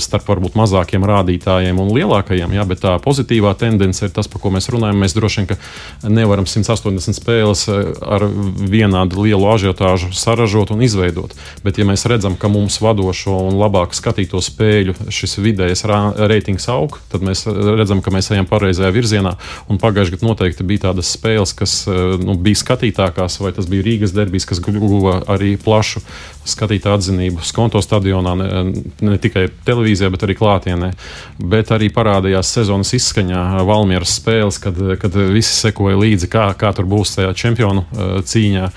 starp 0.02 0.28
varbūt 0.30 0.56
mazākiem 0.58 1.04
rādītājiem 1.06 1.78
un 1.80 1.92
lielākajiem, 1.94 2.54
jā, 2.56 2.66
bet 2.68 2.82
tā 2.84 2.96
pozitīvā 3.02 3.52
tendence 3.58 4.04
ir 4.04 4.12
tas, 4.14 4.28
par 4.30 4.42
ko 4.42 4.52
mēs 4.54 4.68
runājam. 4.72 4.98
Mēs 5.00 5.14
droši 5.16 5.44
vien 5.44 6.14
nevaram 6.16 6.46
180 6.48 7.16
spēles 7.16 7.66
eh, 7.70 7.92
ar 8.02 8.26
vienādu 8.70 9.24
lielu 9.24 9.46
ažiotāžu 9.52 10.12
saražot 10.16 10.72
un 10.74 10.84
izveidot. 10.86 11.34
Bet, 11.64 11.78
ja 11.80 11.86
mēs 11.88 12.06
redzam, 12.10 12.36
ka 12.40 12.50
mums 12.52 12.80
vadošo 12.82 13.36
un 13.48 13.58
labāk 13.60 13.94
skatīto 13.96 14.40
spēļu 14.44 14.96
šis 15.12 15.38
vidējais 15.42 15.84
reitings 16.30 16.68
aug, 16.72 16.98
tad 17.12 17.24
mēs 17.26 17.46
redzam, 17.46 18.02
ka 18.04 18.12
mēs 18.14 18.30
ejam 18.34 18.48
pareizajā 18.50 18.92
virzienā. 18.94 19.36
Pagājušajā 19.70 20.18
gadā 20.18 20.28
noteikti 20.28 20.66
bija 20.66 20.88
tādas 20.88 21.12
spēles, 21.16 21.54
kas 21.56 21.76
eh, 21.88 22.16
nu, 22.20 22.36
bija 22.40 22.62
skatītākās, 22.62 23.40
vai 23.44 23.54
tas 23.56 23.68
bija 23.70 23.86
Rīgas 23.86 24.14
derbijas, 24.16 24.48
kas 24.50 24.62
guva 24.64 25.20
arī 25.30 25.54
plašu 25.60 25.99
plašu 26.00 26.28
skatītāju 26.50 26.96
atzinību 26.96 27.44
Skonto 27.44 27.80
stadionā, 27.82 28.32
ne, 28.38 28.82
ne 29.04 29.18
tikai 29.20 29.48
televīzijā, 29.66 30.10
bet 30.10 30.24
arī 30.24 30.36
klātienē. 30.38 30.90
Bet 31.38 31.70
arī 31.74 31.90
parādījās 31.92 32.50
sezonas 32.56 32.92
izskaņā 32.96 33.62
Valmieras 33.68 34.16
spēles, 34.18 34.58
kad, 34.62 34.78
kad 35.00 35.14
visi 35.30 35.52
sekoja 35.52 35.98
līdzi, 36.00 36.30
kā, 36.32 36.48
kā 36.58 36.72
tur 36.76 36.88
būs 36.90 37.14
tajā 37.18 37.32
čempionu 37.36 37.84
uh, 37.84 38.18
cīņā. 38.24 38.70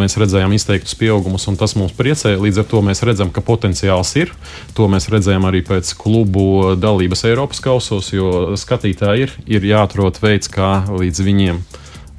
Mēs 0.00 0.16
redzējām 0.20 0.54
izteiktus 0.56 0.96
pieaugumus, 1.00 1.48
un 1.50 1.58
tas 1.60 1.74
mums 1.78 1.94
priecēja. 1.98 2.40
Līdz 2.40 2.62
ar 2.62 2.70
to 2.70 2.84
mēs 2.86 3.04
redzam, 3.06 3.32
ka 3.34 3.44
potenciāls 3.44 4.14
ir. 4.20 4.32
To 4.78 4.88
mēs 4.92 5.10
redzējām 5.12 5.48
arī 5.50 5.64
pēc 5.66 5.92
klubu 5.98 6.76
dalības 6.78 7.26
Eiropas 7.28 7.62
kausos, 7.64 8.12
jo 8.14 8.54
skatītāji 8.60 9.26
ir, 9.26 9.36
ir 9.58 9.70
jāatrod 9.74 10.22
veids, 10.22 10.50
kā 10.52 10.80
līdz 10.88 11.26
viņiem 11.26 11.62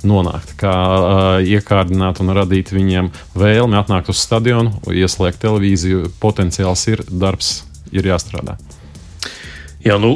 nonākt, 0.08 0.56
kā 0.60 0.74
uh, 0.74 1.22
iekārdināt 1.45 2.22
un 2.24 2.34
radīt 2.38 2.74
viņiem 2.76 3.12
vēlmi 3.38 3.80
atnākt 3.80 4.12
uz 4.14 4.22
stadionu, 4.22 4.76
ieslēgt 4.91 5.41
televīziju. 5.43 6.12
Potenciāls 6.22 6.88
ir, 6.91 7.06
darbs 7.10 7.62
ir 7.91 8.08
jāstrādā. 8.12 8.58
Jā, 9.82 9.95
nu, 9.97 10.12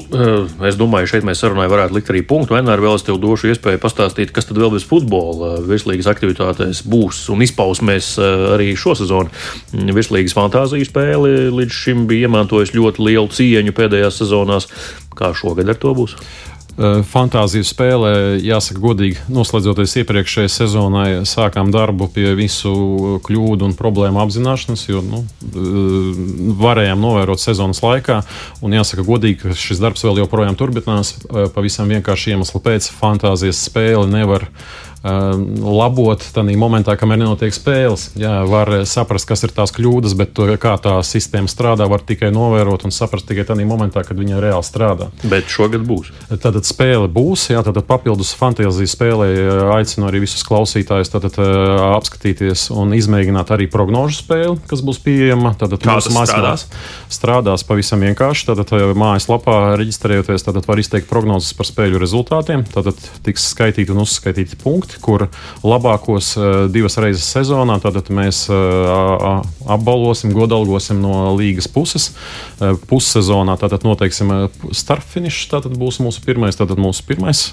es 0.70 0.76
domāju, 0.78 1.08
šeit 1.10 1.24
mēs 1.26 1.40
sarunai 1.42 1.66
varētu 1.72 1.96
likt 1.98 2.12
arī 2.14 2.20
punktu. 2.30 2.54
Vienmēr 2.54 2.84
vēl 2.84 3.00
es 3.00 3.06
tev 3.08 3.18
došu 3.22 3.50
iespēju 3.50 3.82
pastāstīt, 3.82 4.30
kas 4.34 4.46
tad 4.46 4.60
vēl 4.62 4.76
bez 4.76 4.86
futbola 4.86 5.56
virslīgas 5.66 6.10
aktivitātēs 6.12 6.84
būs 6.86 7.24
un 7.34 7.42
izpausmēs 7.42 8.12
arī 8.54 8.76
šo 8.78 8.94
sezonu. 9.00 9.34
Virslīgas 9.74 10.38
fantāzijas 10.38 10.94
spēle 10.94 11.50
līdz 11.50 11.80
šim 11.82 12.06
bija 12.12 12.30
iemantojusi 12.30 12.78
ļoti 12.78 13.10
lielu 13.10 13.34
cieņu 13.40 13.74
pēdējās 13.74 14.22
sezonās. 14.22 14.70
Kā 15.18 15.34
šogad 15.34 15.74
ar 15.74 15.82
to 15.82 15.98
būs? 15.98 16.14
Eh, 16.20 16.55
fantāziju 16.76 17.63
spēlē, 17.63 18.11
jāsaka, 18.43 18.82
godīgi, 18.84 19.21
noslēdzoties 19.32 19.93
iepriekšējai 20.01 20.51
sezonai, 20.51 21.07
sākām 21.28 21.71
darbu 21.71 22.09
pie 22.11 22.34
visu 22.36 23.19
kļūdu 23.23 23.69
un 23.69 23.76
problēmu 23.80 24.19
apzināšanas, 24.26 24.84
jo 24.89 25.03
nu, 25.05 25.21
eh, 25.23 26.09
varējām 26.59 26.99
novērot 26.99 27.39
sezonas 27.39 27.80
laikā. 27.80 28.21
Un 28.61 28.76
jāsaka, 28.76 29.07
godīgi, 29.07 29.39
ka 29.43 29.55
šis 29.55 29.80
darbs 29.80 30.03
vēl 30.03 30.26
joprojām 30.26 30.57
turpinās. 30.59 31.15
Eh, 31.15 31.47
pavisam 31.47 31.88
vienkārši 31.88 32.36
iemeslu 32.36 32.59
pēc 32.59 32.91
fantāzijas 32.91 33.63
spēle 33.69 34.09
nevar 34.11 34.49
labot 35.06 36.24
tādā 36.34 36.56
momentā, 36.58 36.95
kamēr 36.97 37.20
nenotiek 37.22 37.53
spēles. 37.53 38.08
Jā, 38.18 38.39
var 38.49 38.72
saprast, 38.89 39.28
kas 39.30 39.45
ir 39.45 39.53
tās 39.53 39.74
kļūdas, 39.76 40.16
bet 40.18 40.34
to, 40.38 40.47
kā 40.62 40.76
tā 40.82 40.95
sistēma 41.06 41.51
strādā, 41.51 41.86
var 41.91 42.01
tikai 42.01 42.32
novērot 42.34 42.88
un 42.88 42.93
saprast 42.95 43.28
tikai 43.30 43.45
tādā 43.45 43.68
momentā, 43.68 44.01
kad 44.08 44.18
viņa 44.18 44.41
reāli 44.41 44.66
strādā. 44.66 45.12
Bet 45.30 45.51
šogad 45.51 45.86
būs. 45.86 46.10
Tad 46.41 46.58
spēle 46.66 47.10
būs, 47.12 47.49
jā, 47.53 47.62
tad 47.66 47.78
papildus 47.86 48.34
fantāzijas 48.38 48.95
spēlē 48.95 49.30
aicinu 49.76 50.10
arī 50.10 50.24
visus 50.26 50.45
klausītājus 50.47 51.14
tātad, 51.14 51.38
apskatīties 51.91 52.70
un 52.74 52.95
izmēģināt 52.97 53.53
arī 53.53 53.70
prognožu 53.72 54.24
spēli, 54.24 54.58
kas 54.70 54.82
būs 54.86 55.01
pieejama. 55.06 55.53
Tad 55.60 55.78
mūsu 55.78 56.16
mājaslapā 56.16 56.56
strādās 57.14 57.66
pavisam 57.68 58.01
vienkārši. 58.06 58.49
Tātad 58.49 58.74
mājaslapā 58.97 59.76
reģistrējoties, 59.80 60.47
tad 60.47 60.62
var 60.66 60.82
izteikt 60.82 61.10
prognozes 61.12 61.53
par 61.58 61.70
spēļu 61.70 62.01
rezultātiem. 62.01 62.66
Tad 62.74 62.89
tiks 63.26 63.51
skaitīti 63.53 63.93
un 63.93 64.01
uzskaitīti 64.06 64.58
punkti 64.62 64.95
kur 65.04 65.28
labākos 65.66 66.34
eh, 66.38 66.58
divas 66.72 66.98
reizes 67.02 67.28
sezonā 67.32 67.78
mēs 68.16 68.46
eh, 68.50 69.26
apbalvosim, 69.76 70.34
godalgosim 70.36 71.02
no 71.04 71.34
līgas 71.38 71.68
puses. 71.72 72.12
Eh, 72.60 72.76
pussezonā 72.89 73.58
tātad 73.62 73.88
noteiksim 73.88 74.34
starpfinišu, 74.72 75.50
tātad 75.54 75.76
būs 75.80 76.02
mūsu 76.04 76.24
pirmais, 76.26 76.58
tātad 76.58 76.82
mūsu 76.82 77.06
pirmais 77.08 77.48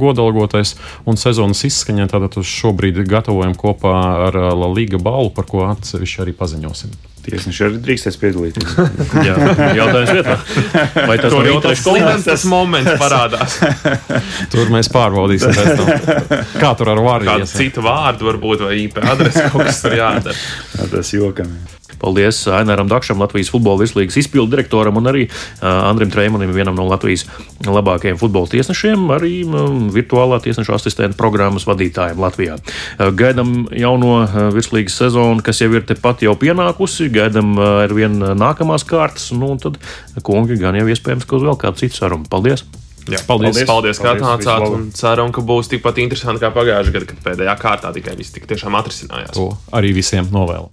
godalgotais, 0.00 0.76
un 1.06 1.18
sezonas 1.20 1.64
izskaņā 1.66 2.08
tātad 2.12 2.38
šobrīd 2.44 3.02
gatavojam 3.08 3.56
kopā 3.58 3.96
ar 4.28 4.38
La 4.54 4.70
Liga 4.72 5.00
balvu, 5.00 5.34
par 5.34 5.48
ko 5.50 5.66
atsevišķi 5.70 6.24
arī 6.24 6.36
paziņosim. 6.38 7.13
Tiesneši 7.24 7.62
arī 7.64 7.78
drīkstēs 7.84 8.18
piedalīties. 8.20 8.74
Jā, 9.28 9.34
jautājums 9.78 10.10
vietā. 10.12 10.34
Vai 11.08 11.16
tas 11.22 11.36
ir 11.38 11.50
interešu 11.54 11.86
konflikts? 11.86 12.26
Tas 12.28 12.44
moments 12.50 12.98
parādās. 13.00 13.56
tur 14.52 14.72
mēs 14.74 14.90
pārbaudīsim. 14.92 15.56
Kā 16.60 16.74
tur 16.76 16.92
ar 16.92 17.00
vārdu? 17.04 17.30
Kādu 17.30 17.48
citu 17.48 17.84
vārdu 17.84 18.28
varbūt 18.28 18.66
vai 18.68 18.76
IP 18.82 19.00
adresi 19.00 19.46
kaut 19.48 19.64
kas 19.70 19.80
tur 19.86 19.96
jādara. 19.96 20.36
Jā, 20.76 20.90
tas 20.92 21.14
jokam. 21.16 21.56
Paldies 22.04 22.42
Aināram 22.52 22.88
Dakšam, 22.90 23.22
Latvijas 23.22 23.48
futbola 23.52 23.80
vislīgas 23.80 24.18
izpildu 24.20 24.52
direktoram 24.52 24.98
un 25.00 25.08
arī 25.08 25.24
Andrim 25.64 26.12
Treimanim, 26.12 26.52
vienam 26.52 26.76
no 26.76 26.84
Latvijas 26.90 27.24
labākajiem 27.64 28.18
futbola 28.20 28.50
tiesnešiem, 28.52 29.06
arī 29.14 29.32
virtuālā 29.94 30.42
tiesneša 30.44 30.76
asistenta 30.76 31.16
programmas 31.16 31.64
vadītājiem 31.68 32.20
Latvijā. 32.20 32.58
Gaidām 33.16 33.56
jauno 33.72 34.18
virslīgas 34.52 35.00
sezonu, 35.00 35.40
kas 35.44 35.64
jau 35.64 35.72
ir 35.72 35.88
tepat 35.88 36.26
jau 36.26 36.36
pienākusi, 36.36 37.08
gaidām 37.14 37.56
ar 37.56 37.96
vien 37.96 38.20
nākamās 38.36 38.84
kārtas, 38.88 39.30
nu, 39.32 39.54
un 39.56 39.64
tad 39.64 39.80
kungi 40.26 40.60
gan 40.60 40.76
jau 40.76 40.88
iespējams, 40.92 41.24
ka 41.24 41.38
uz 41.40 41.48
vēl 41.48 41.60
kādu 41.64 41.86
citu 41.86 42.02
sarunu. 42.02 42.28
Paldies! 42.28 42.66
Jā, 43.04 43.18
paldies, 43.28 43.58
paldies, 43.68 43.68
paldies 43.68 43.98
ka 44.00 44.14
atnācāt. 44.14 44.96
Ceram, 44.96 45.32
ka 45.34 45.44
būs 45.44 45.68
tikpat 45.72 46.00
interesanti 46.00 46.40
kā 46.40 46.48
pagājušajā 46.54 46.94
gadā, 46.94 47.10
kad 47.10 47.20
pēdējā 47.26 47.56
kārtā 47.60 47.92
tikai 47.92 48.16
viss 48.16 48.32
tik 48.32 48.48
tiešām 48.48 48.80
atrisinājās. 48.80 49.36
To 49.36 49.50
arī 49.76 49.92
visiem 49.96 50.32
novēlu. 50.32 50.72